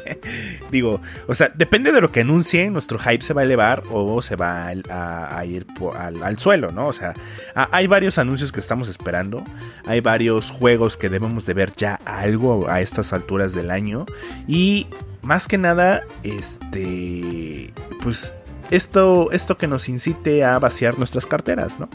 Digo, 0.70 1.00
o 1.26 1.34
sea, 1.34 1.50
depende 1.54 1.92
de 1.92 2.00
lo 2.00 2.10
que 2.12 2.20
anuncien, 2.20 2.72
nuestro 2.72 2.98
hype 2.98 3.22
se 3.22 3.34
va 3.34 3.42
a 3.42 3.44
elevar 3.44 3.82
o 3.90 4.20
se 4.22 4.36
va 4.36 4.66
a, 4.66 5.44
ir 5.44 5.66
al, 5.96 6.22
al 6.22 6.38
suelo, 6.38 6.72
¿no? 6.72 6.86
O 6.86 6.92
sea, 6.92 7.14
hay 7.54 7.86
varios 7.86 8.18
anuncios 8.18 8.52
que 8.52 8.60
estamos 8.60 8.88
esperando, 8.88 9.44
hay 9.86 10.00
varios 10.00 10.50
juegos 10.50 10.96
que 10.96 11.08
debemos 11.08 11.46
de 11.46 11.54
ver 11.54 11.72
ya 11.76 11.94
algo 12.04 12.68
a 12.68 12.80
estas 12.80 13.12
alturas 13.12 13.54
del 13.54 13.70
año 13.70 14.06
y 14.46 14.86
más 15.22 15.48
que 15.48 15.58
nada, 15.58 16.02
este, 16.22 17.72
pues 18.02 18.34
esto, 18.70 19.30
esto 19.32 19.56
que 19.56 19.66
nos 19.66 19.88
incite 19.88 20.44
a 20.44 20.58
vaciar 20.58 20.98
nuestras 20.98 21.26
carteras, 21.26 21.78
¿no? 21.78 21.88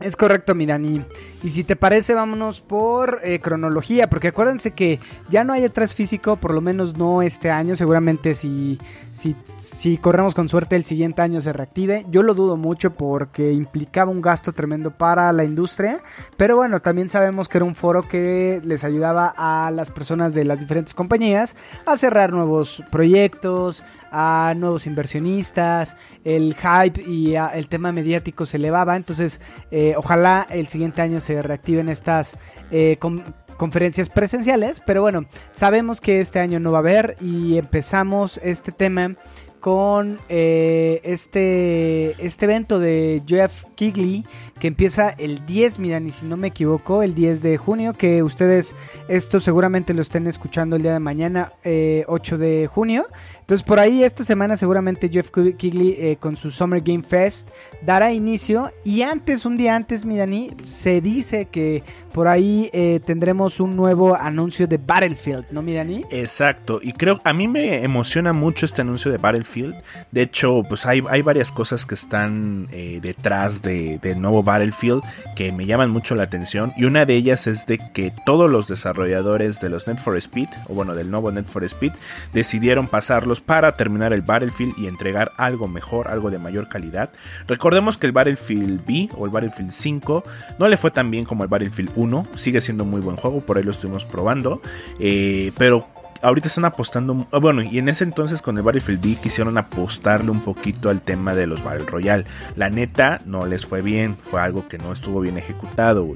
Es 0.00 0.16
correcto, 0.16 0.54
mi 0.54 0.64
Dani. 0.64 1.04
Y 1.42 1.50
si 1.50 1.62
te 1.62 1.76
parece, 1.76 2.14
vámonos 2.14 2.62
por 2.62 3.20
eh, 3.22 3.40
cronología, 3.40 4.08
porque 4.08 4.28
acuérdense 4.28 4.70
que 4.70 4.98
ya 5.28 5.44
no 5.44 5.52
hay 5.52 5.64
atrás 5.64 5.94
físico, 5.94 6.36
por 6.36 6.54
lo 6.54 6.62
menos 6.62 6.96
no 6.96 7.20
este 7.20 7.50
año. 7.50 7.76
Seguramente 7.76 8.34
si, 8.34 8.78
si, 9.12 9.36
si 9.58 9.98
corremos 9.98 10.34
con 10.34 10.48
suerte 10.48 10.76
el 10.76 10.84
siguiente 10.84 11.20
año 11.20 11.42
se 11.42 11.52
reactive. 11.52 12.06
Yo 12.08 12.22
lo 12.22 12.32
dudo 12.32 12.56
mucho 12.56 12.92
porque 12.94 13.52
implicaba 13.52 14.10
un 14.10 14.22
gasto 14.22 14.54
tremendo 14.54 14.90
para 14.90 15.30
la 15.34 15.44
industria. 15.44 15.98
Pero 16.38 16.56
bueno, 16.56 16.80
también 16.80 17.10
sabemos 17.10 17.50
que 17.50 17.58
era 17.58 17.66
un 17.66 17.74
foro 17.74 18.08
que 18.08 18.62
les 18.64 18.84
ayudaba 18.84 19.34
a 19.36 19.70
las 19.70 19.90
personas 19.90 20.32
de 20.32 20.46
las 20.46 20.60
diferentes 20.60 20.94
compañías 20.94 21.56
a 21.84 21.98
cerrar 21.98 22.32
nuevos 22.32 22.82
proyectos, 22.90 23.82
a 24.10 24.54
nuevos 24.56 24.86
inversionistas. 24.86 25.96
El 26.24 26.54
hype 26.54 27.02
y 27.02 27.34
el 27.36 27.68
tema 27.68 27.92
mediático 27.92 28.46
se 28.46 28.56
elevaba. 28.56 28.96
Entonces, 28.96 29.40
eh, 29.70 29.94
ojalá 29.96 30.46
el 30.50 30.66
siguiente 30.68 31.02
año 31.02 31.20
se 31.20 31.42
reactiven 31.42 31.88
estas 31.88 32.36
eh, 32.70 32.96
con- 32.98 33.22
conferencias 33.56 34.08
presenciales. 34.10 34.80
Pero 34.86 35.02
bueno, 35.02 35.26
sabemos 35.50 36.00
que 36.00 36.20
este 36.20 36.38
año 36.38 36.60
no 36.60 36.72
va 36.72 36.78
a 36.78 36.80
haber 36.80 37.16
y 37.20 37.58
empezamos 37.58 38.40
este 38.42 38.72
tema 38.72 39.16
con 39.60 40.18
eh, 40.30 41.02
este, 41.04 42.14
este 42.24 42.46
evento 42.46 42.78
de 42.78 43.22
Jeff 43.26 43.64
Kigley 43.74 44.24
que 44.60 44.68
empieza 44.68 45.10
el 45.10 45.44
10, 45.46 45.78
miran, 45.80 46.06
y 46.06 46.12
si 46.12 46.26
no 46.26 46.36
me 46.36 46.48
equivoco, 46.48 47.02
el 47.02 47.14
10 47.14 47.42
de 47.42 47.56
junio, 47.56 47.94
que 47.94 48.22
ustedes 48.22 48.74
esto 49.08 49.40
seguramente 49.40 49.94
lo 49.94 50.02
estén 50.02 50.26
escuchando 50.26 50.76
el 50.76 50.82
día 50.82 50.92
de 50.92 51.00
mañana, 51.00 51.52
eh, 51.64 52.04
8 52.06 52.38
de 52.38 52.68
junio. 52.72 53.06
Entonces 53.40 53.66
por 53.66 53.80
ahí 53.80 54.04
esta 54.04 54.22
semana 54.22 54.56
seguramente 54.56 55.08
Jeff 55.08 55.30
Kigley 55.32 55.96
eh, 55.98 56.16
con 56.20 56.36
su 56.36 56.52
Summer 56.52 56.80
Game 56.80 57.02
Fest 57.02 57.48
dará 57.82 58.12
inicio 58.12 58.70
y 58.84 59.02
antes, 59.02 59.44
un 59.44 59.56
día 59.56 59.74
antes, 59.74 60.04
mi 60.04 60.16
Dani, 60.16 60.52
se 60.64 61.00
dice 61.00 61.46
que 61.46 61.82
por 62.12 62.28
ahí 62.28 62.70
eh, 62.72 63.00
tendremos 63.04 63.58
un 63.58 63.74
nuevo 63.74 64.14
anuncio 64.14 64.68
de 64.68 64.76
Battlefield, 64.78 65.46
¿no, 65.50 65.62
mi 65.62 65.74
Dani? 65.74 66.04
Exacto, 66.10 66.78
y 66.80 66.92
creo 66.92 67.20
a 67.24 67.32
mí 67.32 67.48
me 67.48 67.82
emociona 67.82 68.32
mucho 68.32 68.66
este 68.66 68.82
anuncio 68.82 69.10
de 69.10 69.18
Battlefield. 69.18 69.74
De 70.12 70.22
hecho, 70.22 70.62
pues 70.68 70.86
hay, 70.86 71.02
hay 71.10 71.22
varias 71.22 71.50
cosas 71.50 71.86
que 71.86 71.94
están 71.96 72.68
eh, 72.70 73.00
detrás 73.02 73.62
de- 73.62 73.98
del 73.98 74.20
nuevo 74.20 74.44
Battlefield 74.50 75.04
que 75.36 75.52
me 75.52 75.64
llaman 75.64 75.90
mucho 75.90 76.16
la 76.16 76.24
atención. 76.24 76.72
Y 76.76 76.84
una 76.84 77.06
de 77.06 77.14
ellas 77.14 77.46
es 77.46 77.66
de 77.66 77.78
que 77.78 78.12
todos 78.26 78.50
los 78.50 78.66
desarrolladores 78.66 79.60
de 79.60 79.70
los 79.70 79.86
Net 79.86 79.98
for 79.98 80.16
Speed, 80.16 80.48
o 80.68 80.74
bueno, 80.74 80.96
del 80.96 81.10
nuevo 81.10 81.30
Net 81.30 81.46
for 81.46 81.62
Speed, 81.62 81.92
decidieron 82.32 82.88
pasarlos 82.88 83.40
para 83.40 83.76
terminar 83.76 84.12
el 84.12 84.22
Battlefield 84.22 84.74
y 84.76 84.88
entregar 84.88 85.30
algo 85.36 85.68
mejor, 85.68 86.08
algo 86.08 86.30
de 86.30 86.38
mayor 86.38 86.68
calidad. 86.68 87.10
Recordemos 87.46 87.96
que 87.96 88.06
el 88.06 88.12
Battlefield 88.12 88.84
B 88.84 89.08
o 89.16 89.24
el 89.24 89.30
Battlefield 89.30 89.70
5 89.70 90.24
no 90.58 90.68
le 90.68 90.76
fue 90.76 90.90
tan 90.90 91.12
bien 91.12 91.24
como 91.24 91.44
el 91.44 91.48
Battlefield 91.48 91.92
1, 91.94 92.26
sigue 92.34 92.60
siendo 92.60 92.84
muy 92.84 93.00
buen 93.00 93.16
juego, 93.16 93.40
por 93.40 93.56
ahí 93.56 93.62
lo 93.62 93.70
estuvimos 93.70 94.04
probando, 94.04 94.60
eh, 94.98 95.52
pero 95.56 95.86
ahorita 96.22 96.48
están 96.48 96.64
apostando, 96.64 97.26
ah, 97.32 97.38
bueno, 97.38 97.62
y 97.62 97.78
en 97.78 97.88
ese 97.88 98.04
entonces 98.04 98.42
con 98.42 98.56
el 98.56 98.62
Battlefield 98.62 99.00
B 99.00 99.16
quisieron 99.22 99.58
apostarle 99.58 100.30
un 100.30 100.40
poquito 100.40 100.90
al 100.90 101.02
tema 101.02 101.34
de 101.34 101.46
los 101.46 101.62
Battle 101.62 101.86
Royale. 101.86 102.24
La 102.56 102.70
neta 102.70 103.20
no 103.26 103.46
les 103.46 103.66
fue 103.66 103.82
bien, 103.82 104.16
fue 104.16 104.40
algo 104.40 104.68
que 104.68 104.78
no 104.78 104.92
estuvo 104.92 105.20
bien 105.20 105.38
ejecutado. 105.38 106.06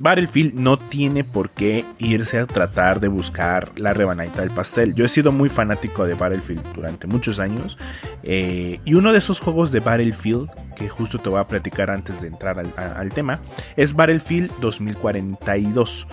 Battlefield 0.00 0.54
no 0.54 0.78
tiene 0.78 1.24
por 1.24 1.50
qué 1.50 1.84
irse 1.98 2.38
a 2.38 2.46
tratar 2.46 3.00
de 3.00 3.08
buscar 3.08 3.72
la 3.76 3.94
rebanadita 3.94 4.42
del 4.42 4.50
pastel. 4.52 4.94
Yo 4.94 5.04
he 5.04 5.08
sido 5.08 5.32
muy 5.32 5.48
fanático 5.48 6.06
de 6.06 6.14
Battlefield 6.14 6.62
durante 6.74 7.06
muchos 7.06 7.40
años. 7.40 7.76
eh, 8.22 8.80
y 8.84 8.94
uno 8.94 9.12
de 9.12 9.18
esos 9.18 9.40
juegos 9.40 9.72
de 9.72 9.80
Battlefield, 9.80 10.48
que 10.76 10.88
justo 10.88 11.18
te 11.18 11.28
voy 11.28 11.40
a 11.40 11.48
platicar 11.48 11.90
antes 11.90 12.20
de 12.20 12.28
entrar 12.28 12.58
al, 12.60 12.72
al 12.76 13.12
tema, 13.12 13.40
es 13.76 13.94
Battlefield 13.94 14.52
2042. 14.60 16.06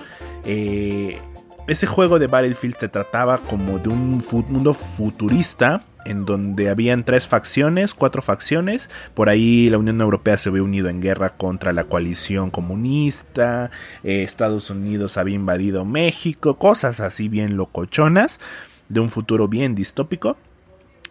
Eh, 0.46 1.20
ese 1.68 1.88
juego 1.88 2.20
de 2.20 2.28
Battlefield 2.28 2.78
se 2.78 2.90
trataba 2.90 3.40
como 3.40 3.80
de 3.80 3.90
un 3.90 4.24
mundo 4.50 4.74
futurista 4.74 5.84
en 6.06 6.26
donde 6.26 6.70
habían 6.70 7.04
tres 7.04 7.28
facciones, 7.28 7.94
cuatro 7.94 8.22
facciones. 8.22 8.90
Por 9.14 9.30
ahí 9.30 9.70
la 9.70 9.80
Unión 9.80 10.00
Europea 10.00 10.38
se 10.38 10.50
había 10.50 10.64
unido 10.64 10.90
en 10.90 11.02
guerra 11.02 11.32
contra 11.32 11.74
la 11.74 11.86
coalición 11.86 12.52
comunista. 12.52 13.72
eh, 14.04 14.22
Estados 14.24 14.70
Unidos 14.70 15.18
había 15.18 15.36
invadido 15.36 15.84
México. 15.84 16.58
Cosas 16.58 17.00
así 17.00 17.28
bien 17.28 17.58
locochonas. 17.58 18.40
De 18.88 19.00
un 19.00 19.10
futuro 19.10 19.48
bien 19.48 19.74
distópico. 19.74 20.38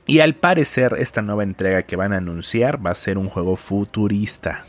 Y 0.06 0.20
al 0.20 0.34
parecer 0.34 0.94
esta 0.98 1.22
nueva 1.22 1.42
entrega 1.42 1.82
que 1.82 1.96
van 1.96 2.12
a 2.12 2.18
anunciar 2.18 2.84
va 2.84 2.90
a 2.90 2.94
ser 2.94 3.18
un 3.18 3.28
juego 3.28 3.56
futurista. 3.56 4.64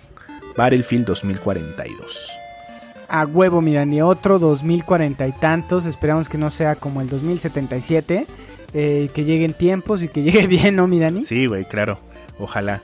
Battlefield 0.58 1.06
2042. 1.06 2.44
A 3.15 3.25
huevo, 3.25 3.62
mira, 3.62 3.86
ni 3.86 4.01
otro 4.01 4.39
2040 4.39 5.25
y 5.25 5.32
tantos. 5.32 5.86
Esperamos 5.86 6.28
que 6.28 6.38
no 6.38 6.49
sea 6.49 6.75
como 6.75 6.99
el 6.99 7.08
2077. 7.08 8.28
eh, 8.73 9.10
que 9.13 9.23
lleguen 9.23 9.54
tiempos 9.54 10.04
y 10.04 10.10
que 10.10 10.21
llegue 10.23 10.47
bien, 10.47 10.75
¿no, 10.75 10.86
mi 10.86 10.99
Dani? 10.99 11.23
Sí, 11.23 11.45
güey, 11.45 11.63
claro. 11.63 11.97
Ojalá. 12.39 12.82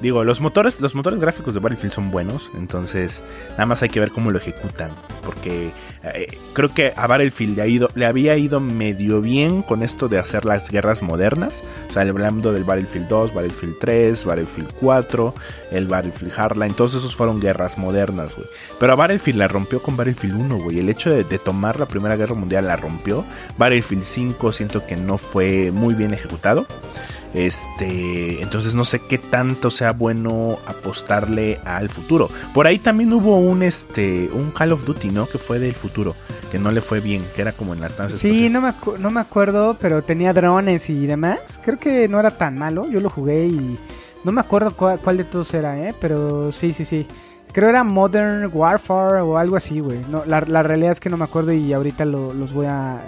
Digo, 0.00 0.24
los 0.24 0.42
motores, 0.42 0.80
los 0.80 0.94
motores 0.94 1.18
gráficos 1.20 1.54
de 1.54 1.60
Battlefield 1.60 1.94
son 1.94 2.10
buenos, 2.10 2.50
entonces 2.54 3.22
nada 3.52 3.64
más 3.64 3.82
hay 3.82 3.88
que 3.88 3.98
ver 3.98 4.10
cómo 4.10 4.30
lo 4.30 4.38
ejecutan. 4.38 4.90
Porque 5.22 5.72
eh, 6.04 6.38
creo 6.52 6.72
que 6.74 6.92
a 6.94 7.06
Battlefield 7.06 7.56
le, 7.56 7.62
ha 7.62 7.66
ido, 7.66 7.88
le 7.94 8.04
había 8.04 8.36
ido 8.36 8.60
medio 8.60 9.22
bien 9.22 9.62
con 9.62 9.82
esto 9.82 10.08
de 10.08 10.18
hacer 10.18 10.44
las 10.44 10.70
guerras 10.70 11.02
modernas. 11.02 11.62
O 11.88 11.92
sea, 11.94 12.02
hablando 12.02 12.52
del 12.52 12.64
Battlefield 12.64 13.08
2, 13.08 13.34
Battlefield 13.34 13.76
3, 13.80 14.24
Battlefield 14.26 14.72
4, 14.80 15.34
el 15.72 15.86
Battlefield 15.86 16.32
Hardline, 16.32 16.74
todos 16.74 16.94
esos 16.94 17.16
fueron 17.16 17.40
guerras 17.40 17.78
modernas, 17.78 18.36
güey. 18.36 18.48
Pero 18.78 18.92
a 18.92 18.96
Battlefield 18.96 19.38
la 19.38 19.48
rompió 19.48 19.80
con 19.80 19.96
Battlefield 19.96 20.38
1, 20.38 20.58
güey. 20.58 20.78
El 20.78 20.90
hecho 20.90 21.08
de, 21.08 21.24
de 21.24 21.38
tomar 21.38 21.80
la 21.80 21.86
Primera 21.86 22.16
Guerra 22.16 22.34
Mundial 22.34 22.66
la 22.66 22.76
rompió. 22.76 23.24
Battlefield 23.56 24.04
5 24.04 24.52
siento 24.52 24.86
que 24.86 24.96
no 24.96 25.16
fue 25.16 25.70
muy 25.72 25.94
bien 25.94 26.12
ejecutado. 26.12 26.66
Este, 27.34 28.40
entonces 28.42 28.74
no 28.74 28.84
sé 28.84 29.00
qué 29.08 29.18
tanto 29.18 29.70
sea 29.70 29.92
bueno 29.92 30.58
apostarle 30.66 31.60
al 31.64 31.88
futuro. 31.90 32.28
Por 32.54 32.66
ahí 32.66 32.78
también 32.78 33.12
hubo 33.12 33.38
un 33.38 33.62
este, 33.62 34.28
un 34.32 34.50
Call 34.50 34.72
of 34.72 34.84
Duty, 34.84 35.10
¿no? 35.10 35.26
Que 35.26 35.38
fue 35.38 35.58
del 35.58 35.74
futuro, 35.74 36.14
que 36.50 36.58
no 36.58 36.70
le 36.70 36.80
fue 36.80 37.00
bien, 37.00 37.24
que 37.34 37.42
era 37.42 37.52
como 37.52 37.74
en 37.74 37.80
las 37.80 37.98
naves 37.98 38.18
Sí, 38.18 38.48
no 38.48 38.60
me, 38.60 38.72
no 38.98 39.10
me 39.10 39.20
acuerdo, 39.20 39.76
pero 39.80 40.02
tenía 40.02 40.32
drones 40.32 40.88
y 40.90 41.06
demás. 41.06 41.60
Creo 41.64 41.78
que 41.78 42.08
no 42.08 42.18
era 42.20 42.30
tan 42.30 42.58
malo. 42.58 42.86
Yo 42.88 43.00
lo 43.00 43.10
jugué 43.10 43.46
y 43.46 43.78
no 44.24 44.32
me 44.32 44.40
acuerdo 44.40 44.74
cuál, 44.76 44.98
cuál 45.00 45.18
de 45.18 45.24
todos 45.24 45.52
era, 45.54 45.78
¿eh? 45.78 45.94
Pero 46.00 46.50
sí, 46.52 46.72
sí, 46.72 46.84
sí. 46.84 47.06
Creo 47.52 47.68
era 47.68 47.84
Modern 47.84 48.50
Warfare 48.52 49.20
o 49.22 49.38
algo 49.38 49.56
así, 49.56 49.80
güey. 49.80 50.00
No, 50.10 50.24
la, 50.26 50.40
la 50.42 50.62
realidad 50.62 50.92
es 50.92 51.00
que 51.00 51.08
no 51.10 51.16
me 51.16 51.24
acuerdo 51.24 51.52
y 51.52 51.72
ahorita 51.72 52.04
lo- 52.04 52.34
los 52.34 52.52
voy 52.52 52.66
a... 52.66 53.00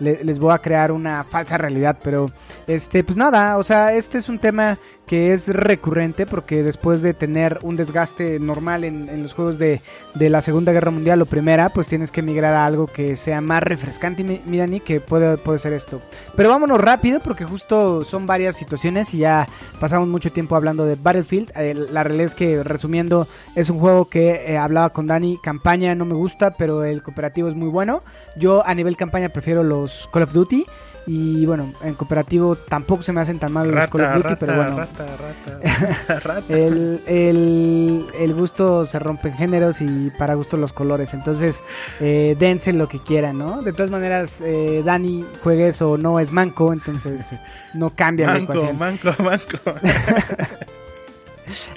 le- 0.00 0.22
les 0.24 0.38
voy 0.38 0.52
a 0.52 0.58
crear 0.58 0.92
una 0.92 1.24
falsa 1.24 1.56
realidad, 1.58 1.96
pero 2.02 2.30
este, 2.66 3.04
pues 3.04 3.16
nada, 3.16 3.58
o 3.58 3.62
sea, 3.62 3.92
este 3.94 4.18
es 4.18 4.28
un 4.28 4.38
tema 4.38 4.78
que 5.06 5.32
es 5.32 5.48
recurrente 5.48 6.26
porque 6.26 6.62
después 6.62 7.02
de 7.02 7.14
tener 7.14 7.58
un 7.62 7.76
desgaste 7.76 8.38
normal 8.40 8.84
en, 8.84 9.08
en 9.08 9.22
los 9.22 9.34
juegos 9.34 9.58
de, 9.58 9.82
de 10.14 10.30
la 10.30 10.40
Segunda 10.40 10.72
Guerra 10.72 10.90
Mundial 10.90 11.20
o 11.22 11.26
Primera, 11.26 11.68
pues 11.68 11.88
tienes 11.88 12.10
que 12.10 12.22
migrar 12.22 12.54
a 12.54 12.64
algo 12.64 12.86
que 12.86 13.16
sea 13.16 13.40
más 13.40 13.62
refrescante, 13.62 14.24
mi, 14.24 14.58
Dani, 14.58 14.80
que 14.80 15.00
puede, 15.00 15.36
puede 15.36 15.58
ser 15.58 15.72
esto. 15.72 16.00
Pero 16.36 16.48
vámonos 16.48 16.80
rápido 16.80 17.20
porque 17.20 17.44
justo 17.44 18.04
son 18.04 18.26
varias 18.26 18.56
situaciones 18.56 19.12
y 19.14 19.18
ya 19.18 19.46
pasamos 19.80 20.08
mucho 20.08 20.32
tiempo 20.32 20.56
hablando 20.56 20.86
de 20.86 20.94
Battlefield. 20.94 21.52
Eh, 21.56 21.74
la 21.74 22.02
realidad 22.02 22.26
es 22.26 22.34
que 22.34 22.62
resumiendo 22.62 23.28
es 23.54 23.70
un 23.70 23.78
juego 23.78 24.08
que 24.08 24.44
eh, 24.46 24.56
hablaba 24.56 24.90
con 24.90 25.06
Dani, 25.06 25.38
campaña 25.42 25.94
no 25.94 26.04
me 26.04 26.14
gusta, 26.14 26.54
pero 26.54 26.84
el 26.84 27.02
cooperativo 27.02 27.48
es 27.48 27.54
muy 27.54 27.68
bueno. 27.68 28.02
Yo 28.36 28.66
a 28.66 28.74
nivel 28.74 28.96
campaña 28.96 29.28
prefiero 29.28 29.62
los 29.62 30.08
Call 30.12 30.22
of 30.22 30.32
Duty. 30.32 30.64
Y 31.06 31.44
bueno, 31.44 31.72
en 31.82 31.94
cooperativo 31.94 32.56
tampoco 32.56 33.02
se 33.02 33.12
me 33.12 33.20
hacen 33.20 33.38
tan 33.38 33.52
mal 33.52 33.70
los 33.70 33.86
Call 33.88 34.00
of 34.04 34.14
Duty, 34.14 34.34
pero 34.40 34.56
bueno. 34.56 34.76
rata, 34.78 35.06
rata, 35.06 36.20
rata. 36.24 36.44
El, 36.48 37.02
el, 37.06 38.06
el 38.18 38.34
gusto 38.34 38.86
se 38.86 38.98
rompe 38.98 39.28
en 39.28 39.36
géneros 39.36 39.82
y 39.82 40.10
para 40.18 40.34
gusto 40.34 40.56
los 40.56 40.72
colores. 40.72 41.12
Entonces, 41.12 41.62
eh, 42.00 42.36
dense 42.38 42.72
lo 42.72 42.88
que 42.88 43.00
quieran, 43.00 43.36
¿no? 43.38 43.60
De 43.60 43.72
todas 43.72 43.90
maneras, 43.90 44.40
eh, 44.40 44.82
Dani, 44.84 45.26
juegues 45.42 45.82
o 45.82 45.98
no, 45.98 46.20
es 46.20 46.32
manco, 46.32 46.72
entonces 46.72 47.28
no 47.74 47.90
cambia 47.90 48.26
la 48.28 48.32
manco, 48.34 48.52
ecuación. 48.54 48.78
manco, 48.78 49.14
manco. 49.22 49.58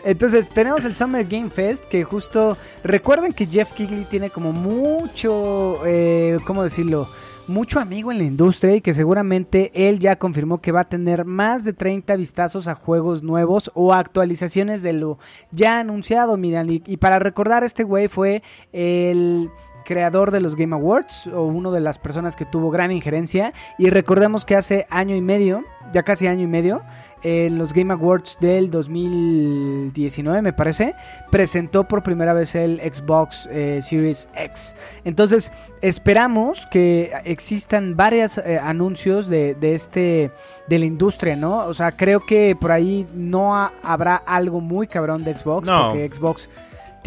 Entonces, 0.05 0.49
tenemos 0.51 0.85
el 0.85 0.95
Summer 0.95 1.25
Game 1.27 1.49
Fest, 1.49 1.85
que 1.85 2.03
justo. 2.05 2.57
Recuerden 2.85 3.33
que 3.33 3.45
Jeff 3.47 3.73
Kigley 3.73 4.05
tiene 4.05 4.29
como 4.29 4.53
mucho. 4.53 5.81
Eh, 5.85 6.39
¿Cómo 6.45 6.63
decirlo? 6.63 7.09
Mucho 7.47 7.79
amigo 7.79 8.11
en 8.11 8.17
la 8.17 8.25
industria 8.25 8.75
y 8.75 8.81
que 8.81 8.93
seguramente 8.93 9.71
él 9.73 9.99
ya 9.99 10.17
confirmó 10.17 10.59
que 10.59 10.73
va 10.73 10.81
a 10.81 10.89
tener 10.89 11.23
más 11.23 11.63
de 11.63 11.71
30 11.71 12.17
vistazos 12.17 12.67
a 12.67 12.75
juegos 12.75 13.23
nuevos 13.23 13.71
o 13.73 13.93
actualizaciones 13.93 14.81
de 14.81 14.91
lo 14.91 15.17
ya 15.51 15.79
anunciado, 15.79 16.35
miran. 16.35 16.69
Y, 16.69 16.83
y 16.85 16.97
para 16.97 17.19
recordar, 17.19 17.63
este 17.63 17.85
güey 17.85 18.09
fue 18.09 18.43
el 18.73 19.49
creador 19.87 20.31
de 20.31 20.41
los 20.41 20.55
Game 20.57 20.75
Awards 20.75 21.27
o 21.27 21.43
uno 21.43 21.71
de 21.71 21.79
las 21.79 21.97
personas 21.97 22.35
que 22.35 22.43
tuvo 22.45 22.69
gran 22.69 22.91
injerencia 22.91 23.53
y 23.77 23.89
recordemos 23.89 24.43
que 24.45 24.55
hace 24.57 24.85
año 24.89 25.15
y 25.15 25.21
medio, 25.21 25.63
ya 25.93 26.03
casi 26.03 26.27
año 26.27 26.43
y 26.43 26.47
medio, 26.47 26.83
en 27.23 27.57
los 27.57 27.73
Game 27.73 27.91
Awards 27.93 28.37
del 28.41 28.69
2019 28.69 30.41
me 30.41 30.53
parece, 30.53 30.93
presentó 31.31 31.85
por 31.85 32.03
primera 32.03 32.33
vez 32.33 32.53
el 32.55 32.79
Xbox 32.79 33.47
eh, 33.51 33.79
Series 33.81 34.29
X. 34.35 34.75
Entonces 35.03 35.51
esperamos 35.81 36.67
que 36.67 37.11
existan 37.25 37.95
varios 37.95 38.37
eh, 38.37 38.59
anuncios 38.61 39.27
de, 39.29 39.55
de 39.55 39.73
este 39.75 40.31
de 40.67 40.79
la 40.79 40.85
industria, 40.85 41.35
¿no? 41.35 41.65
O 41.65 41.73
sea, 41.73 41.91
creo 41.93 42.19
que 42.25 42.55
por 42.59 42.71
ahí 42.71 43.07
no 43.13 43.55
ha- 43.55 43.71
habrá 43.83 44.15
algo 44.17 44.59
muy 44.61 44.87
cabrón 44.87 45.23
de 45.23 45.35
Xbox, 45.37 45.67
No. 45.67 45.87
porque 45.89 46.09
Xbox 46.13 46.49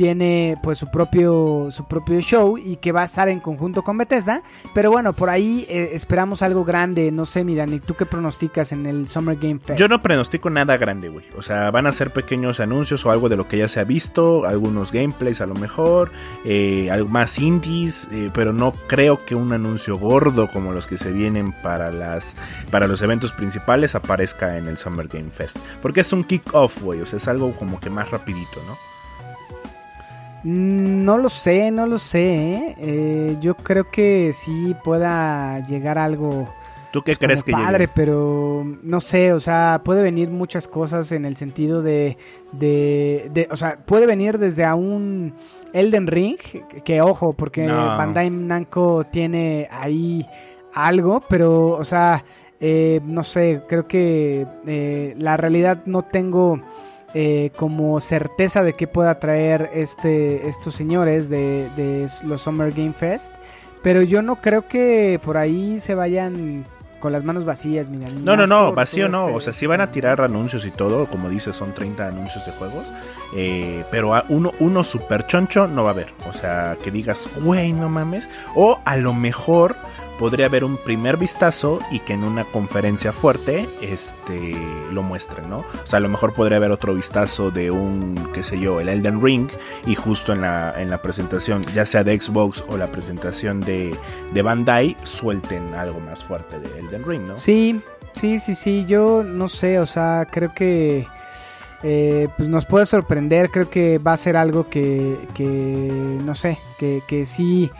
tiene 0.01 0.57
pues 0.62 0.78
su 0.78 0.90
propio 0.90 1.68
su 1.70 1.84
propio 1.84 2.22
show 2.22 2.57
y 2.57 2.76
que 2.76 2.90
va 2.90 3.03
a 3.03 3.05
estar 3.05 3.28
en 3.28 3.38
conjunto 3.38 3.82
con 3.82 3.98
Bethesda, 3.98 4.42
pero 4.72 4.90
bueno, 4.90 5.12
por 5.12 5.28
ahí 5.28 5.66
eh, 5.68 5.90
esperamos 5.92 6.40
algo 6.40 6.64
grande, 6.64 7.12
no 7.12 7.26
sé, 7.26 7.44
mira, 7.44 7.66
¿y 7.66 7.80
tú 7.80 7.92
qué 7.92 8.07
pronosticas 8.07 8.72
en 8.72 8.86
el 8.86 9.09
Summer 9.09 9.36
Game 9.36 9.59
Fest? 9.59 9.78
Yo 9.78 9.88
no 9.88 10.01
pronostico 10.01 10.48
nada 10.48 10.78
grande, 10.78 11.11
güey. 11.11 11.26
O 11.36 11.42
sea, 11.42 11.70
van 11.70 11.86
a 11.86 11.92
ser 11.92 12.14
pequeños 12.14 12.61
anuncios 12.61 13.05
o 13.05 13.11
algo 13.11 13.28
de 13.28 13.36
lo 13.36 13.46
que 13.46 13.59
ya 13.59 13.68
se 13.68 13.78
ha 13.78 13.84
visto, 13.84 14.46
algunos 14.46 14.90
gameplays 14.90 15.42
a 15.42 15.46
lo 15.46 15.55
mejor, 15.55 16.11
eh, 16.46 16.90
algo 16.90 17.11
más 17.11 17.38
indies, 17.38 18.09
eh, 18.11 18.30
pero 18.32 18.55
no 18.55 18.72
creo 18.86 19.22
que 19.26 19.34
un 19.34 19.53
anuncio 19.53 19.98
gordo 19.98 20.48
como 20.51 20.72
los 20.72 20.86
que 20.86 20.96
se 20.96 21.12
vienen 21.12 21.53
para 21.62 21.92
las 21.92 22.36
para 22.70 22.86
los 22.86 23.03
eventos 23.03 23.34
principales 23.34 23.94
aparezca 23.94 24.57
en 24.57 24.66
el 24.66 24.78
Summer 24.78 25.09
Game 25.09 25.28
Fest, 25.28 25.59
porque 25.82 26.01
es 26.01 26.11
un 26.14 26.24
kick-off, 26.24 26.80
güey. 26.80 27.03
O 27.03 27.07
sea, 27.07 27.18
es 27.18 27.28
algo 27.28 27.53
como 27.53 27.78
que 27.80 27.90
más 27.90 28.11
rapidito, 28.11 28.62
¿no? 28.66 28.89
No 30.45 31.18
lo 31.18 31.28
sé, 31.28 31.70
no 31.70 31.86
lo 31.86 31.99
sé. 31.99 32.20
¿eh? 32.55 32.74
Eh, 32.78 33.36
yo 33.41 33.55
creo 33.57 33.91
que 33.91 34.32
sí 34.32 34.74
pueda 34.84 35.61
llegar 35.66 35.99
algo 35.99 36.49
¿Tú 36.93 37.03
qué 37.03 37.14
como 37.14 37.26
crees 37.26 37.45
que 37.45 37.53
padre, 37.53 37.78
llegue? 37.84 37.93
pero 37.95 38.64
no 38.82 39.01
sé, 39.01 39.32
o 39.32 39.38
sea, 39.38 39.80
puede 39.84 40.03
venir 40.03 40.28
muchas 40.28 40.66
cosas 40.66 41.12
en 41.12 41.24
el 41.24 41.36
sentido 41.36 41.82
de, 41.82 42.16
de, 42.53 43.30
de- 43.32 43.49
o 43.51 43.57
sea, 43.57 43.76
puede 43.84 44.07
venir 44.07 44.38
desde 44.38 44.64
a 44.64 44.74
un 44.74 45.34
Elden 45.72 46.09
Ring, 46.09 46.36
que, 46.36 46.82
que 46.82 47.01
ojo, 47.01 47.32
porque 47.32 47.62
No. 47.64 47.97
Bandai 47.97 48.28
Namco 48.30 49.05
tiene 49.05 49.68
ahí 49.70 50.26
algo, 50.74 51.22
pero, 51.28 51.68
o 51.72 51.84
sea, 51.84 52.24
eh, 52.59 53.01
no 53.05 53.22
sé, 53.22 53.62
creo 53.68 53.86
que 53.86 54.45
eh, 54.66 55.14
la 55.16 55.36
realidad 55.36 55.82
no 55.86 56.03
tengo 56.03 56.61
eh, 57.14 57.50
como 57.56 57.98
certeza 58.00 58.62
de 58.62 58.74
qué 58.74 58.86
pueda 58.86 59.18
traer 59.18 59.70
este, 59.74 60.46
estos 60.48 60.74
señores 60.74 61.28
de, 61.28 61.68
de 61.76 62.06
los 62.24 62.42
Summer 62.42 62.72
Game 62.72 62.92
Fest. 62.92 63.32
Pero 63.82 64.02
yo 64.02 64.20
no 64.22 64.36
creo 64.36 64.68
que 64.68 65.18
por 65.24 65.36
ahí 65.38 65.80
se 65.80 65.94
vayan 65.94 66.66
con 67.00 67.12
las 67.12 67.24
manos 67.24 67.46
vacías, 67.46 67.88
mira. 67.88 68.11
No, 68.11 68.36
no, 68.36 68.46
no, 68.46 68.74
vacío 68.74 69.08
no. 69.08 69.22
este- 69.28 69.36
O 69.36 69.40
sea, 69.40 69.52
sí 69.54 69.66
van 69.66 69.80
a 69.80 69.90
tirar 69.90 70.20
anuncios 70.20 70.66
y 70.66 70.70
todo. 70.70 71.06
Como 71.06 71.30
dices, 71.30 71.56
son 71.56 71.74
30 71.74 72.08
anuncios 72.08 72.44
de 72.44 72.52
juegos. 72.52 72.86
eh, 73.34 73.84
pero 73.90 74.14
a 74.14 74.24
uno, 74.28 74.52
uno 74.61 74.84
super 74.84 75.26
choncho 75.26 75.66
no 75.66 75.82
va 75.84 75.90
a 75.90 75.92
haber. 75.94 76.12
O 76.28 76.34
sea, 76.34 76.76
que 76.82 76.90
digas, 76.90 77.26
güey, 77.42 77.72
no 77.72 77.88
mames. 77.88 78.28
O 78.54 78.78
a 78.84 78.98
lo 78.98 79.14
mejor 79.14 79.76
podría 80.21 80.47
haber 80.47 80.64
un 80.64 80.77
primer 80.77 81.16
vistazo 81.16 81.79
y 81.91 82.01
que 82.01 82.12
en 82.12 82.25
una 82.25 82.45
conferencia 82.45 83.11
fuerte 83.11 83.66
este 83.81 84.55
lo 84.93 85.03
muestren, 85.03 85.49
¿no? 85.49 85.61
O 85.61 85.87
sea, 85.87 85.97
a 85.97 86.01
lo 86.01 86.11
mejor 86.11 86.35
podría 86.35 86.59
haber 86.59 86.73
otro 86.73 86.95
vistazo 86.95 87.51
de 87.51 87.71
un, 87.71 88.29
qué 88.35 88.43
sé 88.43 88.61
yo, 88.61 88.81
el 88.81 88.91
Elden 88.91 89.23
Ring 89.23 89.49
y 89.87 89.95
justo 89.95 90.35
en 90.35 90.43
la, 90.43 90.75
en 90.77 90.91
la 90.91 91.01
presentación, 91.01 91.64
ya 91.73 91.87
sea 91.87 92.05
de 92.05 92.21
Xbox 92.21 92.62
o 92.68 92.77
la 92.77 92.89
presentación 92.89 93.61
de, 93.61 93.97
de 94.35 94.43
Bandai, 94.43 94.95
suelten 95.05 95.73
algo 95.73 96.01
más 96.01 96.23
fuerte 96.23 96.61
de 96.61 96.81
Elden 96.81 97.03
Ring, 97.07 97.23
¿no? 97.23 97.39
Sí, 97.39 97.81
sí, 98.12 98.39
sí, 98.41 98.55
sí. 98.55 98.85
Yo 98.87 99.25
no 99.25 99.49
sé, 99.49 99.79
o 99.79 99.87
sea, 99.87 100.29
creo 100.31 100.53
que 100.53 101.07
eh, 101.83 102.29
pues 102.37 102.47
nos 102.51 102.66
puede 102.66 102.85
sorprender. 102.85 103.51
Creo 103.51 103.71
que 103.71 103.97
va 103.97 104.12
a 104.12 104.18
ser 104.18 104.37
algo 104.37 104.68
que, 104.68 105.16
que 105.33 105.49
no 106.23 106.35
sé, 106.35 106.59
que, 106.79 107.03
que 107.09 107.25
sí. 107.25 107.71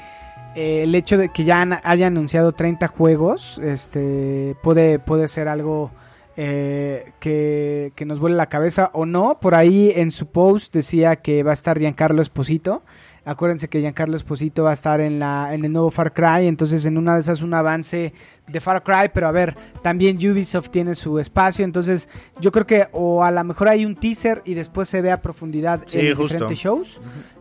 Eh, 0.55 0.83
el 0.85 0.95
hecho 0.95 1.17
de 1.19 1.29
que 1.31 1.45
ya 1.45 1.61
han- 1.61 1.79
haya 1.83 2.07
anunciado 2.09 2.53
30 2.53 2.89
juegos, 2.89 3.59
este, 3.63 4.57
puede, 4.63 4.99
puede 4.99 5.29
ser 5.29 5.49
algo 5.49 5.91
eh, 6.37 7.13
que, 7.21 7.93
que 7.95 8.05
nos 8.07 8.19
vuele 8.19 8.37
la 8.37 8.47
cabeza 8.47 8.91
o 8.95 9.05
no. 9.05 9.39
Por 9.41 9.55
ahí 9.55 9.93
en 9.95 10.11
su 10.11 10.27
post 10.27 10.73
decía 10.75 11.17
que 11.17 11.43
va 11.43 11.51
a 11.51 11.55
estar 11.55 11.79
Giancarlo 11.79 12.23
Esposito. 12.23 12.83
Acuérdense 13.27 13.69
que 13.69 13.81
Giancarlo 13.81 14.17
Esposito 14.17 14.63
va 14.63 14.71
a 14.71 14.75
estar 14.75 15.01
en, 15.01 15.19
la, 15.19 15.55
en 15.55 15.65
el 15.67 15.73
nuevo 15.73 15.91
Far 15.91 16.15
Cry, 16.15 16.47
entonces 16.47 16.87
en 16.87 16.97
una 16.97 17.15
de 17.15 17.21
esas 17.21 17.43
un 17.43 17.53
avance 17.53 18.15
de 18.49 18.61
Far 18.61 18.83
Cry, 18.83 19.11
pero 19.13 19.29
a 19.29 19.33
ver, 19.33 19.55
también 19.83 20.17
Ubisoft 20.17 20.71
tiene 20.71 20.95
su 20.95 21.19
espacio, 21.19 21.65
entonces 21.67 22.09
yo 22.41 22.51
creo 22.51 22.67
que 22.67 22.89
o 22.93 23.23
a 23.23 23.31
lo 23.31 23.45
mejor 23.45 23.69
hay 23.69 23.85
un 23.85 23.95
teaser 23.95 24.41
y 24.47 24.55
después 24.55 24.89
se 24.89 25.03
ve 25.03 25.11
a 25.13 25.21
profundidad 25.21 25.83
Sí, 25.87 25.99
en 25.99 26.09
los 26.11 26.19
diferentes 26.19 26.59
shows. 26.59 27.01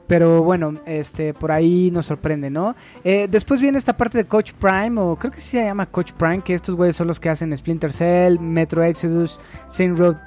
Pero 0.10 0.42
bueno, 0.42 0.74
este, 0.88 1.36
por 1.36 1.52
ahí 1.52 1.92
nos 1.92 2.08
sorprende, 2.08 2.50
¿no? 2.50 2.76
Eh, 3.04 3.28
después 3.30 3.62
viene 3.62 3.78
esta 3.78 3.96
parte 3.96 4.18
de 4.18 4.26
Coach 4.26 4.54
Prime, 4.54 5.00
o 5.00 5.16
creo 5.16 5.32
que 5.32 5.40
sí 5.40 5.52
se 5.52 5.64
llama 5.64 5.86
Coach 5.86 6.14
Prime, 6.14 6.42
que 6.42 6.56
estos 6.56 6.76
güeyes 6.76 6.96
son 6.96 7.06
los 7.06 7.20
que 7.20 7.30
hacen 7.30 7.56
Splinter 7.56 7.94
Cell, 7.94 8.40
Metro 8.40 8.84
Exodus, 8.84 9.40
Saint 9.68 10.00
Road 10.00 10.18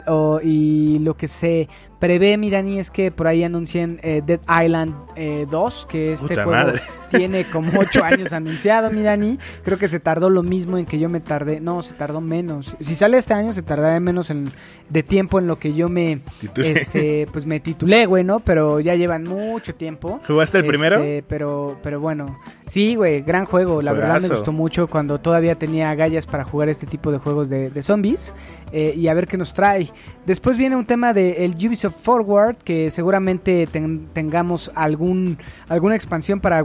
y 0.44 1.00
lo 1.00 1.16
que 1.16 1.26
se 1.26 1.68
prevé, 2.02 2.36
mi 2.36 2.50
Dani, 2.50 2.80
es 2.80 2.90
que 2.90 3.12
por 3.12 3.28
ahí 3.28 3.44
anuncien 3.44 4.00
eh, 4.02 4.22
Dead 4.26 4.40
Island 4.64 4.92
eh, 5.14 5.46
2, 5.48 5.86
que 5.88 6.12
este 6.14 6.28
Puta 6.30 6.42
juego 6.44 6.50
madre. 6.64 6.82
tiene 7.12 7.44
como 7.44 7.78
8 7.78 8.02
años 8.02 8.32
anunciado, 8.32 8.90
mi 8.90 9.02
Dani. 9.02 9.38
Creo 9.62 9.78
que 9.78 9.86
se 9.86 10.00
tardó 10.00 10.28
lo 10.28 10.42
mismo 10.42 10.78
en 10.78 10.84
que 10.86 10.98
yo 10.98 11.08
me 11.08 11.20
tardé. 11.20 11.60
No, 11.60 11.80
se 11.82 11.94
tardó 11.94 12.20
menos. 12.20 12.74
Si 12.80 12.96
sale 12.96 13.18
este 13.18 13.34
año, 13.34 13.52
se 13.52 13.62
tardará 13.62 14.00
menos 14.00 14.30
en- 14.30 14.50
de 14.88 15.02
tiempo 15.02 15.38
en 15.38 15.46
lo 15.46 15.58
que 15.60 15.74
yo 15.74 15.88
me, 15.88 16.20
Titulé. 16.40 16.72
este, 16.72 17.26
pues 17.32 17.46
me 17.46 17.60
titulé, 17.60 18.04
güey, 18.06 18.24
¿no? 18.24 18.40
Pero 18.40 18.80
ya 18.80 18.94
llevan 18.96 19.24
mucho 19.24 19.74
tiempo. 19.74 20.20
¿Jugaste 20.26 20.58
el 20.58 20.64
primero? 20.66 20.96
Este, 20.96 21.22
pero, 21.28 21.78
pero 21.82 22.00
bueno, 22.00 22.38
sí, 22.66 22.94
güey, 22.96 23.22
gran 23.22 23.44
juego. 23.46 23.80
La 23.80 23.92
verdad 23.92 24.20
me 24.20 24.28
gustó 24.28 24.50
mucho 24.52 24.88
cuando 24.88 25.18
todavía 25.20 25.54
tenía 25.54 25.90
agallas 25.90 26.26
para 26.26 26.42
jugar 26.44 26.68
este 26.68 26.86
tipo 26.86 27.12
de 27.12 27.18
juegos 27.18 27.48
de, 27.48 27.70
de 27.70 27.82
zombies. 27.82 28.34
eh, 28.72 28.94
y 28.96 29.06
a 29.08 29.14
ver 29.14 29.28
qué 29.28 29.36
nos 29.36 29.54
trae. 29.54 29.88
Después 30.26 30.56
viene 30.58 30.76
un 30.76 30.84
tema 30.86 31.12
de 31.12 31.44
el 31.44 31.52
Ubisoft 31.54 31.91
Forward, 31.92 32.56
que 32.64 32.90
seguramente 32.90 33.66
ten- 33.70 34.08
tengamos 34.12 34.70
algún, 34.74 35.38
alguna 35.68 35.94
expansión 35.94 36.40
para 36.40 36.60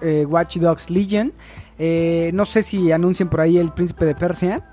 eh, 0.00 0.24
Watch 0.28 0.56
Dogs 0.58 0.90
Legion. 0.90 1.32
Eh, 1.78 2.30
no 2.34 2.44
sé 2.44 2.62
si 2.62 2.92
anuncien 2.92 3.28
por 3.28 3.40
ahí 3.40 3.58
el 3.58 3.72
Príncipe 3.72 4.04
de 4.04 4.14
Persia. 4.14 4.64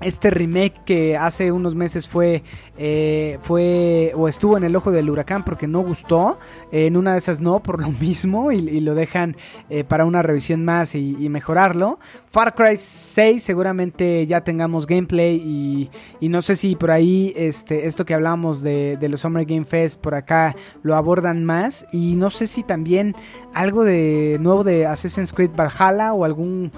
Este 0.00 0.30
remake 0.30 0.84
que 0.84 1.16
hace 1.16 1.50
unos 1.50 1.74
meses 1.74 2.06
fue 2.06 2.42
eh, 2.76 3.38
fue 3.42 4.12
o 4.14 4.28
estuvo 4.28 4.56
en 4.56 4.64
el 4.64 4.76
ojo 4.76 4.92
del 4.92 5.10
huracán 5.10 5.44
porque 5.44 5.66
no 5.66 5.80
gustó 5.80 6.38
en 6.70 6.96
una 6.96 7.12
de 7.12 7.18
esas 7.18 7.40
no 7.40 7.60
por 7.60 7.80
lo 7.80 7.90
mismo 8.00 8.52
y, 8.52 8.78
lo 8.80 8.94
dejan 8.94 9.36
eh, 9.70 9.82
para 9.82 10.04
una 10.04 10.22
revisión 10.22 10.64
más 10.64 10.94
y, 10.94 11.28
mejorarlo. 11.28 11.98
Far 12.26 12.54
Cry 12.54 12.76
6 12.76 13.42
seguramente 13.42 14.24
ya 14.26 14.42
tengamos 14.42 14.86
gameplay 14.86 15.90
y, 16.20 16.28
no 16.28 16.42
sé 16.42 16.56
si 16.56 16.76
por 16.76 16.90
ahí 16.90 17.32
este 17.36 17.86
esto 17.86 18.04
que 18.04 18.14
hablábamos 18.14 18.62
de, 18.62 18.96
de 18.98 19.08
los 19.08 19.20
Summer 19.20 19.44
Game 19.44 19.64
Fest 19.64 20.00
por 20.00 20.14
acá 20.14 20.54
lo 20.82 20.94
abordan 20.94 21.44
más. 21.44 21.86
Y 21.92 22.14
no 22.14 22.30
sé 22.30 22.46
si 22.46 22.62
también 22.62 23.14
algo 23.54 23.84
de 23.84 24.38
nuevo 24.40 24.64
de 24.64 24.86
Assassin's 24.86 25.32
Creed 25.32 25.50
Valhalla 25.56 26.12
o 26.12 26.24
algún 26.24 26.70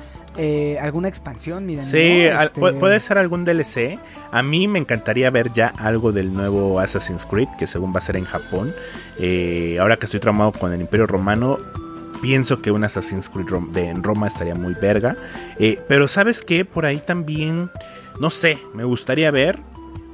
eh, 0.43 0.79
alguna 0.79 1.09
expansión, 1.09 1.67
miren. 1.67 1.85
Sí, 1.85 1.99
este, 1.99 2.73
puede 2.73 2.99
ser 2.99 3.19
algún 3.19 3.45
DLC. 3.45 3.99
A 4.33 4.43
mí 4.43 4.69
me 4.69 4.79
encantaría 4.79 5.29
ver 5.29 5.53
ya 5.53 5.67
algo 5.77 6.13
del 6.13 6.33
nuevo 6.33 6.81
Assassin's 6.81 7.27
Creed, 7.27 7.49
que 7.59 7.67
según 7.67 7.93
va 7.93 7.99
a 7.99 8.01
ser 8.01 8.17
en 8.17 8.25
Japón. 8.25 8.73
Eh, 9.19 9.77
ahora 9.79 9.99
que 9.99 10.07
estoy 10.07 10.19
traumado 10.19 10.53
con 10.53 10.73
el 10.73 10.81
Imperio 10.81 11.07
Romano, 11.07 11.59
pienso 12.23 12.63
que 12.63 12.71
un 12.71 12.85
Assassin's 12.85 13.29
Creed 13.29 13.49
en 13.77 14.03
Roma 14.03 14.29
estaría 14.29 14.55
muy 14.55 14.73
verga. 14.73 15.15
Eh, 15.59 15.79
pero 15.89 16.09
sabes 16.09 16.41
que 16.41 16.65
por 16.65 16.87
ahí 16.87 17.01
también, 17.01 17.71
no 18.19 18.31
sé, 18.31 18.57
me 18.73 18.85
gustaría 18.85 19.31
ver 19.31 19.59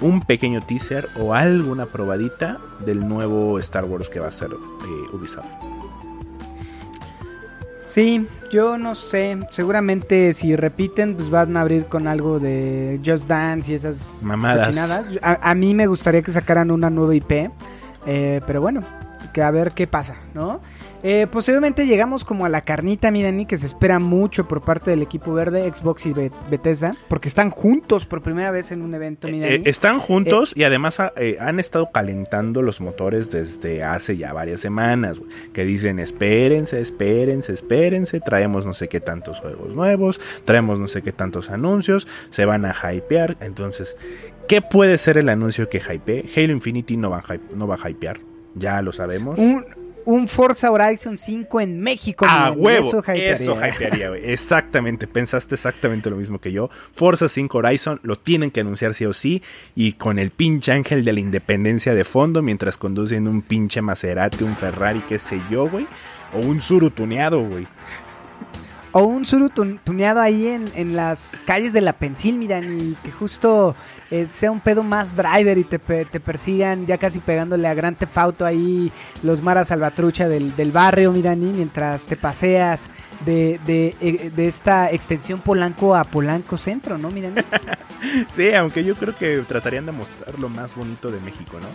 un 0.00 0.22
pequeño 0.22 0.60
teaser 0.66 1.08
o 1.20 1.34
alguna 1.34 1.86
probadita 1.86 2.58
del 2.84 3.06
nuevo 3.06 3.60
Star 3.60 3.84
Wars 3.84 4.08
que 4.08 4.18
va 4.18 4.26
a 4.26 4.32
ser 4.32 4.50
Ubisoft. 5.12 5.85
Sí, 7.86 8.26
yo 8.50 8.78
no 8.78 8.94
sé. 8.94 9.38
Seguramente 9.50 10.34
si 10.34 10.56
repiten, 10.56 11.14
pues 11.14 11.30
van 11.30 11.56
a 11.56 11.62
abrir 11.62 11.86
con 11.86 12.06
algo 12.06 12.38
de 12.38 13.00
Just 13.04 13.28
Dance 13.28 13.72
y 13.72 13.74
esas 13.76 14.20
mamadas. 14.22 14.76
A, 15.22 15.50
a, 15.50 15.54
mí 15.54 15.72
me 15.72 15.86
gustaría 15.86 16.22
que 16.22 16.32
sacaran 16.32 16.70
una 16.70 16.90
nueva 16.90 17.14
IP. 17.14 17.50
Eh, 18.06 18.40
pero 18.46 18.60
bueno, 18.60 18.82
que 19.32 19.42
a 19.42 19.50
ver 19.50 19.72
qué 19.72 19.86
pasa, 19.86 20.16
¿no? 20.34 20.60
Eh, 21.08 21.28
posteriormente 21.28 21.86
llegamos 21.86 22.24
como 22.24 22.46
a 22.46 22.48
la 22.48 22.62
carnita, 22.62 23.12
mi 23.12 23.46
que 23.46 23.58
se 23.58 23.66
espera 23.66 24.00
mucho 24.00 24.48
por 24.48 24.62
parte 24.62 24.90
del 24.90 25.02
equipo 25.02 25.32
verde, 25.32 25.72
Xbox 25.72 26.04
y 26.06 26.12
Bethesda, 26.50 26.96
porque 27.06 27.28
están 27.28 27.50
juntos 27.50 28.06
por 28.06 28.22
primera 28.22 28.50
vez 28.50 28.72
en 28.72 28.82
un 28.82 28.92
evento, 28.92 29.28
mi 29.28 29.40
eh, 29.40 29.62
están 29.66 30.00
juntos 30.00 30.52
y 30.56 30.64
además 30.64 30.98
ah, 30.98 31.12
eh, 31.16 31.36
han 31.38 31.60
estado 31.60 31.92
calentando 31.92 32.60
los 32.60 32.80
motores 32.80 33.30
desde 33.30 33.84
hace 33.84 34.16
ya 34.16 34.32
varias 34.32 34.58
semanas, 34.58 35.22
que 35.52 35.64
dicen 35.64 36.00
espérense, 36.00 36.80
espérense, 36.80 37.52
espérense, 37.52 38.18
traemos 38.18 38.66
no 38.66 38.74
sé 38.74 38.88
qué 38.88 38.98
tantos 38.98 39.38
juegos 39.38 39.76
nuevos, 39.76 40.20
traemos 40.44 40.80
no 40.80 40.88
sé 40.88 41.02
qué 41.02 41.12
tantos 41.12 41.50
anuncios, 41.50 42.08
se 42.30 42.46
van 42.46 42.64
a 42.64 42.74
hypear, 42.92 43.36
entonces, 43.38 43.96
¿qué 44.48 44.60
puede 44.60 44.98
ser 44.98 45.18
el 45.18 45.28
anuncio 45.28 45.68
que 45.68 45.78
hype? 45.78 46.24
Halo 46.34 46.52
Infinity 46.52 46.96
no 46.96 47.10
va 47.10 47.18
a, 47.18 47.36
no 47.54 47.68
va 47.68 47.78
a 47.80 47.90
hypear, 47.90 48.18
ya 48.56 48.82
lo 48.82 48.90
sabemos. 48.90 49.38
Un 49.38 49.85
Forza 50.28 50.70
Horizon 50.70 51.18
5 51.18 51.60
en 51.60 51.80
México. 51.80 52.24
Ah, 52.28 52.52
huevo. 52.56 53.02
Eso 53.12 53.56
hypearía. 53.56 54.08
güey. 54.10 54.30
Exactamente. 54.30 55.06
Pensaste 55.06 55.56
exactamente 55.56 56.08
lo 56.10 56.16
mismo 56.16 56.38
que 56.38 56.52
yo. 56.52 56.70
Forza 56.92 57.28
5 57.28 57.58
Horizon 57.58 58.00
lo 58.02 58.16
tienen 58.16 58.50
que 58.50 58.60
anunciar 58.60 58.94
sí 58.94 59.04
o 59.04 59.12
sí. 59.12 59.42
Y 59.74 59.94
con 59.94 60.18
el 60.18 60.30
pinche 60.30 60.72
ángel 60.72 61.04
de 61.04 61.12
la 61.12 61.20
independencia 61.20 61.94
de 61.94 62.04
fondo 62.04 62.42
mientras 62.42 62.78
conducen 62.78 63.28
un 63.28 63.42
pinche 63.42 63.82
Maserati, 63.82 64.44
un 64.44 64.56
Ferrari, 64.56 65.02
qué 65.08 65.18
sé 65.18 65.40
yo, 65.50 65.68
güey. 65.68 65.86
O 66.32 66.38
un 66.38 66.60
surutuneado, 66.60 67.42
güey 67.42 67.66
o 68.96 69.04
un 69.04 69.26
suru 69.26 69.50
tuneado 69.50 70.22
ahí 70.22 70.46
en, 70.46 70.96
las 70.96 71.42
calles 71.46 71.74
de 71.74 71.82
la 71.82 71.92
Pensil, 71.92 72.38
miran, 72.38 72.64
y 72.64 72.94
que 73.04 73.12
justo 73.12 73.76
eh, 74.10 74.26
sea 74.30 74.50
un 74.50 74.60
pedo 74.60 74.82
más 74.82 75.14
driver 75.14 75.58
y 75.58 75.64
te, 75.64 75.78
te, 75.78 76.18
persigan 76.18 76.86
ya 76.86 76.96
casi 76.96 77.18
pegándole 77.18 77.68
a 77.68 77.74
Gran 77.74 77.94
Tefauto 77.94 78.46
ahí 78.46 78.90
los 79.22 79.42
maras 79.42 79.68
salvatrucha 79.68 80.30
del, 80.30 80.56
del 80.56 80.72
barrio, 80.72 81.12
miran, 81.12 81.42
y 81.42 81.52
mientras 81.52 82.06
te 82.06 82.16
paseas 82.16 82.88
de, 83.26 83.60
de, 83.66 83.94
eh, 84.00 84.30
de, 84.34 84.48
esta 84.48 84.90
extensión 84.90 85.40
Polanco 85.40 85.94
a 85.94 86.04
Polanco 86.04 86.56
Centro, 86.56 86.96
¿no? 86.96 87.10
Miran. 87.10 87.34
sí, 88.34 88.54
aunque 88.54 88.82
yo 88.82 88.94
creo 88.94 89.14
que 89.14 89.44
tratarían 89.46 89.84
de 89.84 89.92
mostrar 89.92 90.38
lo 90.38 90.48
más 90.48 90.74
bonito 90.74 91.10
de 91.10 91.20
México, 91.20 91.58
¿no? 91.60 91.68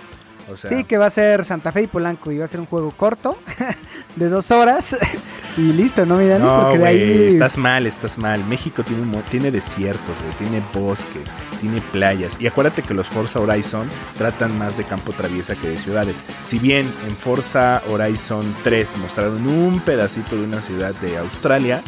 Sí, 0.55 0.83
que 0.83 0.97
va 0.97 1.07
a 1.07 1.09
ser 1.09 1.45
Santa 1.45 1.71
Fe 1.71 1.83
y 1.83 1.87
Polanco 1.87 2.31
y 2.31 2.37
va 2.37 2.45
a 2.45 2.47
ser 2.47 2.59
un 2.59 2.65
juego 2.65 2.91
corto 2.91 3.37
de 4.15 4.29
dos 4.29 4.51
horas 4.51 4.97
y 5.57 5.73
listo, 5.73 6.05
¿no, 6.05 6.17
Miran? 6.17 6.41
No, 6.41 6.61
Porque 6.61 6.77
de 6.79 6.87
ahí... 6.87 7.27
estás 7.29 7.57
mal, 7.57 7.87
estás 7.87 8.17
mal. 8.17 8.43
México 8.45 8.83
tiene, 8.83 9.03
tiene 9.29 9.51
desiertos, 9.51 10.15
tiene 10.37 10.61
bosques, 10.73 11.29
tiene 11.59 11.81
playas. 11.91 12.37
Y 12.39 12.47
acuérdate 12.47 12.81
que 12.81 12.93
los 12.93 13.07
Forza 13.07 13.39
Horizon 13.39 13.87
tratan 14.17 14.57
más 14.57 14.77
de 14.77 14.83
campo 14.83 15.11
traviesa 15.11 15.55
que 15.55 15.69
de 15.69 15.77
ciudades. 15.77 16.21
Si 16.43 16.59
bien 16.59 16.91
en 17.07 17.15
Forza 17.15 17.81
Horizon 17.89 18.43
3 18.63 18.97
mostraron 18.97 19.47
un 19.47 19.79
pedacito 19.81 20.35
de 20.35 20.43
una 20.43 20.61
ciudad 20.61 20.93
de 20.95 21.17
Australia, 21.17 21.81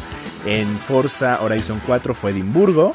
en 0.46 0.68
Forza 0.78 1.40
Horizon 1.42 1.80
4 1.86 2.14
fue 2.14 2.32
Edimburgo. 2.32 2.94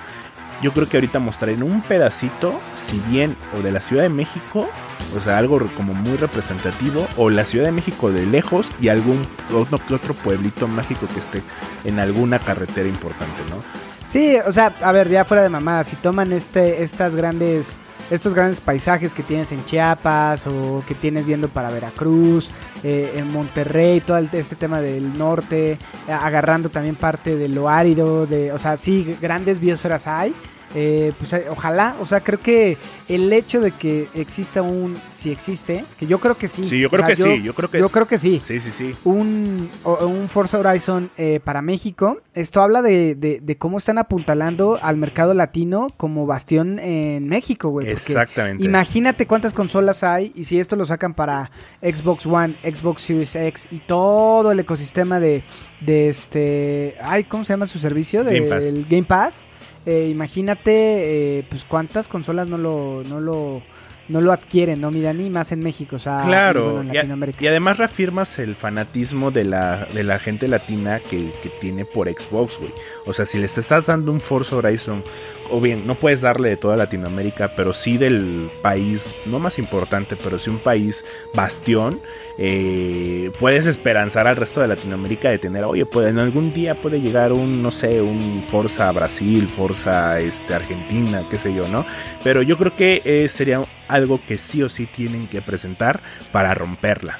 Yo 0.61 0.73
creo 0.73 0.87
que 0.87 0.97
ahorita 0.97 1.19
mostraré 1.19 1.55
un 1.63 1.81
pedacito, 1.81 2.59
si 2.75 2.99
bien 3.09 3.35
o 3.57 3.61
de 3.61 3.71
la 3.71 3.81
Ciudad 3.81 4.03
de 4.03 4.09
México 4.09 4.67
o 5.15 5.21
sea, 5.21 5.37
algo 5.37 5.59
como 5.75 5.93
muy 5.93 6.17
representativo, 6.17 7.07
o 7.17 7.29
la 7.29 7.43
Ciudad 7.43 7.65
de 7.65 7.71
México 7.71 8.11
de 8.11 8.25
lejos 8.25 8.67
y 8.79 8.89
algún 8.89 9.21
otro, 9.53 9.95
otro 9.95 10.13
pueblito 10.13 10.67
mágico 10.67 11.07
que 11.07 11.19
esté 11.19 11.43
en 11.83 11.99
alguna 11.99 12.39
carretera 12.39 12.87
importante, 12.87 13.41
¿no? 13.49 13.63
Sí, 14.07 14.37
o 14.45 14.51
sea, 14.51 14.73
a 14.81 14.91
ver, 14.91 15.09
ya 15.09 15.25
fuera 15.25 15.43
de 15.43 15.49
mamada, 15.49 15.83
si 15.83 15.95
toman 15.95 16.31
este, 16.31 16.83
estas 16.83 17.15
grandes, 17.15 17.79
estos 18.09 18.33
grandes 18.33 18.61
paisajes 18.61 19.13
que 19.13 19.23
tienes 19.23 19.51
en 19.51 19.63
Chiapas 19.65 20.47
o 20.47 20.83
que 20.87 20.95
tienes 20.95 21.27
yendo 21.27 21.47
para 21.49 21.69
Veracruz, 21.69 22.49
eh, 22.83 23.13
en 23.15 23.31
Monterrey, 23.31 24.01
todo 24.01 24.17
este 24.17 24.55
tema 24.55 24.81
del 24.81 25.17
norte, 25.17 25.77
agarrando 26.07 26.69
también 26.69 26.95
parte 26.95 27.35
de 27.35 27.49
lo 27.49 27.69
árido, 27.69 28.25
de, 28.25 28.51
o 28.51 28.57
sea, 28.57 28.77
sí, 28.77 29.17
grandes 29.21 29.59
biosferas 29.59 30.07
hay. 30.07 30.33
Eh, 30.75 31.11
pues 31.17 31.33
eh, 31.33 31.45
ojalá, 31.49 31.95
o 31.99 32.05
sea, 32.05 32.21
creo 32.21 32.39
que 32.39 32.77
el 33.07 33.31
hecho 33.33 33.59
de 33.59 33.71
que 33.71 34.07
exista 34.13 34.61
un, 34.61 34.95
si 35.13 35.31
existe, 35.31 35.83
que 35.99 36.05
yo 36.05 36.19
creo 36.19 36.37
que 36.37 36.47
sí. 36.47 36.67
Sí, 36.67 36.79
yo 36.79 36.89
creo 36.89 37.05
que 37.05 37.15
sí, 37.15 37.41
yo 37.41 37.53
creo 37.55 37.69
que 37.69 37.79
Yo 37.79 37.89
creo 37.89 38.07
que 38.07 38.19
sí. 38.19 38.41
Sí, 38.43 38.61
sí, 38.61 38.71
sí. 38.71 38.91
Un, 39.03 39.69
un 39.83 40.29
Forza 40.29 40.59
Horizon 40.59 41.09
eh, 41.17 41.39
para 41.43 41.61
México, 41.61 42.21
esto 42.33 42.61
habla 42.61 42.81
de, 42.81 43.15
de, 43.15 43.57
cómo 43.57 43.77
están 43.77 43.97
apuntalando 43.97 44.79
al 44.81 44.97
mercado 44.97 45.33
latino 45.33 45.87
como 45.97 46.25
bastión 46.25 46.77
en 46.79 47.27
México, 47.27 47.69
güey. 47.69 47.89
Exactamente. 47.89 48.63
Imagínate 48.63 49.25
cuántas 49.25 49.53
consolas 49.53 50.03
hay 50.03 50.31
y 50.35 50.45
si 50.45 50.59
esto 50.59 50.75
lo 50.75 50.85
sacan 50.85 51.13
para 51.15 51.51
Xbox 51.81 52.25
One, 52.25 52.53
Xbox 52.63 53.01
Series 53.01 53.35
X 53.35 53.67
y 53.71 53.79
todo 53.79 54.51
el 54.51 54.59
ecosistema 54.59 55.19
de, 55.19 55.41
de 55.81 56.09
este, 56.09 56.95
ay, 57.01 57.23
¿cómo 57.23 57.43
se 57.43 57.53
llama 57.53 57.65
su 57.65 57.79
servicio? 57.79 58.23
Del 58.23 58.85
Game 58.87 59.03
Pass 59.03 59.47
eh, 59.85 60.07
imagínate, 60.11 61.39
eh, 61.39 61.43
pues 61.49 61.63
cuántas 61.63 62.07
consolas 62.07 62.47
no 62.47 62.57
lo, 62.57 63.03
no 63.07 63.19
lo, 63.19 63.61
no 64.09 64.21
lo 64.21 64.31
adquieren, 64.31 64.81
¿no? 64.81 64.91
Mira, 64.91 65.13
ni 65.13 65.29
más 65.29 65.51
en 65.51 65.59
México, 65.61 65.95
o 65.95 65.99
sea, 65.99 66.23
claro, 66.25 66.83
y, 66.83 67.47
además 67.47 67.77
reafirmas 67.77 68.39
el 68.39 68.55
fanatismo 68.55 69.31
de 69.31 69.45
la, 69.45 69.85
de 69.93 70.03
la 70.03 70.19
gente 70.19 70.47
latina 70.47 70.99
que, 70.99 71.31
que 71.41 71.49
tiene 71.61 71.85
por 71.85 72.09
Xbox, 72.09 72.57
güey. 72.57 72.71
O 73.05 73.13
sea, 73.13 73.25
si 73.25 73.37
les 73.37 73.57
estás 73.57 73.85
dando 73.85 74.11
un 74.11 74.19
Forza 74.19 74.55
Horizon 74.55 75.03
o 75.51 75.61
bien, 75.61 75.85
no 75.87 75.95
puedes 75.95 76.21
darle 76.21 76.49
de 76.49 76.57
toda 76.57 76.75
Latinoamérica, 76.75 77.51
pero 77.55 77.73
sí 77.73 77.97
del 77.97 78.49
país, 78.61 79.05
no 79.27 79.39
más 79.39 79.59
importante, 79.59 80.15
pero 80.23 80.39
sí 80.39 80.49
un 80.49 80.59
país 80.59 81.05
bastión, 81.33 81.99
eh, 82.41 83.31
puedes 83.37 83.65
esperanzar 83.65 84.25
al 84.25 84.37
resto 84.37 84.61
de 84.61 84.69
Latinoamérica 84.69 85.29
de 85.29 85.39
tener, 85.39 85.65
oye, 85.65 85.85
puede, 85.85 86.07
en 86.07 86.19
algún 86.19 86.53
día 86.53 86.73
puede 86.73 87.01
llegar 87.01 87.33
un, 87.33 87.61
no 87.61 87.69
sé, 87.69 88.01
un 88.01 88.41
Forza 88.49 88.89
Brasil, 88.93 89.45
Forza 89.45 90.21
este, 90.21 90.53
Argentina, 90.53 91.21
qué 91.29 91.37
sé 91.37 91.53
yo, 91.53 91.67
¿no? 91.67 91.85
Pero 92.23 92.41
yo 92.41 92.57
creo 92.57 92.73
que 92.73 93.01
eh, 93.03 93.27
sería 93.27 93.61
algo 93.89 94.21
que 94.25 94.37
sí 94.37 94.63
o 94.63 94.69
sí 94.69 94.85
tienen 94.85 95.27
que 95.27 95.41
presentar 95.41 95.99
para 96.31 96.53
romperla. 96.53 97.19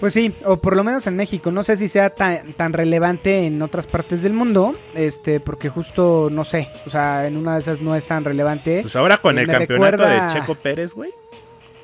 Pues 0.00 0.12
sí, 0.12 0.32
o 0.44 0.56
por 0.56 0.76
lo 0.76 0.82
menos 0.82 1.06
en 1.06 1.14
México. 1.14 1.52
No 1.52 1.62
sé 1.62 1.76
si 1.76 1.86
sea 1.86 2.10
tan, 2.10 2.54
tan 2.54 2.72
relevante 2.72 3.46
en 3.46 3.62
otras 3.62 3.86
partes 3.86 4.24
del 4.24 4.32
mundo, 4.32 4.74
este, 4.96 5.38
porque 5.38 5.68
justo, 5.68 6.28
no 6.32 6.42
sé, 6.42 6.68
o 6.84 6.90
sea, 6.90 7.28
en 7.28 7.36
una 7.36 7.54
de 7.54 7.60
esas 7.60 7.80
no 7.80 7.94
es 7.94 8.06
tan 8.06 8.24
relevante. 8.24 8.80
Pues 8.82 8.96
ahora 8.96 9.18
con 9.18 9.38
el 9.38 9.46
campeonato 9.46 10.04
de 10.04 10.20
Checo 10.32 10.56
Pérez, 10.56 10.94
güey. 10.94 11.12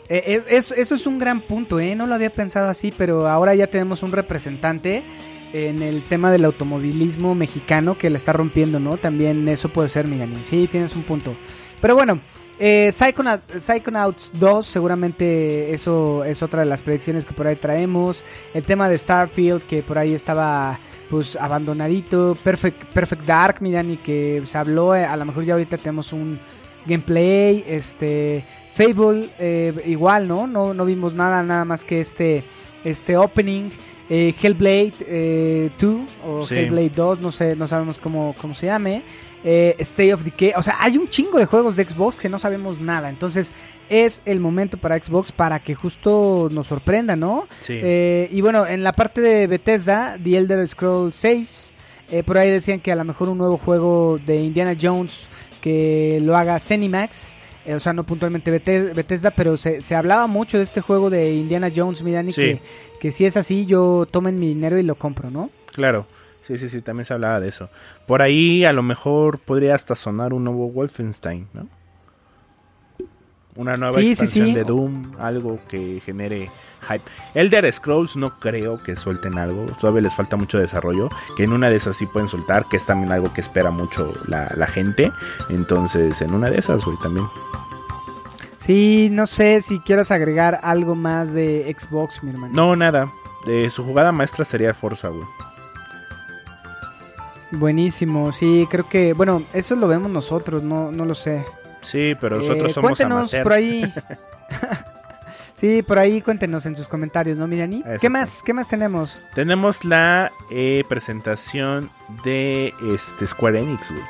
Eh, 0.09 0.43
eso 0.49 0.75
es 0.95 1.07
un 1.07 1.19
gran 1.19 1.41
punto, 1.41 1.81
¿eh? 1.81 1.95
No 1.95 2.07
lo 2.07 2.15
había 2.15 2.31
pensado 2.31 2.69
así, 2.69 2.93
pero 2.97 3.27
ahora 3.29 3.55
ya 3.55 3.67
tenemos 3.69 4.03
un 4.03 4.13
representante 4.13 5.03
en 5.53 5.83
el 5.83 6.03
tema 6.03 6.31
del 6.33 6.45
automovilismo 6.45 7.35
mexicano 7.35 7.97
que 7.97 8.11
la 8.11 8.19
está 8.19 8.33
rompiendo, 8.33 8.81
¿no? 8.81 8.97
También 8.97 9.49
eso 9.49 9.69
puede 9.69 9.89
ser, 9.89 10.07
Miganín. 10.07 10.45
Sí, 10.45 10.69
tienes 10.71 10.95
un 10.97 11.03
punto. 11.03 11.35
Pero 11.81 11.95
bueno, 11.95 12.21
Eh, 12.61 12.91
Psychonaut- 12.93 13.59
Psychonauts 13.59 14.31
2, 14.39 14.65
seguramente 14.65 15.75
eso 15.75 16.23
es 16.23 16.41
otra 16.41 16.61
de 16.61 16.67
las 16.67 16.83
predicciones 16.83 17.27
que 17.27 17.35
por 17.35 17.49
ahí 17.49 17.57
traemos. 17.57 18.23
El 18.55 18.63
tema 18.63 18.89
de 18.89 18.97
Starfield, 18.97 19.61
que 19.63 19.83
por 19.83 19.99
ahí 19.99 20.15
estaba 20.15 20.79
pues 21.11 21.35
abandonadito. 21.35 22.37
Perfect, 22.45 22.85
Perfect 22.95 23.25
Dark, 23.25 23.57
mi 23.61 23.97
que 23.97 24.41
se 24.47 24.57
habló. 24.57 24.95
eh, 24.95 25.05
a 25.05 25.17
lo 25.17 25.25
mejor 25.25 25.45
ya 25.45 25.55
ahorita 25.55 25.79
tenemos 25.79 26.13
un 26.13 26.39
gameplay. 26.87 27.65
Este. 27.67 28.45
Fable, 28.75 29.29
eh, 29.39 29.73
igual, 29.87 30.27
¿no? 30.27 30.47
¿no? 30.47 30.75
No 30.75 30.85
vimos 30.85 31.15
nada, 31.15 31.43
nada 31.43 31.65
más 31.65 31.85
que 31.85 32.01
este, 32.01 32.43
este 32.85 33.17
opening. 33.17 33.71
Eh, 34.11 34.35
Hellblade 34.41 34.93
eh, 35.07 35.71
2 35.81 36.01
o 36.27 36.47
Sí. 36.47 36.57
Hellblade 36.57 36.91
2, 36.95 37.21
no 37.21 37.33
sé, 37.33 37.57
no 37.57 37.67
sabemos 37.67 37.99
cómo, 37.99 38.35
cómo 38.41 38.55
se 38.55 38.67
llame. 38.67 39.03
Eh, 39.47 39.77
State 39.79 40.13
of 40.15 40.25
Decay, 40.25 40.53
o 40.57 40.63
sea, 40.63 40.77
hay 40.81 40.97
un 40.97 41.07
chingo 41.09 41.39
de 41.39 41.45
juegos 41.45 41.77
de 41.77 41.85
Xbox 41.85 42.17
que 42.17 42.29
no 42.29 42.39
sabemos 42.39 42.81
nada. 42.81 43.11
Entonces, 43.11 43.53
es 43.89 44.23
el 44.25 44.41
momento 44.41 44.79
para 44.79 44.99
Xbox 44.99 45.33
para 45.33 45.61
que 45.61 45.75
justo 45.75 46.49
nos 46.51 46.67
sorprenda, 46.67 47.15
¿no? 47.15 47.47
Sí. 47.61 47.79
Eh, 47.83 48.29
y 48.33 48.41
bueno, 48.41 48.67
en 48.67 48.83
la 48.83 48.93
parte 48.93 49.21
de 49.21 49.47
Bethesda, 49.47 50.19
The 50.23 50.39
Elder 50.39 50.67
Scrolls 50.67 51.15
6, 51.17 51.73
eh, 52.11 52.23
por 52.23 52.39
ahí 52.39 52.51
decían 52.51 52.81
que 52.81 52.91
a 52.91 52.97
lo 52.97 53.05
mejor 53.05 53.29
un 53.29 53.39
nuevo 53.39 53.59
juego 53.59 54.19
de 54.25 54.37
Indiana 54.37 54.75
Jones 54.81 55.27
que 55.61 56.21
lo 56.23 56.37
haga 56.37 56.59
Zenimax. 56.59 57.35
Eh, 57.67 57.75
o 57.75 57.81
sea, 57.81 57.93
no 57.93 58.05
puntualmente 58.05 58.51
Bethe- 58.53 58.95
Bethesda, 58.95 59.31
pero 59.31 59.57
se, 59.57 59.83
se 59.83 59.95
hablaba 59.95 60.27
mucho 60.27 60.59
de 60.59 60.65
este 60.65 60.81
juego 60.81 61.11
de 61.11 61.35
Indiana 61.35 61.71
Jones, 61.75 62.03
mi 62.03 62.13
Dani, 62.13 62.33
Sí. 62.33 62.41
que, 62.43 62.61
que 63.01 63.11
si 63.13 63.25
es 63.27 63.37
así, 63.37 63.67
yo 63.67 64.07
tomen 64.11 64.39
mi 64.39 64.49
dinero 64.49 64.79
y 64.79 64.83
lo 64.83 64.95
compro, 64.95 65.31
¿no? 65.31 65.51
Claro. 65.73 66.07
Sí, 66.43 66.59
sí, 66.59 66.69
sí, 66.69 66.83
también 66.83 67.07
se 67.07 67.15
hablaba 67.15 67.41
de 67.41 67.49
eso. 67.49 67.71
Por 68.07 68.21
ahí 68.21 68.67
a 68.67 68.73
lo 68.75 68.83
mejor 68.83 69.39
podría 69.39 69.75
hasta 69.75 69.97
sonar 69.97 70.35
un 70.35 70.45
nuevo 70.45 70.69
Wolfenstein, 70.71 71.49
¿no? 71.55 71.67
Una 73.57 73.77
nueva 73.77 73.95
Sí, 73.95 74.07
sí, 74.07 74.11
expansión 74.11 74.47
sí. 74.49 74.55
de 74.55 74.65
Doom, 74.65 75.13
algo 75.19 75.59
que 75.69 76.01
genere 76.05 76.51
hype. 76.89 77.03
Elder 77.35 77.73
Scrolls 77.73 78.17
no 78.17 78.39
creo 78.41 78.83
que 78.83 78.97
suelten 78.97 79.39
algo, 79.39 79.65
todavía 79.81 80.03
les 80.03 80.15
falta 80.15 80.37
mucho 80.37 80.59
desarrollo, 80.59 81.09
que 81.37 81.45
en 81.45 81.53
una 81.53 81.71
de 81.71 81.77
esas 81.77 81.97
sí 81.97 82.07
pueden 82.07 82.29
soltar, 82.29 82.67
que 82.69 82.77
es 82.79 82.87
también 82.87 83.13
algo 83.13 83.33
que 83.33 83.41
espera 83.41 83.71
mucho 83.71 84.13
la, 84.27 84.53
la 84.57 84.67
gente. 84.67 85.13
Entonces, 85.51 86.21
en 86.21 86.35
una 86.35 86.51
de 86.51 86.59
esas, 86.59 86.85
güey, 86.85 86.97
también. 87.03 87.27
Sí, 88.59 89.09
no 89.13 89.27
sé 89.27 89.61
si 89.61 89.79
quieras 89.81 90.11
agregar 90.11 90.59
algo 90.63 90.95
más 90.95 91.33
de 91.33 91.75
Xbox, 91.79 92.23
mi 92.23 92.31
hermano. 92.31 92.53
No, 92.55 92.75
nada. 92.77 93.13
Eh, 93.47 93.69
su 93.71 93.85
jugada 93.85 94.11
maestra 94.11 94.45
sería 94.45 94.73
Forza, 94.75 95.09
güey. 95.09 95.27
Buenísimo, 97.53 98.33
sí, 98.33 98.67
creo 98.69 98.89
que, 98.89 99.13
bueno, 99.13 99.43
eso 99.53 99.77
lo 99.77 99.87
vemos 99.87 100.11
nosotros, 100.11 100.63
no, 100.63 100.91
no 100.91 101.05
lo 101.05 101.15
sé. 101.15 101.45
Sí, 101.85 102.15
pero 102.21 102.37
Eh, 102.37 102.39
nosotros 102.41 102.73
somos 102.73 102.91
cuéntenos 102.91 103.35
amateurs. 103.35 103.43
por 103.45 103.53
ahí. 103.53 103.93
sí, 105.55 105.83
por 105.83 105.99
ahí 105.99 106.21
cuéntenos 106.21 106.67
en 106.67 106.77
sus 106.77 106.89
comentarios, 106.89 107.37
¿no, 107.37 107.47
mi 107.47 107.59
Dani? 107.59 107.83
¿Qué 108.01 108.09
más? 108.09 108.43
¿Qué 108.45 108.53
más 108.53 108.69
tenemos? 108.69 109.19
Tenemos 109.35 109.85
la 109.85 110.31
eh, 110.51 110.85
presentación 110.89 111.91
de 112.25 112.73
este 112.95 113.27
Square 113.27 113.61
Enix, 113.61 113.91
güey. 113.91 114.03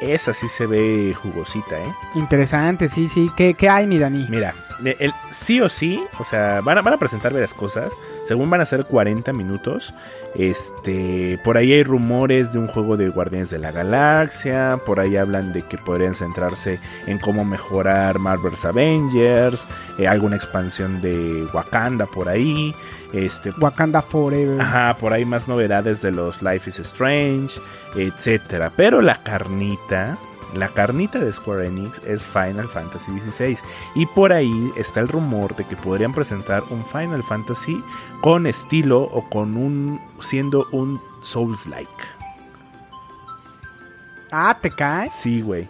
Esa 0.00 0.32
sí 0.32 0.48
se 0.48 0.66
ve 0.66 1.14
jugosita, 1.14 1.78
¿eh? 1.78 1.94
Interesante, 2.14 2.88
sí, 2.88 3.08
sí. 3.08 3.30
¿Qué, 3.36 3.54
qué 3.54 3.68
hay, 3.68 3.86
mi 3.86 3.98
Dani? 3.98 4.26
Mira, 4.28 4.54
el, 4.84 5.12
sí 5.32 5.60
o 5.60 5.68
sí, 5.68 6.04
o 6.18 6.24
sea, 6.24 6.60
van 6.62 6.78
a, 6.78 6.82
van 6.82 6.94
a 6.94 6.98
presentar 6.98 7.32
varias 7.32 7.54
cosas. 7.54 7.92
Según 8.24 8.50
van 8.50 8.60
a 8.60 8.66
ser 8.66 8.84
40 8.84 9.32
minutos. 9.32 9.94
Este, 10.34 11.38
por 11.44 11.56
ahí 11.56 11.72
hay 11.72 11.82
rumores 11.82 12.52
de 12.52 12.58
un 12.58 12.66
juego 12.66 12.96
de 12.96 13.08
Guardianes 13.08 13.50
de 13.50 13.58
la 13.58 13.72
Galaxia. 13.72 14.78
Por 14.84 15.00
ahí 15.00 15.16
hablan 15.16 15.52
de 15.52 15.62
que 15.62 15.78
podrían 15.78 16.14
centrarse 16.14 16.78
en 17.06 17.18
cómo 17.18 17.44
mejorar 17.44 18.18
Marvel's 18.18 18.64
Avengers. 18.64 19.66
eh, 19.98 20.06
alguna 20.06 20.36
expansión 20.36 21.00
de 21.00 21.46
Wakanda 21.54 22.06
por 22.06 22.28
ahí. 22.28 22.74
Este, 23.12 23.50
Wakanda 23.58 24.02
Forever. 24.02 24.60
Ajá, 24.60 24.96
por 24.98 25.12
ahí 25.12 25.24
más 25.24 25.48
novedades 25.48 26.02
de 26.02 26.10
los 26.10 26.42
Life 26.42 26.68
is 26.68 26.78
Strange, 26.80 27.60
etcétera. 27.94 28.72
Pero 28.76 29.00
la 29.00 29.22
carnita, 29.22 30.18
la 30.54 30.68
carnita 30.68 31.18
de 31.18 31.32
Square 31.32 31.66
Enix 31.66 32.00
es 32.04 32.24
Final 32.24 32.68
Fantasy 32.68 33.12
XVI. 33.20 33.58
Y 33.94 34.06
por 34.06 34.32
ahí 34.32 34.72
está 34.76 35.00
el 35.00 35.08
rumor 35.08 35.54
de 35.56 35.64
que 35.64 35.76
podrían 35.76 36.12
presentar 36.12 36.62
un 36.70 36.84
Final 36.84 37.22
Fantasy 37.22 37.82
con 38.20 38.46
estilo 38.46 39.02
o 39.02 39.28
con 39.28 39.56
un 39.56 40.00
siendo 40.20 40.66
un 40.72 41.00
Souls-like. 41.22 41.90
Ah, 44.32 44.56
¿te 44.60 44.70
cae? 44.70 45.10
Sí, 45.16 45.40
güey. 45.40 45.68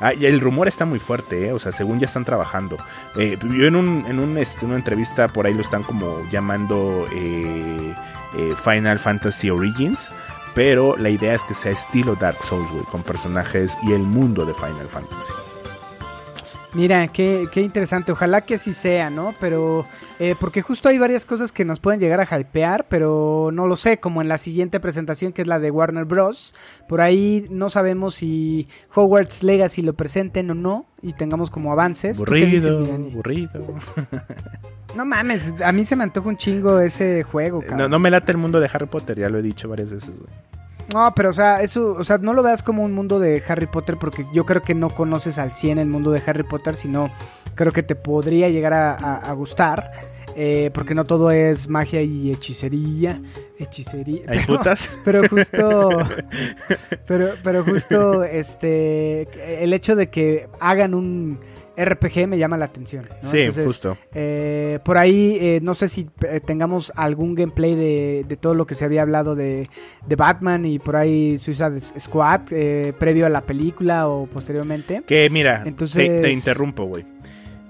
Ah, 0.00 0.12
el 0.12 0.40
rumor 0.40 0.68
está 0.68 0.84
muy 0.84 0.98
fuerte, 0.98 1.48
¿eh? 1.48 1.52
o 1.52 1.58
sea, 1.58 1.72
según 1.72 1.98
ya 1.98 2.06
están 2.06 2.24
trabajando. 2.24 2.76
Eh, 3.16 3.38
yo 3.42 3.66
en, 3.66 3.76
un, 3.76 4.04
en 4.06 4.18
un, 4.18 4.36
este, 4.38 4.66
una 4.66 4.76
entrevista 4.76 5.28
por 5.28 5.46
ahí 5.46 5.54
lo 5.54 5.62
están 5.62 5.82
como 5.82 6.26
llamando 6.28 7.06
eh, 7.12 7.94
eh, 8.36 8.54
Final 8.62 8.98
Fantasy 8.98 9.50
Origins, 9.50 10.12
pero 10.54 10.96
la 10.96 11.10
idea 11.10 11.34
es 11.34 11.44
que 11.44 11.54
sea 11.54 11.72
estilo 11.72 12.14
Dark 12.14 12.42
Souls, 12.42 12.68
con 12.90 13.02
personajes 13.02 13.76
y 13.82 13.92
el 13.92 14.02
mundo 14.02 14.44
de 14.44 14.54
Final 14.54 14.86
Fantasy. 14.88 15.45
Mira, 16.76 17.08
qué, 17.08 17.48
qué 17.50 17.62
interesante. 17.62 18.12
Ojalá 18.12 18.42
que 18.42 18.54
así 18.54 18.72
sea, 18.74 19.08
¿no? 19.08 19.34
Pero, 19.40 19.86
eh, 20.20 20.34
porque 20.38 20.60
justo 20.60 20.88
hay 20.90 20.98
varias 20.98 21.24
cosas 21.24 21.50
que 21.50 21.64
nos 21.64 21.80
pueden 21.80 21.98
llegar 22.00 22.20
a 22.20 22.38
hypear, 22.38 22.84
pero 22.88 23.48
no 23.52 23.66
lo 23.66 23.76
sé, 23.76 23.98
como 23.98 24.20
en 24.20 24.28
la 24.28 24.36
siguiente 24.36 24.78
presentación 24.78 25.32
que 25.32 25.40
es 25.42 25.48
la 25.48 25.58
de 25.58 25.70
Warner 25.70 26.04
Bros. 26.04 26.54
Por 26.86 27.00
ahí 27.00 27.46
no 27.50 27.70
sabemos 27.70 28.16
si 28.16 28.68
Hogwarts 28.94 29.42
Legacy 29.42 29.80
lo 29.80 29.94
presenten 29.94 30.50
o 30.50 30.54
no 30.54 30.84
y 31.00 31.14
tengamos 31.14 31.48
como 31.50 31.72
avances. 31.72 32.18
¿Tú 32.18 32.24
qué 32.26 32.44
dices, 32.44 32.66
Aburrido, 32.74 32.80
mi 32.80 32.88
Dani? 33.04 33.12
aburrido. 33.12 33.74
No 34.94 35.04
mames, 35.04 35.54
a 35.64 35.72
mí 35.72 35.84
se 35.84 35.96
me 35.96 36.04
antoja 36.04 36.28
un 36.28 36.36
chingo 36.36 36.78
ese 36.80 37.22
juego, 37.22 37.60
No, 37.62 37.68
cabrón. 37.68 37.90
no 37.90 37.98
me 37.98 38.10
late 38.10 38.32
el 38.32 38.38
mundo 38.38 38.60
de 38.60 38.70
Harry 38.72 38.86
Potter, 38.86 39.18
ya 39.18 39.28
lo 39.28 39.38
he 39.38 39.42
dicho 39.42 39.68
varias 39.68 39.90
veces, 39.90 40.08
güey. 40.10 40.30
No, 40.94 41.12
pero 41.14 41.30
o 41.30 41.32
sea, 41.32 41.62
eso, 41.62 41.92
o 41.98 42.04
sea, 42.04 42.18
no 42.18 42.32
lo 42.32 42.42
veas 42.42 42.62
como 42.62 42.84
un 42.84 42.92
mundo 42.92 43.18
de 43.18 43.42
Harry 43.48 43.66
Potter 43.66 43.96
porque 43.98 44.24
yo 44.32 44.44
creo 44.46 44.62
que 44.62 44.74
no 44.74 44.90
conoces 44.90 45.38
al 45.38 45.52
100 45.52 45.78
el 45.78 45.88
mundo 45.88 46.10
de 46.12 46.22
Harry 46.26 46.44
Potter, 46.44 46.76
sino 46.76 47.10
creo 47.54 47.72
que 47.72 47.82
te 47.82 47.94
podría 47.96 48.48
llegar 48.48 48.72
a, 48.72 48.92
a- 48.94 49.16
a 49.16 49.32
gustar. 49.32 49.90
eh, 50.38 50.70
porque 50.74 50.94
no 50.94 51.06
todo 51.06 51.30
es 51.30 51.68
magia 51.68 52.02
y 52.02 52.30
hechicería. 52.30 53.20
Hechicería. 53.58 54.22
¿Hay 54.28 54.40
pero- 54.46 54.58
putas? 54.58 54.90
Pero 55.04 55.28
justo. 55.28 55.88
pero, 57.06 57.30
pero 57.42 57.64
justo 57.64 58.22
este. 58.24 59.62
El 59.64 59.72
hecho 59.72 59.96
de 59.96 60.08
que 60.10 60.48
hagan 60.60 60.92
un 60.94 61.38
RPG 61.76 62.26
me 62.28 62.38
llama 62.38 62.56
la 62.56 62.64
atención. 62.66 63.06
¿no? 63.22 63.30
Sí, 63.30 63.38
Entonces, 63.38 63.64
justo. 63.66 63.98
eh, 64.14 64.78
por 64.84 64.98
ahí, 64.98 65.38
eh, 65.40 65.60
no 65.62 65.74
sé 65.74 65.88
si 65.88 66.08
eh, 66.28 66.40
tengamos 66.44 66.92
algún 66.96 67.34
gameplay 67.34 67.74
de, 67.74 68.24
de 68.26 68.36
todo 68.36 68.54
lo 68.54 68.66
que 68.66 68.74
se 68.74 68.84
había 68.84 69.02
hablado 69.02 69.34
de, 69.34 69.68
de 70.06 70.16
Batman 70.16 70.64
y 70.64 70.78
por 70.78 70.96
ahí 70.96 71.38
Suicide 71.38 71.80
Squad, 71.80 72.52
eh, 72.52 72.92
previo 72.98 73.26
a 73.26 73.28
la 73.28 73.42
película 73.42 74.08
o 74.08 74.26
posteriormente. 74.26 75.02
Que 75.06 75.28
mira, 75.30 75.62
Entonces- 75.66 76.06
te, 76.08 76.20
te 76.22 76.32
interrumpo, 76.32 76.84
güey. 76.84 77.04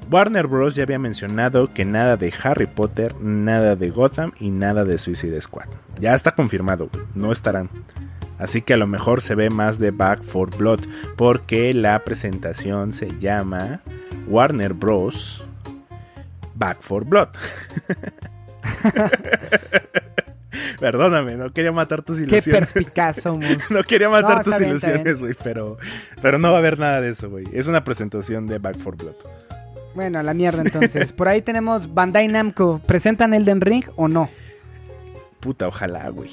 Warner 0.09 0.47
Bros. 0.47 0.77
ya 0.77 0.85
había 0.85 1.01
mencionado 1.01 1.75
que 1.75 1.85
nada 1.85 2.17
de 2.17 2.33
Harry 2.45 2.69
Potter, 2.69 3.17
nada 3.21 3.75
de 3.75 3.91
Gotham 3.91 4.31
y 4.39 4.51
nada 4.51 4.85
de 4.85 4.99
Suicide 4.99 5.41
Squad. 5.41 5.67
Ya 5.99 6.15
está 6.15 6.31
confirmado, 6.33 6.89
güey. 6.93 7.05
No 7.17 7.33
estarán. 7.33 7.69
Así 8.39 8.63
que 8.63 8.75
a 8.75 8.77
lo 8.77 8.87
mejor 8.87 9.23
se 9.23 9.35
ve 9.35 9.49
más 9.51 9.79
de 9.79 9.91
Back 9.91 10.23
for 10.23 10.55
Blood. 10.57 10.81
Porque 11.17 11.73
la 11.73 12.05
presentación 12.05 12.93
se 12.93 13.17
llama 13.19 13.81
Warner 14.29 14.75
Bros. 14.75 15.43
Back 16.55 16.79
for 16.81 17.05
Blood. 17.05 17.29
Perdóname, 20.81 21.37
no 21.37 21.53
quería 21.53 21.73
matar 21.73 22.03
tus 22.03 22.17
Qué 22.19 22.25
ilusiones. 22.25 22.73
perspicaz 22.73 23.21
somos. 23.23 23.47
No 23.71 23.83
quería 23.83 24.09
matar 24.09 24.39
No, 24.39 24.43
tus 24.43 24.59
bien, 24.59 24.71
ilusiones, 24.71 25.21
güey, 25.21 25.35
pero, 25.43 25.77
pero 26.23 26.39
no 26.39 26.49
va 26.51 26.57
a 26.57 26.59
haber 26.59 26.79
nada 26.79 27.01
de 27.01 27.11
eso, 27.11 27.29
güey. 27.31 27.47
Es 27.53 27.67
una 27.69 27.85
presentación 27.85 28.47
de 28.47 28.59
Back 28.59 28.79
for 28.79 28.97
Blood. 28.97 29.15
Bueno, 29.95 30.19
a 30.19 30.23
la 30.23 30.35
mierda 30.35 30.63
entonces. 30.63 31.13
Por 31.13 31.29
ahí 31.29 31.41
tenemos 31.43 31.93
Bandai 31.95 32.29
Namco. 32.29 32.81
¿Presentan 32.87 33.33
Elden 33.35 33.61
Ring 33.61 33.85
o 33.97 34.09
no? 34.09 34.29
Puta, 35.41 35.69
ojalá, 35.69 36.09
güey. 36.11 36.31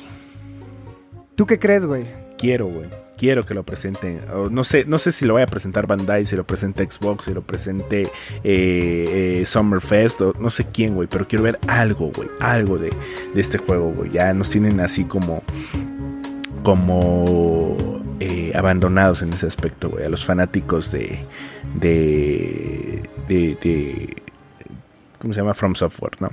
¿Tú 1.36 1.46
qué 1.46 1.58
crees, 1.60 1.86
güey? 1.86 2.06
Quiero, 2.38 2.68
güey. 2.68 2.88
Quiero 3.18 3.46
que 3.46 3.54
lo 3.54 3.64
presenten. 3.64 4.22
No 4.52 4.64
sé, 4.64 4.86
no 4.86 4.98
sé 4.98 5.12
si 5.12 5.26
lo 5.26 5.36
vaya 5.36 5.46
a 5.46 5.50
presentar 5.50 5.88
Bandai, 5.88 6.26
si 6.26 6.36
lo 6.36 6.46
presenta 6.46 6.84
Xbox, 6.84 7.26
si 7.26 7.34
lo 7.34 7.42
presente 7.42 8.04
eh, 8.44 9.40
eh, 9.42 9.44
Summerfest, 9.46 10.22
o 10.22 10.34
no 10.40 10.50
sé 10.50 10.66
quién, 10.74 10.96
güey. 10.96 11.08
Pero 11.08 11.28
quiero 11.28 11.44
ver 11.44 11.60
algo, 11.68 12.12
güey. 12.14 12.30
Algo 12.40 12.78
de, 12.78 12.92
de 13.34 13.42
este 13.42 13.58
juego, 13.60 13.92
güey. 13.92 14.12
Ya 14.12 14.34
nos 14.34 14.50
tienen 14.50 14.80
así 14.80 15.06
como. 15.06 15.44
Como. 16.64 18.04
eh, 18.20 18.52
abandonados 18.56 19.22
en 19.22 19.34
ese 19.34 19.48
aspecto, 19.48 19.90
güey. 19.90 20.06
A 20.06 20.10
los 20.10 20.26
fanáticos 20.26 20.92
de. 20.92 21.20
De. 21.76 23.04
De. 23.28 23.58
de 23.62 24.16
¿Cómo 25.20 25.34
se 25.34 25.40
llama? 25.40 25.54
From 25.54 25.76
Software, 25.76 26.20
¿no? 26.20 26.32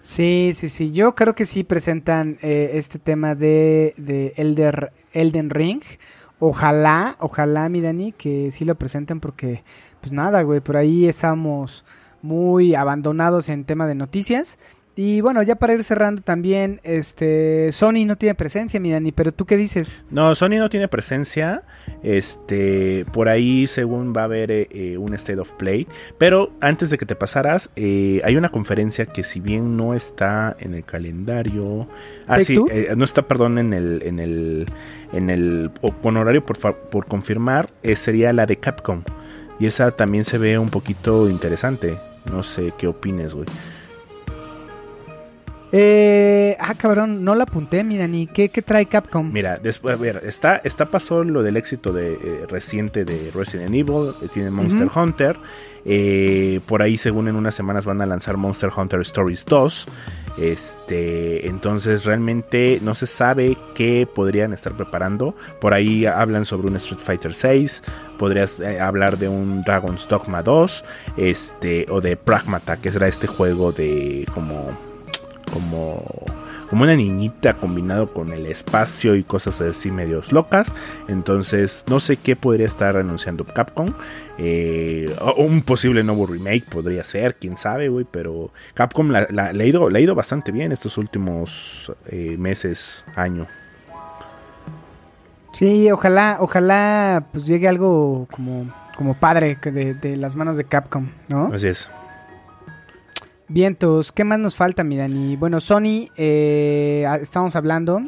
Sí, 0.00 0.52
sí, 0.54 0.68
sí. 0.68 0.92
Yo 0.92 1.14
creo 1.14 1.34
que 1.34 1.44
sí 1.44 1.62
presentan 1.62 2.38
eh, 2.42 2.72
este 2.74 2.98
tema 2.98 3.34
de, 3.34 3.94
de 3.98 4.32
Elder, 4.36 4.92
Elden 5.12 5.50
Ring 5.50 5.82
Ojalá, 6.42 7.16
ojalá, 7.20 7.68
mi 7.68 7.82
Dani, 7.82 8.12
que 8.12 8.50
sí 8.50 8.64
lo 8.64 8.74
presenten 8.74 9.20
porque, 9.20 9.62
pues 10.00 10.10
nada, 10.10 10.40
güey, 10.40 10.60
por 10.60 10.78
ahí 10.78 11.06
estamos 11.06 11.84
muy 12.22 12.74
abandonados 12.74 13.50
en 13.50 13.64
tema 13.64 13.86
de 13.86 13.94
noticias. 13.94 14.58
Y 15.02 15.22
bueno, 15.22 15.42
ya 15.42 15.54
para 15.54 15.72
ir 15.72 15.82
cerrando 15.82 16.20
también, 16.20 16.78
este, 16.82 17.72
Sony 17.72 18.04
no 18.04 18.16
tiene 18.16 18.34
presencia, 18.34 18.78
mi 18.80 18.90
Dani, 18.90 19.12
pero 19.12 19.32
tú 19.32 19.46
qué 19.46 19.56
dices? 19.56 20.04
No, 20.10 20.34
Sony 20.34 20.58
no 20.58 20.68
tiene 20.68 20.88
presencia. 20.88 21.62
Este, 22.02 23.06
por 23.10 23.30
ahí 23.30 23.66
según 23.66 24.12
va 24.14 24.20
a 24.20 24.24
haber 24.24 24.50
eh, 24.50 24.68
eh, 24.70 24.98
un 24.98 25.14
State 25.14 25.40
of 25.40 25.52
Play. 25.52 25.88
Pero 26.18 26.52
antes 26.60 26.90
de 26.90 26.98
que 26.98 27.06
te 27.06 27.14
pasaras, 27.14 27.70
eh, 27.76 28.20
hay 28.24 28.36
una 28.36 28.50
conferencia 28.50 29.06
que 29.06 29.22
si 29.22 29.40
bien 29.40 29.74
no 29.74 29.94
está 29.94 30.54
en 30.60 30.74
el 30.74 30.84
calendario, 30.84 31.88
ah 32.26 32.42
sí, 32.42 32.62
no 32.94 33.02
está, 33.02 33.22
perdón, 33.22 33.56
en 33.56 33.72
el, 33.72 34.02
en 34.04 34.18
el, 34.18 34.66
en 35.14 35.30
el 35.30 35.70
honorario 36.02 36.44
por, 36.44 36.58
por 36.58 37.06
confirmar, 37.06 37.70
sería 37.94 38.34
la 38.34 38.44
de 38.44 38.58
Capcom. 38.58 39.04
Y 39.58 39.64
esa 39.64 39.92
también 39.92 40.24
se 40.24 40.36
ve 40.36 40.58
un 40.58 40.68
poquito 40.68 41.30
interesante. 41.30 41.96
No 42.30 42.42
sé 42.42 42.74
qué 42.76 42.86
opines, 42.86 43.34
güey. 43.34 43.46
Eh, 45.72 46.56
ah, 46.58 46.74
cabrón, 46.74 47.22
no 47.22 47.34
la 47.34 47.44
apunté, 47.44 47.84
mi 47.84 47.96
Dani. 47.96 48.26
¿Qué, 48.26 48.48
trae 48.48 48.86
Capcom? 48.86 49.30
Mira, 49.32 49.58
después, 49.58 49.94
a 49.94 49.98
ver, 49.98 50.22
está, 50.24 50.56
está 50.64 50.86
pasó 50.86 51.22
lo 51.22 51.42
del 51.42 51.56
éxito 51.56 51.92
de, 51.92 52.14
eh, 52.14 52.46
reciente 52.48 53.04
de 53.04 53.30
Resident 53.32 53.74
Evil, 53.74 54.12
eh, 54.22 54.28
tiene 54.32 54.50
Monster 54.50 54.88
Hunter. 54.94 55.36
Eh, 55.84 56.60
por 56.66 56.82
ahí, 56.82 56.98
según 56.98 57.28
en 57.28 57.36
unas 57.36 57.54
semanas, 57.54 57.86
van 57.86 58.02
a 58.02 58.06
lanzar 58.06 58.36
Monster 58.36 58.70
Hunter 58.76 59.00
Stories 59.00 59.44
2. 59.44 59.86
Este, 60.38 61.48
entonces 61.48 62.04
realmente 62.04 62.78
no 62.82 62.94
se 62.94 63.06
sabe 63.06 63.56
qué 63.74 64.08
podrían 64.12 64.52
estar 64.52 64.76
preparando. 64.76 65.34
Por 65.60 65.72
ahí 65.72 66.04
hablan 66.04 66.46
sobre 66.46 66.68
un 66.68 66.76
Street 66.76 67.00
Fighter 67.00 67.34
6, 67.34 67.82
podrías 68.18 68.60
hablar 68.80 69.18
de 69.18 69.28
un 69.28 69.62
Dragon's 69.62 70.06
Dogma 70.08 70.42
2, 70.42 70.84
este, 71.16 71.86
o 71.90 72.00
de 72.00 72.16
Pragmata, 72.16 72.76
que 72.76 72.92
será 72.92 73.08
este 73.08 73.26
juego 73.26 73.72
de 73.72 74.24
como 74.32 74.89
como, 75.52 76.02
como 76.68 76.84
una 76.84 76.96
niñita 76.96 77.54
combinado 77.54 78.12
con 78.12 78.32
el 78.32 78.46
espacio 78.46 79.14
y 79.16 79.22
cosas 79.22 79.60
así 79.60 79.90
medios 79.90 80.32
locas. 80.32 80.72
Entonces, 81.08 81.84
no 81.88 82.00
sé 82.00 82.16
qué 82.16 82.36
podría 82.36 82.66
estar 82.66 82.96
anunciando 82.96 83.44
Capcom. 83.44 83.88
Eh, 84.38 85.14
un 85.36 85.62
posible 85.62 86.02
nuevo 86.02 86.26
remake 86.26 86.64
podría 86.64 87.04
ser, 87.04 87.36
quién 87.36 87.56
sabe, 87.56 87.88
güey. 87.88 88.06
Pero 88.10 88.50
Capcom 88.74 89.10
la, 89.10 89.26
ha 89.46 89.64
ido, 89.64 89.90
le 89.90 89.98
ha 89.98 90.02
ido 90.02 90.14
bastante 90.14 90.52
bien 90.52 90.72
estos 90.72 90.98
últimos 90.98 91.92
eh, 92.06 92.36
meses, 92.38 93.04
año. 93.14 93.46
Sí, 95.52 95.90
ojalá, 95.90 96.38
ojalá 96.40 97.24
pues 97.32 97.46
llegue 97.46 97.66
algo 97.66 98.28
como, 98.30 98.66
como 98.96 99.14
padre 99.14 99.58
de, 99.60 99.94
de 99.94 100.16
las 100.16 100.36
manos 100.36 100.56
de 100.56 100.64
Capcom, 100.64 101.08
¿no? 101.28 101.50
Así 101.52 101.66
es. 101.66 101.90
Vientos, 103.52 104.12
¿qué 104.12 104.22
más 104.22 104.38
nos 104.38 104.54
falta, 104.54 104.84
mi 104.84 104.96
Dani? 104.96 105.34
Bueno, 105.34 105.58
Sony, 105.58 106.06
eh, 106.16 107.04
estamos 107.20 107.56
hablando 107.56 108.00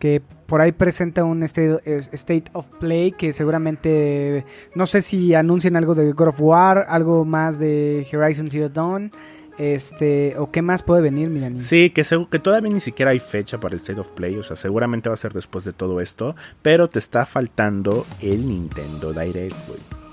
que 0.00 0.20
por 0.20 0.60
ahí 0.60 0.72
presenta 0.72 1.22
un 1.22 1.44
state, 1.44 2.50
of 2.54 2.66
Play 2.80 3.12
que 3.12 3.32
seguramente, 3.32 4.44
no 4.74 4.86
sé 4.86 5.00
si 5.00 5.32
anuncian 5.32 5.76
algo 5.76 5.94
de 5.94 6.10
God 6.10 6.26
of 6.26 6.40
War, 6.40 6.86
algo 6.88 7.24
más 7.24 7.60
de 7.60 8.04
Horizon 8.12 8.50
Zero 8.50 8.68
Dawn, 8.68 9.12
este, 9.58 10.34
o 10.38 10.50
qué 10.50 10.60
más 10.60 10.82
puede 10.82 11.02
venir, 11.02 11.30
mi 11.30 11.38
Dani. 11.38 11.60
Sí, 11.60 11.90
que, 11.90 12.02
todavía 12.40 12.72
ni 12.72 12.80
siquiera 12.80 13.12
hay 13.12 13.20
fecha 13.20 13.60
para 13.60 13.76
el 13.76 13.80
State 13.80 14.00
of 14.00 14.10
Play, 14.10 14.36
o 14.38 14.42
sea, 14.42 14.56
seguramente 14.56 15.08
va 15.08 15.14
a 15.14 15.18
ser 15.18 15.32
después 15.32 15.64
de 15.64 15.72
todo 15.72 16.00
esto, 16.00 16.34
pero 16.62 16.90
te 16.90 16.98
está 16.98 17.26
faltando 17.26 18.06
el 18.20 18.44
Nintendo 18.44 19.12
Direct, 19.12 19.54
güey. 19.68 20.03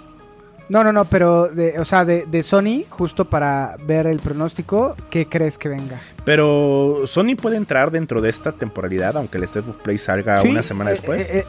No, 0.72 0.86
no, 0.86 0.94
no, 0.94 1.04
pero, 1.04 1.50
de, 1.50 1.78
o 1.80 1.84
sea, 1.84 2.06
de, 2.06 2.26
de, 2.26 2.44
Sony, 2.44 2.86
justo 2.88 3.26
para 3.26 3.76
ver 3.86 4.08
el 4.08 4.20
pronóstico, 4.22 4.96
¿qué 5.10 5.26
crees 5.28 5.58
que 5.58 5.68
venga? 5.68 6.00
Pero 6.24 7.02
Sony 7.08 7.36
puede 7.36 7.58
entrar 7.58 7.92
dentro 7.92 8.22
de 8.22 8.30
esta 8.30 8.54
temporalidad, 8.54 9.18
aunque 9.18 9.38
el 9.38 9.44
State 9.44 9.70
of 9.70 9.76
Play 9.76 9.98
salga 9.98 10.42
una 10.44 10.64
semana 10.64 10.92
eh, 10.92 10.94
después. 10.94 11.30
Eh, 11.30 11.40
eh, 11.40 11.46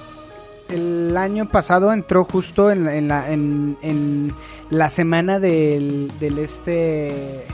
el 0.70 1.16
año 1.16 1.48
pasado 1.48 1.92
entró 1.92 2.24
justo 2.24 2.72
en, 2.72 2.88
en, 2.88 3.06
la, 3.06 3.30
en, 3.30 4.32
la 4.70 4.88
semana 4.88 5.38
del, 5.38 6.10
del 6.18 6.38
este 6.40 7.46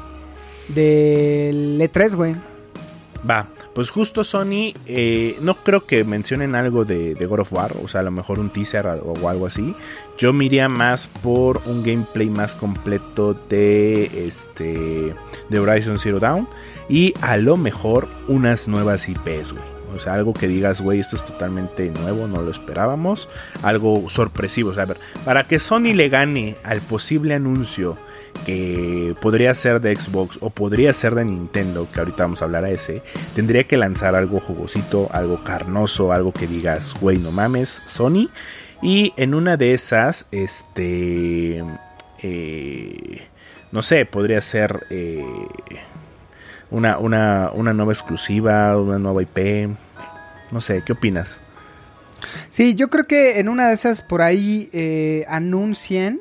del 0.68 1.78
E3, 1.78 2.14
güey. 2.14 2.36
Va, 3.28 3.48
pues 3.74 3.90
justo 3.90 4.22
Sony, 4.22 4.74
eh, 4.86 5.36
no 5.40 5.56
creo 5.56 5.86
que 5.86 6.04
mencionen 6.04 6.54
algo 6.54 6.84
de, 6.84 7.14
God 7.14 7.40
of 7.40 7.52
War, 7.52 7.74
o 7.82 7.88
sea, 7.88 8.00
a 8.00 8.04
lo 8.04 8.10
mejor 8.10 8.38
un 8.38 8.50
teaser 8.50 8.86
o, 8.86 9.28
algo 9.28 9.46
así. 9.46 9.74
Yo 10.16 10.32
me 10.32 10.48
más 10.68 11.06
por 11.06 11.60
un 11.66 11.82
gameplay 11.82 12.28
más 12.30 12.54
completo 12.54 13.34
de 13.48 14.26
este 14.26 15.14
de 15.48 15.58
Horizon 15.58 15.98
Zero 15.98 16.20
Dawn 16.20 16.48
y 16.88 17.14
a 17.20 17.36
lo 17.36 17.56
mejor 17.56 18.08
unas 18.28 18.68
nuevas 18.68 19.08
IPs, 19.08 19.52
güey. 19.52 19.78
O 19.96 20.00
sea, 20.00 20.14
algo 20.14 20.34
que 20.34 20.48
digas, 20.48 20.80
güey, 20.80 21.00
esto 21.00 21.16
es 21.16 21.24
totalmente 21.24 21.90
nuevo, 21.90 22.28
no 22.28 22.42
lo 22.42 22.50
esperábamos. 22.50 23.28
Algo 23.62 24.08
sorpresivo. 24.10 24.70
O 24.70 24.74
sea, 24.74 24.82
a 24.82 24.86
ver, 24.86 24.98
para 25.24 25.46
que 25.46 25.58
Sony 25.58 25.94
le 25.94 26.08
gane 26.08 26.56
al 26.62 26.80
posible 26.80 27.34
anuncio 27.34 27.96
que 28.44 29.14
podría 29.20 29.52
ser 29.54 29.80
de 29.80 29.94
Xbox 29.94 30.38
o 30.40 30.50
podría 30.50 30.92
ser 30.92 31.14
de 31.14 31.24
Nintendo, 31.24 31.86
que 31.92 32.00
ahorita 32.00 32.24
vamos 32.24 32.42
a 32.42 32.46
hablar 32.46 32.64
a 32.64 32.70
ese, 32.70 33.02
tendría 33.34 33.64
que 33.64 33.76
lanzar 33.76 34.14
algo 34.14 34.40
jugosito, 34.40 35.08
algo 35.12 35.44
carnoso, 35.44 36.12
algo 36.12 36.32
que 36.32 36.46
digas, 36.46 36.94
güey, 37.00 37.18
no 37.18 37.32
mames, 37.32 37.82
Sony. 37.86 38.28
Y 38.80 39.12
en 39.16 39.34
una 39.34 39.56
de 39.56 39.74
esas, 39.74 40.26
este, 40.30 41.64
eh, 42.22 43.22
no 43.72 43.82
sé, 43.82 44.06
podría 44.06 44.40
ser 44.40 44.86
eh, 44.90 45.24
una, 46.70 46.98
una, 46.98 47.50
una 47.52 47.72
nueva 47.72 47.92
exclusiva, 47.92 48.76
una 48.76 48.98
nueva 48.98 49.22
IP. 49.22 49.70
No 50.50 50.60
sé, 50.60 50.82
¿qué 50.86 50.92
opinas? 50.92 51.40
Sí, 52.48 52.74
yo 52.74 52.88
creo 52.88 53.06
que 53.06 53.38
en 53.40 53.48
una 53.48 53.68
de 53.68 53.74
esas 53.74 54.02
por 54.02 54.22
ahí 54.22 54.68
eh, 54.72 55.24
anuncien 55.28 56.20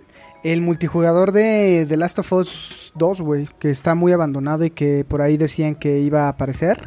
el 0.53 0.61
multijugador 0.61 1.33
de 1.33 1.85
The 1.87 1.97
Last 1.97 2.19
of 2.19 2.31
Us 2.31 2.93
2, 2.95 3.21
güey, 3.21 3.49
que 3.59 3.69
está 3.69 3.95
muy 3.95 4.13
abandonado 4.13 4.63
y 4.63 4.69
que 4.69 5.03
por 5.05 5.21
ahí 5.21 5.35
decían 5.35 5.75
que 5.75 5.99
iba 5.99 6.23
a 6.23 6.29
aparecer. 6.29 6.81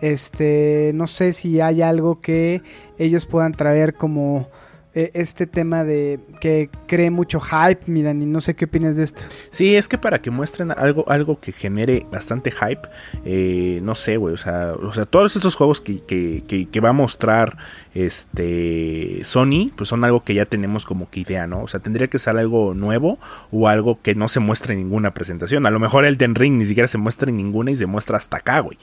Este, 0.00 0.90
no 0.92 1.06
sé 1.06 1.32
si 1.32 1.60
hay 1.60 1.82
algo 1.82 2.20
que 2.20 2.62
ellos 2.98 3.24
puedan 3.26 3.52
traer 3.52 3.94
como 3.94 4.48
e, 4.96 5.10
este 5.12 5.46
tema 5.46 5.84
de 5.84 6.18
que 6.40 6.70
cree 6.86 7.10
mucho 7.10 7.38
hype, 7.38 7.80
mi 7.86 8.02
Dani, 8.02 8.24
no 8.24 8.40
sé 8.40 8.54
qué 8.56 8.64
opinas 8.64 8.96
de 8.96 9.04
esto. 9.04 9.24
Sí, 9.50 9.76
es 9.76 9.88
que 9.88 9.98
para 9.98 10.22
que 10.22 10.30
muestren 10.30 10.70
algo, 10.70 11.04
algo 11.08 11.38
que 11.38 11.52
genere 11.52 12.06
bastante 12.10 12.50
hype, 12.50 12.88
eh, 13.26 13.80
no 13.82 13.94
sé, 13.94 14.16
güey, 14.16 14.32
o 14.32 14.38
sea, 14.38 14.72
o 14.72 14.94
sea, 14.94 15.04
todos 15.04 15.36
estos 15.36 15.54
juegos 15.54 15.82
que, 15.82 16.02
que, 16.02 16.68
que, 16.72 16.80
va 16.80 16.88
a 16.88 16.92
mostrar 16.94 17.58
este 17.94 19.20
Sony, 19.24 19.70
pues 19.76 19.90
son 19.90 20.02
algo 20.02 20.24
que 20.24 20.32
ya 20.32 20.46
tenemos 20.46 20.86
como 20.86 21.10
que 21.10 21.20
idea, 21.20 21.46
¿no? 21.46 21.62
O 21.62 21.68
sea, 21.68 21.80
tendría 21.80 22.08
que 22.08 22.18
ser 22.18 22.38
algo 22.38 22.72
nuevo 22.72 23.18
o 23.52 23.68
algo 23.68 24.00
que 24.00 24.14
no 24.14 24.28
se 24.28 24.40
muestre 24.40 24.72
en 24.72 24.80
ninguna 24.80 25.12
presentación. 25.12 25.66
A 25.66 25.70
lo 25.70 25.78
mejor 25.78 26.06
el 26.06 26.16
Den 26.16 26.34
Ring 26.34 26.56
ni 26.56 26.64
siquiera 26.64 26.88
se 26.88 26.96
muestra 26.96 27.28
en 27.28 27.36
ninguna 27.36 27.70
y 27.70 27.76
se 27.76 27.84
muestra 27.84 28.16
hasta 28.16 28.38
acá, 28.38 28.60
güey. 28.60 28.78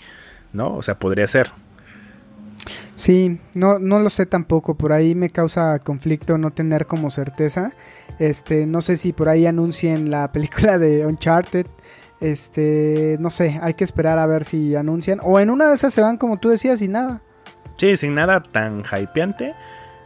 ¿No? 0.51 0.76
O 0.76 0.84
sea, 0.84 0.99
podría 0.99 1.28
ser. 1.28 1.51
Sí, 2.96 3.39
no, 3.54 3.80
no 3.80 4.00
lo 4.00 4.10
sé 4.10 4.26
tampoco, 4.26 4.76
por 4.76 4.94
ahí 4.94 5.16
me 5.16 5.30
causa 5.30 5.80
conflicto 5.80 6.38
no 6.38 6.52
tener 6.52 6.86
como 6.86 7.10
certeza. 7.12 7.72
Este, 8.20 8.66
no 8.66 8.82
sé 8.82 8.98
si 8.98 9.14
por 9.14 9.30
ahí 9.30 9.46
anuncien 9.46 10.12
la 10.12 10.32
película 10.32 10.78
de 10.78 11.06
Uncharted. 11.06 11.66
Este, 12.20 13.18
no 13.20 13.30
sé, 13.30 13.60
hay 13.62 13.74
que 13.74 13.84
esperar 13.84 14.20
a 14.20 14.26
ver 14.28 14.46
si 14.46 14.76
anuncian. 14.76 15.20
O 15.24 15.39
en 15.39 15.50
una 15.50 15.68
de 15.68 15.76
esas 15.76 15.94
se 15.94 16.02
van 16.02 16.18
como 16.18 16.38
tú 16.38 16.50
decías 16.50 16.80
sin 16.80 16.94
nada. 16.94 17.22
Sí, 17.76 17.98
sin 17.98 18.16
nada 18.16 18.41
tan 18.41 18.84
hypeante. 18.84 19.54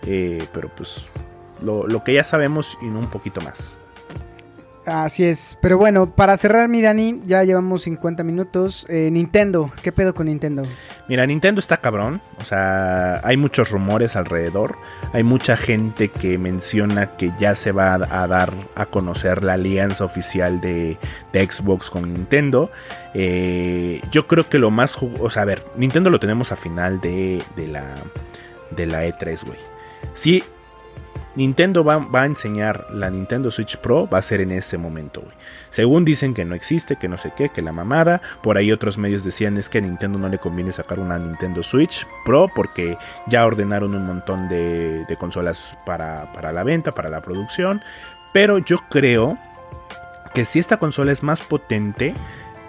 Eh, 0.04 0.48
pero 0.54 0.70
pues 0.70 1.06
lo, 1.62 1.88
lo 1.88 2.04
que 2.04 2.14
ya 2.14 2.24
sabemos 2.24 2.78
y 2.82 2.86
no 2.86 3.00
un 3.00 3.10
poquito 3.10 3.42
más. 3.42 3.78
Así 4.88 5.26
es. 5.26 5.58
Pero 5.60 5.78
bueno, 5.78 6.16
para 6.16 6.38
cerrar, 6.38 6.70
mi 6.70 6.82
Dani, 6.82 7.22
ya 7.26 7.44
llevamos 7.44 7.82
50 7.82 8.24
minutos. 8.24 8.86
Eh, 8.88 9.10
Nintendo, 9.12 9.70
¿qué 9.84 9.92
pedo 9.92 10.16
con 10.16 10.28
Nintendo? 10.28 10.64
Mira, 11.10 11.26
Nintendo 11.26 11.60
está 11.60 11.76
cabrón. 11.76 12.22
O 12.40 12.46
sea, 12.46 13.20
hay 13.26 13.36
muchos 13.36 13.70
rumores 13.70 14.16
alrededor. 14.16 14.78
Hay 15.12 15.24
mucha 15.24 15.58
gente 15.58 16.08
que 16.08 16.38
menciona 16.38 17.18
que 17.18 17.34
ya 17.38 17.54
se 17.54 17.74
va 17.74 17.96
a, 17.96 18.28
dar 18.28 18.54
a 18.76 18.86
conocer 18.86 19.44
la 19.44 19.54
alianza 19.54 20.06
oficial 20.06 20.62
de, 20.62 20.98
Xbox 21.34 21.90
con 21.90 22.14
Nintendo. 22.14 22.72
Eh, 23.14 24.00
yo 24.10 24.26
creo 24.26 24.48
que 24.48 24.58
lo 24.58 24.72
más. 24.72 24.98
O 25.20 25.30
sea, 25.30 25.42
a 25.42 25.46
ver, 25.46 25.66
Nintendo 25.76 26.10
lo 26.10 26.22
tenemos 26.22 26.54
a 26.54 26.56
final 26.56 27.02
de, 27.02 27.44
de 27.58 27.68
la, 27.68 27.96
de 28.72 28.86
la 28.86 29.06
E3, 29.06 29.46
güey. 29.46 29.60
Sí, 30.14 30.46
Nintendo 31.36 31.84
va, 31.84 32.08
a 32.12 32.26
enseñar 32.26 32.88
la 32.92 33.10
Nintendo 33.10 33.52
Switch 33.52 33.78
Pro, 33.78 34.08
va 34.08 34.18
a 34.18 34.22
ser 34.22 34.42
en 34.42 34.52
este 34.52 34.78
momento, 34.78 35.22
güey. 35.22 35.34
Según 35.70 36.06
dicen 36.06 36.34
que 36.34 36.46
no 36.46 36.56
existe, 36.56 36.96
que 36.96 37.08
no 37.08 37.18
sé 37.18 37.34
qué, 37.36 37.50
que 37.50 37.62
la 37.62 37.72
mamada. 37.72 38.22
Por 38.42 38.58
ahí 38.58 38.72
otros 38.72 38.98
medios 38.98 39.24
decían 39.24 39.58
es 39.58 39.70
que 39.70 39.78
a 39.78 39.82
Nintendo 39.82 40.18
no 40.18 40.30
le 40.30 40.40
conviene 40.40 40.72
sacar 40.72 41.00
una 41.00 41.18
Nintendo 41.18 41.62
Switch 41.64 42.08
Pro 42.26 42.50
porque 42.54 42.98
ya 43.28 43.46
ordenaron 43.46 43.96
un 43.96 44.06
montón 44.06 44.50
de, 44.50 45.06
de 45.06 45.18
consolas 45.18 45.78
para, 45.86 46.32
para 46.34 46.52
la 46.52 46.64
venta, 46.64 46.92
para 46.92 47.10
la 47.10 47.22
producción. 47.22 47.82
Pero 48.34 48.58
yo 48.60 48.78
creo 48.90 49.38
que 50.34 50.46
si 50.46 50.60
esta 50.60 50.78
consola 50.78 51.12
es 51.12 51.24
más 51.24 51.42
potente, 51.42 52.14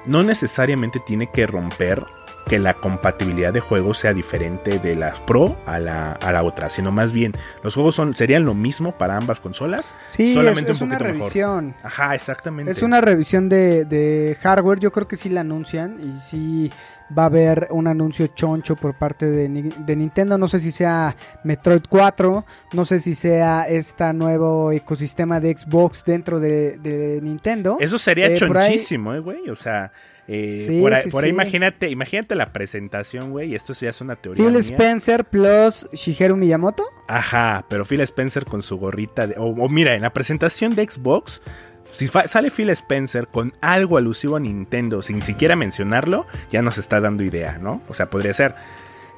no 0.07 0.23
necesariamente 0.23 1.01
tiene 1.01 1.31
que 1.31 1.47
romper 1.47 2.05
que 2.49 2.59
la 2.59 2.75
compatibilidad 2.75 3.53
de 3.53 3.61
juegos 3.61 3.99
sea 3.99 4.13
diferente 4.15 4.79
de 4.79 4.95
la 4.95 5.13
Pro 5.27 5.57
a 5.67 5.79
la, 5.79 6.13
a 6.13 6.33
la 6.33 6.43
otra, 6.43 6.71
sino 6.71 6.91
más 6.91 7.13
bien 7.13 7.33
los 7.63 7.75
juegos 7.75 7.95
son 7.95 8.17
serían 8.17 8.45
lo 8.45 8.55
mismo 8.55 8.93
para 8.93 9.17
ambas 9.17 9.41
consolas, 9.41 9.95
Sí, 10.09 10.35
solamente 10.35 10.73
es, 10.73 10.79
es 10.79 10.81
un 10.83 10.89
una 10.89 10.99
mejor. 10.99 11.15
revisión. 11.17 11.75
Ajá, 11.83 12.15
exactamente. 12.15 12.73
Es 12.73 12.83
una 12.83 13.01
revisión 13.01 13.49
de, 13.49 13.85
de 13.85 14.37
hardware. 14.43 14.79
Yo 14.81 14.91
creo 14.93 15.07
que 15.07 15.17
sí 15.17 15.29
la 15.29 15.43
anuncian 15.43 15.99
y 16.03 16.19
sí 16.19 16.73
va 17.17 17.23
a 17.23 17.27
haber 17.27 17.69
un 17.71 17.87
anuncio 17.87 18.27
choncho 18.29 18.77
por 18.77 18.95
parte 18.95 19.27
de, 19.27 19.49
de 19.79 19.97
Nintendo. 19.97 20.37
No 20.39 20.47
sé 20.47 20.59
si 20.59 20.71
sea 20.71 21.17
Metroid 21.45 21.83
4, 21.89 22.45
no 22.75 22.85
sé 22.85 23.01
si 23.01 23.15
sea 23.15 23.63
este 23.69 24.13
nuevo 24.13 24.73
ecosistema 24.73 25.41
de 25.41 25.57
Xbox 25.57 26.05
dentro 26.05 26.39
de, 26.41 26.79
de 26.79 27.21
Nintendo. 27.23 27.77
Eso 27.81 27.99
sería 27.99 28.27
Eh, 28.27 28.33
ahí- 28.33 28.37
chonchísimo, 28.39 29.15
eh, 29.15 29.21
güey. 29.21 29.49
O 29.49 29.57
sea, 29.57 29.91
eh, 30.29 30.63
Sí, 30.67 30.81
por 30.81 30.93
ahí, 30.95 31.03
sí, 31.05 31.11
por 31.11 31.25
ahí 31.25 31.31
sí. 31.31 31.35
imagínate, 31.35 31.89
imagínate 31.91 32.35
la 32.37 32.53
presentación, 32.53 33.31
güey. 33.31 33.53
y 33.53 33.55
Esto 33.55 33.73
ya 33.73 33.91
es 33.91 34.01
una 34.01 34.17
teoría. 34.17 34.45
Phil 34.45 34.53
mía. 34.53 34.61
Spencer 34.61 35.25
plus 35.25 35.89
Shigeru 35.93 36.37
Miyamoto. 36.37 36.85
Ajá, 37.09 37.65
pero 37.69 37.85
Phil 37.85 38.01
Spencer 38.03 38.45
con 38.45 38.63
su 38.63 38.77
gorrita. 38.79 39.27
de- 39.27 39.35
o, 39.39 39.47
o 39.47 39.69
mira, 39.69 39.95
en 39.95 40.03
la 40.03 40.13
presentación 40.13 40.75
de 40.75 40.87
Xbox, 40.89 41.41
si 41.91 42.07
sale 42.07 42.51
Phil 42.51 42.69
Spencer 42.71 43.29
con 43.29 43.55
algo 43.63 43.97
alusivo 43.97 44.37
a 44.37 44.41
Nintendo 44.41 45.01
sin 45.01 45.23
siquiera 45.23 45.57
mencionarlo, 45.57 46.27
ya 46.51 46.61
nos 46.61 46.77
está 46.77 47.01
dando 47.01 47.23
idea, 47.25 47.59
¿no? 47.59 47.81
O 47.89 47.95
sea, 47.95 48.11
podría 48.11 48.35
ser. 48.35 48.55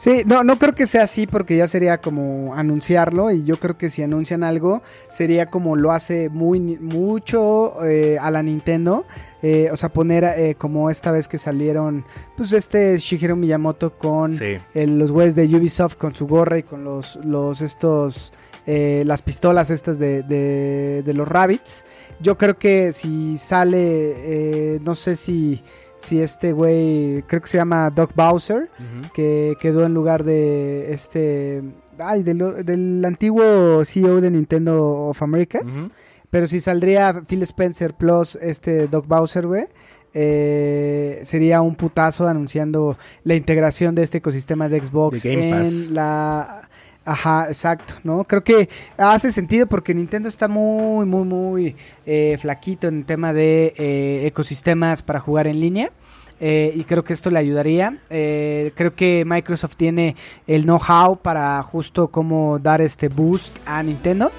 Sí, 0.03 0.23
no, 0.25 0.43
no 0.45 0.59
creo 0.59 0.75
que 0.75 0.87
sea 0.87 1.03
así 1.03 1.27
porque 1.27 1.59
ya 1.59 1.69
sería 1.69 1.99
como 2.01 2.55
anunciarlo 2.55 3.31
y 3.31 3.45
yo 3.45 3.59
creo 3.61 3.77
que 3.77 3.91
si 3.91 4.03
anuncian 4.03 4.43
algo 4.43 4.81
sería 5.11 5.45
como 5.51 5.77
lo 5.77 5.93
hace 5.93 6.31
muy 6.31 6.59
mucho 6.61 7.85
eh, 7.85 8.17
a 8.19 8.31
la 8.31 8.43
Nintendo, 8.43 9.05
eh, 9.43 9.69
o 9.71 9.77
sea 9.77 9.91
poner 9.91 10.25
eh, 10.25 10.55
como 10.57 10.89
esta 10.89 11.11
vez 11.11 11.29
que 11.29 11.37
salieron 11.37 12.07
pues 12.35 12.55
este 12.55 12.97
Shigeru 12.97 13.37
Miyamoto 13.37 13.91
con 13.99 14.33
Sí. 14.35 14.57
eh, 14.75 14.87
los 14.87 15.13
güeyes 15.13 15.35
de 15.35 15.45
Ubisoft 15.45 15.97
con 15.97 16.15
su 16.15 16.27
gorra 16.27 16.57
y 16.57 16.63
con 16.63 16.83
los, 16.83 17.17
los 17.23 17.61
estos 17.61 18.33
eh, 18.67 19.03
las 19.05 19.21
pistolas 19.21 19.69
estas 19.69 19.99
de, 19.99 20.23
de, 20.23 21.03
de 21.05 21.13
los 21.15 21.29
rabbits. 21.29 21.85
Yo 22.21 22.37
creo 22.39 22.57
que 22.59 22.93
si 22.93 23.37
sale, 23.37 23.77
eh, 23.83 24.81
no 24.83 24.95
sé 24.95 25.17
si 25.17 25.63
si 26.01 26.21
este 26.21 26.53
güey, 26.53 27.23
creo 27.27 27.41
que 27.41 27.49
se 27.49 27.59
llama 27.59 27.91
Doc 27.91 28.13
Bowser 28.15 28.69
que 29.15 29.57
quedó 29.61 29.85
en 29.87 29.95
lugar 29.95 30.25
de 30.25 30.93
este 30.93 31.63
ay 31.99 32.23
del, 32.23 32.65
del 32.65 33.05
antiguo 33.05 33.85
CEO 33.85 34.21
de 34.21 34.31
Nintendo 34.31 35.09
of 35.09 35.23
America. 35.23 35.61
Ujú. 35.63 35.91
pero 36.31 36.47
si 36.47 36.61
saldría 36.61 37.23
Phil 37.27 37.43
Spencer 37.43 37.93
plus 37.95 38.37
este 38.41 38.89
Doc 38.89 39.07
Bowser 39.07 39.47
güey 39.47 39.67
eh, 40.13 41.21
sería 41.23 41.61
un 41.61 41.77
putazo 41.77 42.27
anunciando 42.27 42.97
la 43.23 43.35
integración 43.35 43.95
de 43.95 44.03
este 44.03 44.19
ecosistema 44.19 44.69
de 44.69 44.83
Xbox 44.85 45.25
en 45.25 45.95
la 45.95 46.69
Ajá, 47.11 47.47
exacto, 47.49 47.95
¿no? 48.05 48.23
Creo 48.23 48.45
que 48.45 48.69
hace 48.97 49.33
sentido 49.33 49.67
porque 49.67 49.93
Nintendo 49.95 50.29
está 50.29 50.47
muy, 50.47 51.05
muy, 51.07 51.25
muy 51.25 51.77
eh, 52.07 52.37
flaquito 52.41 52.87
en 52.87 52.99
el 52.99 53.05
tema 53.05 53.33
de 53.33 53.75
eh, 53.77 54.27
ecosistemas 54.29 55.03
para 55.03 55.19
jugar 55.19 55.49
en 55.49 55.59
línea. 55.59 55.91
eh, 56.39 56.73
y 56.77 56.85
creo 56.85 57.03
que 57.03 57.13
esto 57.13 57.29
le 57.31 57.39
ayudaría. 57.41 57.99
Creo 58.09 58.95
que 58.95 59.25
Microsoft 59.27 59.75
tiene 59.77 60.15
el 60.47 60.63
know-how 60.63 61.17
para 61.17 61.61
justo 61.65 62.09
cómo 62.09 62.61
dar 62.61 62.81
este 62.81 63.09
boost 63.09 63.57
a 63.67 63.83
Nintendo. 63.83 64.31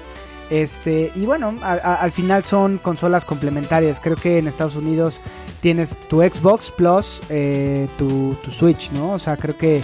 Este, 0.50 1.12
y 1.14 1.26
bueno, 1.26 1.54
a- 1.62 1.72
a- 1.74 1.94
al 1.96 2.10
final 2.10 2.42
son 2.42 2.78
consolas 2.78 3.24
complementarias. 3.26 4.00
Creo 4.00 4.16
que 4.16 4.38
en 4.38 4.48
Estados 4.48 4.76
Unidos 4.76 5.20
tienes 5.60 5.94
tu 6.08 6.22
Xbox 6.22 6.70
Plus 6.70 7.20
tu, 7.98 8.34
tu 8.42 8.50
Switch, 8.50 8.90
¿no? 8.92 9.12
O 9.12 9.18
sea, 9.18 9.36
creo 9.36 9.56
que 9.58 9.80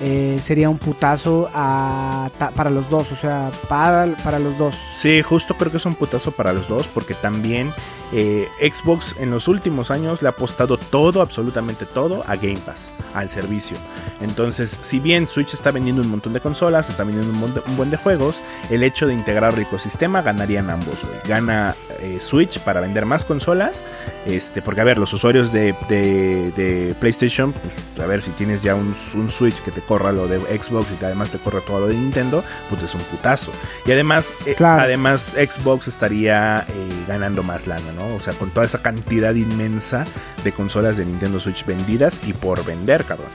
eh, 0.00 0.38
sería 0.40 0.68
un 0.70 0.78
putazo 0.78 1.48
para 1.52 2.70
los 2.70 2.88
dos, 2.88 3.12
o 3.12 3.16
sea, 3.16 3.50
para, 3.68 4.06
para 4.24 4.38
los 4.38 4.56
dos. 4.58 4.74
Sí, 4.96 5.22
justo 5.22 5.54
creo 5.54 5.70
que 5.70 5.76
es 5.76 5.86
un 5.86 5.94
putazo 5.94 6.30
para 6.32 6.52
los 6.52 6.68
dos 6.68 6.86
porque 6.86 7.14
también 7.14 7.72
eh, 8.12 8.48
Xbox 8.60 9.16
en 9.20 9.30
los 9.30 9.46
últimos 9.46 9.90
años 9.90 10.22
le 10.22 10.28
ha 10.28 10.30
apostado 10.30 10.76
todo, 10.78 11.20
absolutamente 11.22 11.86
todo, 11.86 12.24
a 12.26 12.36
Game 12.36 12.58
Pass, 12.64 12.90
al 13.14 13.28
servicio. 13.30 13.76
Entonces, 14.20 14.78
si 14.80 14.98
bien 15.00 15.26
Switch 15.28 15.54
está 15.54 15.70
vendiendo 15.70 16.02
un 16.02 16.08
montón 16.08 16.32
de 16.32 16.40
consolas, 16.40 16.90
está 16.90 17.04
vendiendo 17.04 17.30
un, 17.32 17.76
buen 17.76 17.90
de 17.90 17.96
juegos, 17.96 18.40
el 18.70 18.82
hecho 18.82 19.06
de 19.06 19.14
integrar 19.14 19.54
el 19.54 19.60
ecosistema 19.60 20.22
ganarían 20.22 20.68
ambos. 20.70 20.96
güey. 21.02 21.18
Gana 21.26 21.74
eh, 22.00 22.18
Switch 22.20 22.58
para 22.60 22.80
vender 22.80 23.06
más 23.06 23.24
consolas, 23.24 23.82
este, 24.26 24.60
porque 24.62 24.80
a 24.80 24.84
ver, 24.84 24.98
los 24.98 25.12
usuarios 25.12 25.52
de, 25.52 25.74
de- 25.88 26.94
PlayStation, 27.00 27.52
pues, 27.52 28.04
a 28.04 28.06
ver 28.06 28.20
si 28.22 28.30
tienes 28.32 28.62
ya 28.62 28.74
un 28.74 28.94
Switch 29.30 29.60
que 29.62 29.70
te 29.70 29.80
corra 29.90 30.12
lo 30.12 30.28
de 30.28 30.38
Xbox 30.38 30.92
y 30.92 30.94
que 30.94 31.06
además 31.06 31.30
te 31.30 31.38
corra 31.38 31.58
todo 31.66 31.80
lo 31.80 31.88
de 31.88 31.94
Nintendo, 31.94 32.44
pues 32.68 32.80
es 32.84 32.94
un 32.94 33.00
putazo. 33.00 33.50
Y 33.84 33.90
además, 33.90 34.32
eh, 34.46 34.54
además 34.60 35.36
Xbox 35.36 35.88
estaría 35.88 36.60
eh, 36.60 37.04
ganando 37.08 37.42
más 37.42 37.66
lana, 37.66 37.92
¿no? 37.96 38.14
O 38.14 38.20
sea, 38.20 38.32
con 38.34 38.50
toda 38.50 38.64
esa 38.66 38.82
cantidad 38.82 39.34
inmensa 39.34 40.06
de 40.44 40.52
consolas 40.52 40.96
de 40.96 41.06
Nintendo 41.06 41.40
Switch 41.40 41.66
vendidas 41.66 42.20
y 42.24 42.34
por 42.34 42.64
vender, 42.64 43.04
cabrón. 43.04 43.30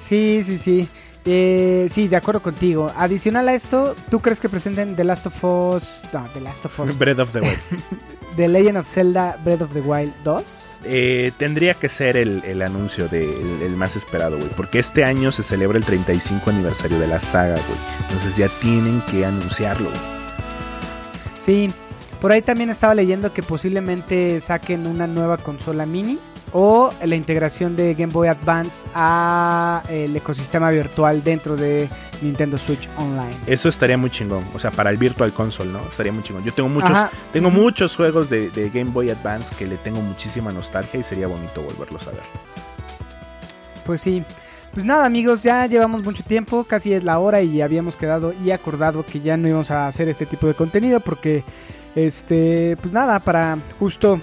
Sí, 0.00 0.40
sí, 0.46 0.56
sí. 0.56 0.88
Eh, 1.26 1.88
sí, 1.90 2.08
de 2.08 2.16
acuerdo 2.16 2.40
contigo. 2.40 2.90
Adicional 2.96 3.50
a 3.50 3.52
esto, 3.52 3.94
¿tú 4.10 4.20
crees 4.20 4.40
que 4.40 4.48
presenten 4.48 4.96
The 4.96 5.04
Last 5.04 5.26
of 5.26 5.44
Us? 5.44 6.04
No, 6.14 6.26
The 6.32 6.40
Last 6.40 6.64
of 6.64 6.80
Us. 6.80 6.96
Breath 6.96 7.18
of 7.18 7.32
the 7.32 7.40
Wild. 7.42 7.58
The 8.36 8.48
Legend 8.48 8.78
of 8.78 8.86
Zelda 8.86 9.36
Breath 9.44 9.60
of 9.60 9.74
the 9.74 9.82
Wild 9.82 10.14
2. 10.24 10.71
Eh, 10.84 11.32
tendría 11.36 11.74
que 11.74 11.88
ser 11.88 12.16
el, 12.16 12.62
anuncio 12.62 13.08
de, 13.08 13.24
el, 13.64 13.76
más 13.76 13.96
esperado, 13.96 14.36
güey. 14.36 14.50
Porque 14.56 14.78
este 14.78 15.04
año 15.04 15.32
se 15.32 15.42
celebra 15.42 15.78
el 15.78 15.84
35 15.84 16.50
aniversario 16.50 16.98
de 16.98 17.06
la 17.06 17.20
saga, 17.20 17.54
güey. 17.54 17.78
Entonces 18.02 18.36
ya 18.36 18.48
tienen 18.60 19.00
que 19.10 19.24
anunciarlo. 19.24 19.90
Sí, 21.38 21.72
por 22.20 22.32
ahí 22.32 22.42
también 22.42 22.70
estaba 22.70 22.94
leyendo 22.94 23.32
que 23.32 23.42
posiblemente 23.42 24.40
saquen 24.40 24.86
una 24.86 25.06
nueva 25.06 25.38
consola 25.38 25.86
mini 25.86 26.18
o 26.52 26.90
la 27.04 27.16
integración 27.16 27.76
de 27.76 27.94
Game 27.94 28.12
Boy 28.12 28.28
Advance 28.28 28.88
a 28.94 29.82
el 29.88 30.14
ecosistema 30.14 30.70
virtual 30.70 31.24
dentro 31.24 31.56
de 31.56 31.88
Nintendo 32.20 32.58
Switch 32.58 32.88
Online. 32.96 33.34
Eso 33.46 33.68
estaría 33.68 33.96
muy 33.96 34.10
chingón. 34.10 34.44
O 34.54 34.58
sea, 34.58 34.70
para 34.70 34.90
el 34.90 34.96
Virtual 34.96 35.32
Console, 35.32 35.72
¿no? 35.72 35.80
Estaría 35.80 36.12
muy 36.12 36.22
chingón. 36.22 36.44
Yo 36.44 36.52
tengo 36.52 36.68
muchos, 36.68 36.90
Ajá. 36.90 37.10
tengo 37.32 37.50
muchos 37.50 37.96
juegos 37.96 38.28
de, 38.28 38.50
de 38.50 38.68
Game 38.70 38.90
Boy 38.90 39.10
Advance 39.10 39.54
que 39.54 39.66
le 39.66 39.76
tengo 39.76 40.00
muchísima 40.00 40.52
nostalgia 40.52 41.00
y 41.00 41.02
sería 41.02 41.26
bonito 41.26 41.62
volverlos 41.62 42.06
a 42.06 42.10
ver. 42.10 42.22
Pues 43.86 44.00
sí. 44.00 44.22
Pues 44.74 44.86
nada 44.86 45.04
amigos, 45.04 45.42
ya 45.42 45.66
llevamos 45.66 46.02
mucho 46.02 46.22
tiempo, 46.22 46.64
casi 46.64 46.94
es 46.94 47.04
la 47.04 47.18
hora 47.18 47.42
y 47.42 47.60
habíamos 47.60 47.96
quedado 47.96 48.32
y 48.42 48.52
acordado 48.52 49.04
que 49.04 49.20
ya 49.20 49.36
no 49.36 49.46
íbamos 49.46 49.70
a 49.70 49.86
hacer 49.86 50.08
este 50.08 50.24
tipo 50.24 50.46
de 50.46 50.54
contenido 50.54 51.00
porque, 51.00 51.44
este, 51.94 52.78
pues 52.80 52.90
nada, 52.90 53.20
para 53.20 53.58
justo 53.78 54.18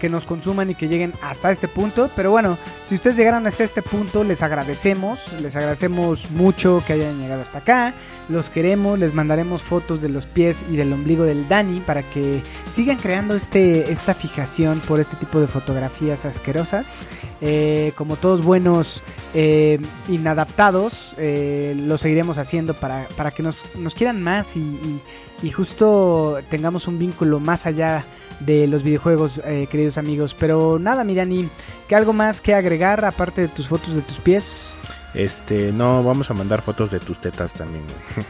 que 0.00 0.08
nos 0.08 0.24
consuman 0.24 0.70
y 0.70 0.74
que 0.74 0.88
lleguen 0.88 1.12
hasta 1.22 1.52
este 1.52 1.68
punto. 1.68 2.10
Pero 2.16 2.32
bueno, 2.32 2.58
si 2.82 2.96
ustedes 2.96 3.16
llegaron 3.16 3.46
hasta 3.46 3.62
este 3.62 3.82
punto, 3.82 4.24
les 4.24 4.42
agradecemos, 4.42 5.20
les 5.40 5.54
agradecemos 5.54 6.30
mucho 6.32 6.82
que 6.84 6.94
hayan 6.94 7.20
llegado 7.20 7.42
hasta 7.42 7.58
acá. 7.58 7.94
Los 8.28 8.48
queremos, 8.48 8.98
les 8.98 9.12
mandaremos 9.12 9.62
fotos 9.62 10.00
de 10.00 10.08
los 10.08 10.24
pies 10.24 10.64
y 10.70 10.76
del 10.76 10.92
ombligo 10.92 11.24
del 11.24 11.48
Dani 11.48 11.80
para 11.80 12.02
que 12.04 12.40
sigan 12.68 12.96
creando 12.96 13.34
este, 13.34 13.90
esta 13.90 14.14
fijación 14.14 14.80
por 14.86 15.00
este 15.00 15.16
tipo 15.16 15.40
de 15.40 15.48
fotografías 15.48 16.24
asquerosas. 16.24 16.94
Eh, 17.40 17.92
como 17.96 18.16
todos 18.16 18.44
buenos 18.44 19.02
eh, 19.34 19.80
inadaptados, 20.08 21.14
eh, 21.18 21.74
lo 21.76 21.98
seguiremos 21.98 22.38
haciendo 22.38 22.74
para, 22.74 23.08
para 23.16 23.30
que 23.32 23.42
nos, 23.42 23.64
nos 23.76 23.94
quieran 23.94 24.22
más 24.22 24.56
y, 24.56 24.60
y- 24.60 25.00
y 25.42 25.50
justo 25.50 26.38
tengamos 26.50 26.86
un 26.86 26.98
vínculo 26.98 27.40
más 27.40 27.66
allá 27.66 28.04
de 28.40 28.66
los 28.66 28.82
videojuegos, 28.82 29.40
eh, 29.44 29.66
queridos 29.70 29.98
amigos. 29.98 30.34
Pero 30.38 30.78
nada, 30.78 31.04
mi 31.04 31.14
Dani, 31.14 31.48
¿qué 31.88 31.96
algo 31.96 32.12
más 32.12 32.40
que 32.40 32.54
agregar 32.54 33.04
aparte 33.04 33.42
de 33.42 33.48
tus 33.48 33.68
fotos 33.68 33.94
de 33.94 34.02
tus 34.02 34.18
pies? 34.18 34.66
Este, 35.14 35.72
no, 35.72 36.04
vamos 36.04 36.30
a 36.30 36.34
mandar 36.34 36.62
fotos 36.62 36.90
de 36.90 37.00
tus 37.00 37.20
tetas 37.20 37.52
también. 37.52 37.82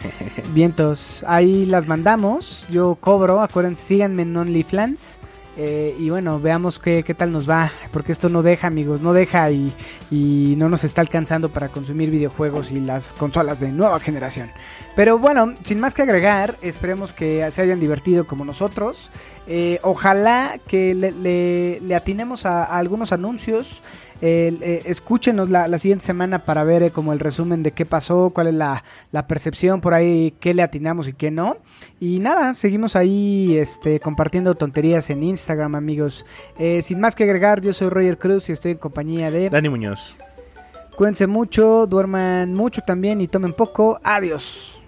Vientos, 0.54 1.24
ahí 1.26 1.66
las 1.66 1.86
mandamos. 1.86 2.66
Yo 2.70 2.96
cobro, 3.00 3.42
acuérdense, 3.42 3.82
síganme 3.82 4.22
en 4.22 4.36
OnlyFans. 4.36 5.18
Eh, 5.62 5.94
y 5.98 6.08
bueno, 6.08 6.40
veamos 6.40 6.78
qué, 6.78 7.02
qué, 7.02 7.12
tal 7.12 7.32
nos 7.32 7.48
va, 7.48 7.70
porque 7.92 8.12
esto 8.12 8.30
no 8.30 8.42
deja, 8.42 8.66
amigos, 8.66 9.02
no 9.02 9.12
deja 9.12 9.50
y, 9.50 9.70
y, 10.10 10.54
no 10.56 10.70
nos 10.70 10.84
está 10.84 11.02
alcanzando 11.02 11.50
para 11.50 11.68
consumir 11.68 12.10
videojuegos 12.10 12.72
y 12.72 12.80
las 12.80 13.12
consolas 13.12 13.60
de 13.60 13.70
nueva 13.70 14.00
generación. 14.00 14.48
Pero 14.96 15.18
bueno, 15.18 15.52
sin 15.62 15.78
más 15.78 15.92
que 15.92 16.00
agregar, 16.00 16.56
esperemos 16.62 17.12
que 17.12 17.46
se 17.50 17.60
hayan 17.60 17.78
divertido 17.78 18.26
como 18.26 18.46
nosotros. 18.46 19.10
Eh, 19.46 19.78
ojalá 19.82 20.58
que 20.66 20.94
le, 20.94 21.10
le, 21.80 21.94
atinemos 21.94 22.46
a 22.46 22.64
algunos 22.64 23.12
anuncios. 23.12 23.82
Eh, 24.22 24.82
escúchenos 24.84 25.48
la, 25.48 25.66
la, 25.66 25.78
siguiente 25.78 26.04
semana 26.04 26.40
para 26.40 26.62
ver 26.64 26.82
eh, 26.82 26.90
como 26.90 27.12
el 27.12 27.20
resumen 27.20 27.62
de 27.62 27.72
qué 27.72 27.86
pasó, 27.86 28.30
cuál 28.34 28.48
es 28.48 28.54
la, 28.54 28.84
la, 29.12 29.26
percepción 29.26 29.80
por 29.80 29.94
ahí, 29.94 30.34
qué 30.40 30.52
le 30.52 30.62
atinamos 30.62 31.08
y 31.08 31.14
qué 31.14 31.30
no. 31.30 31.56
Y 32.00 32.18
nada, 32.18 32.54
seguimos 32.54 32.96
ahí 32.96 33.56
este, 33.56 33.98
compartiendo 34.00 34.54
tonterías 34.54 35.08
en 35.10 35.22
Instagram, 35.22 35.74
amigos. 35.74 36.26
Eh, 36.58 36.82
sin 36.82 37.00
más 37.00 37.14
que 37.14 37.24
agregar, 37.24 37.60
yo 37.60 37.72
soy 37.72 37.88
Roger 37.88 38.18
Cruz 38.18 38.48
y 38.48 38.52
estoy 38.52 38.72
en 38.72 38.78
compañía 38.78 39.30
de 39.30 39.48
Dani 39.48 39.68
Muñoz. 39.68 40.16
Cuídense 40.96 41.26
mucho, 41.26 41.86
duerman 41.86 42.52
mucho 42.52 42.82
también 42.82 43.20
y 43.22 43.28
tomen 43.28 43.54
poco. 43.54 44.00
Adiós. 44.04 44.79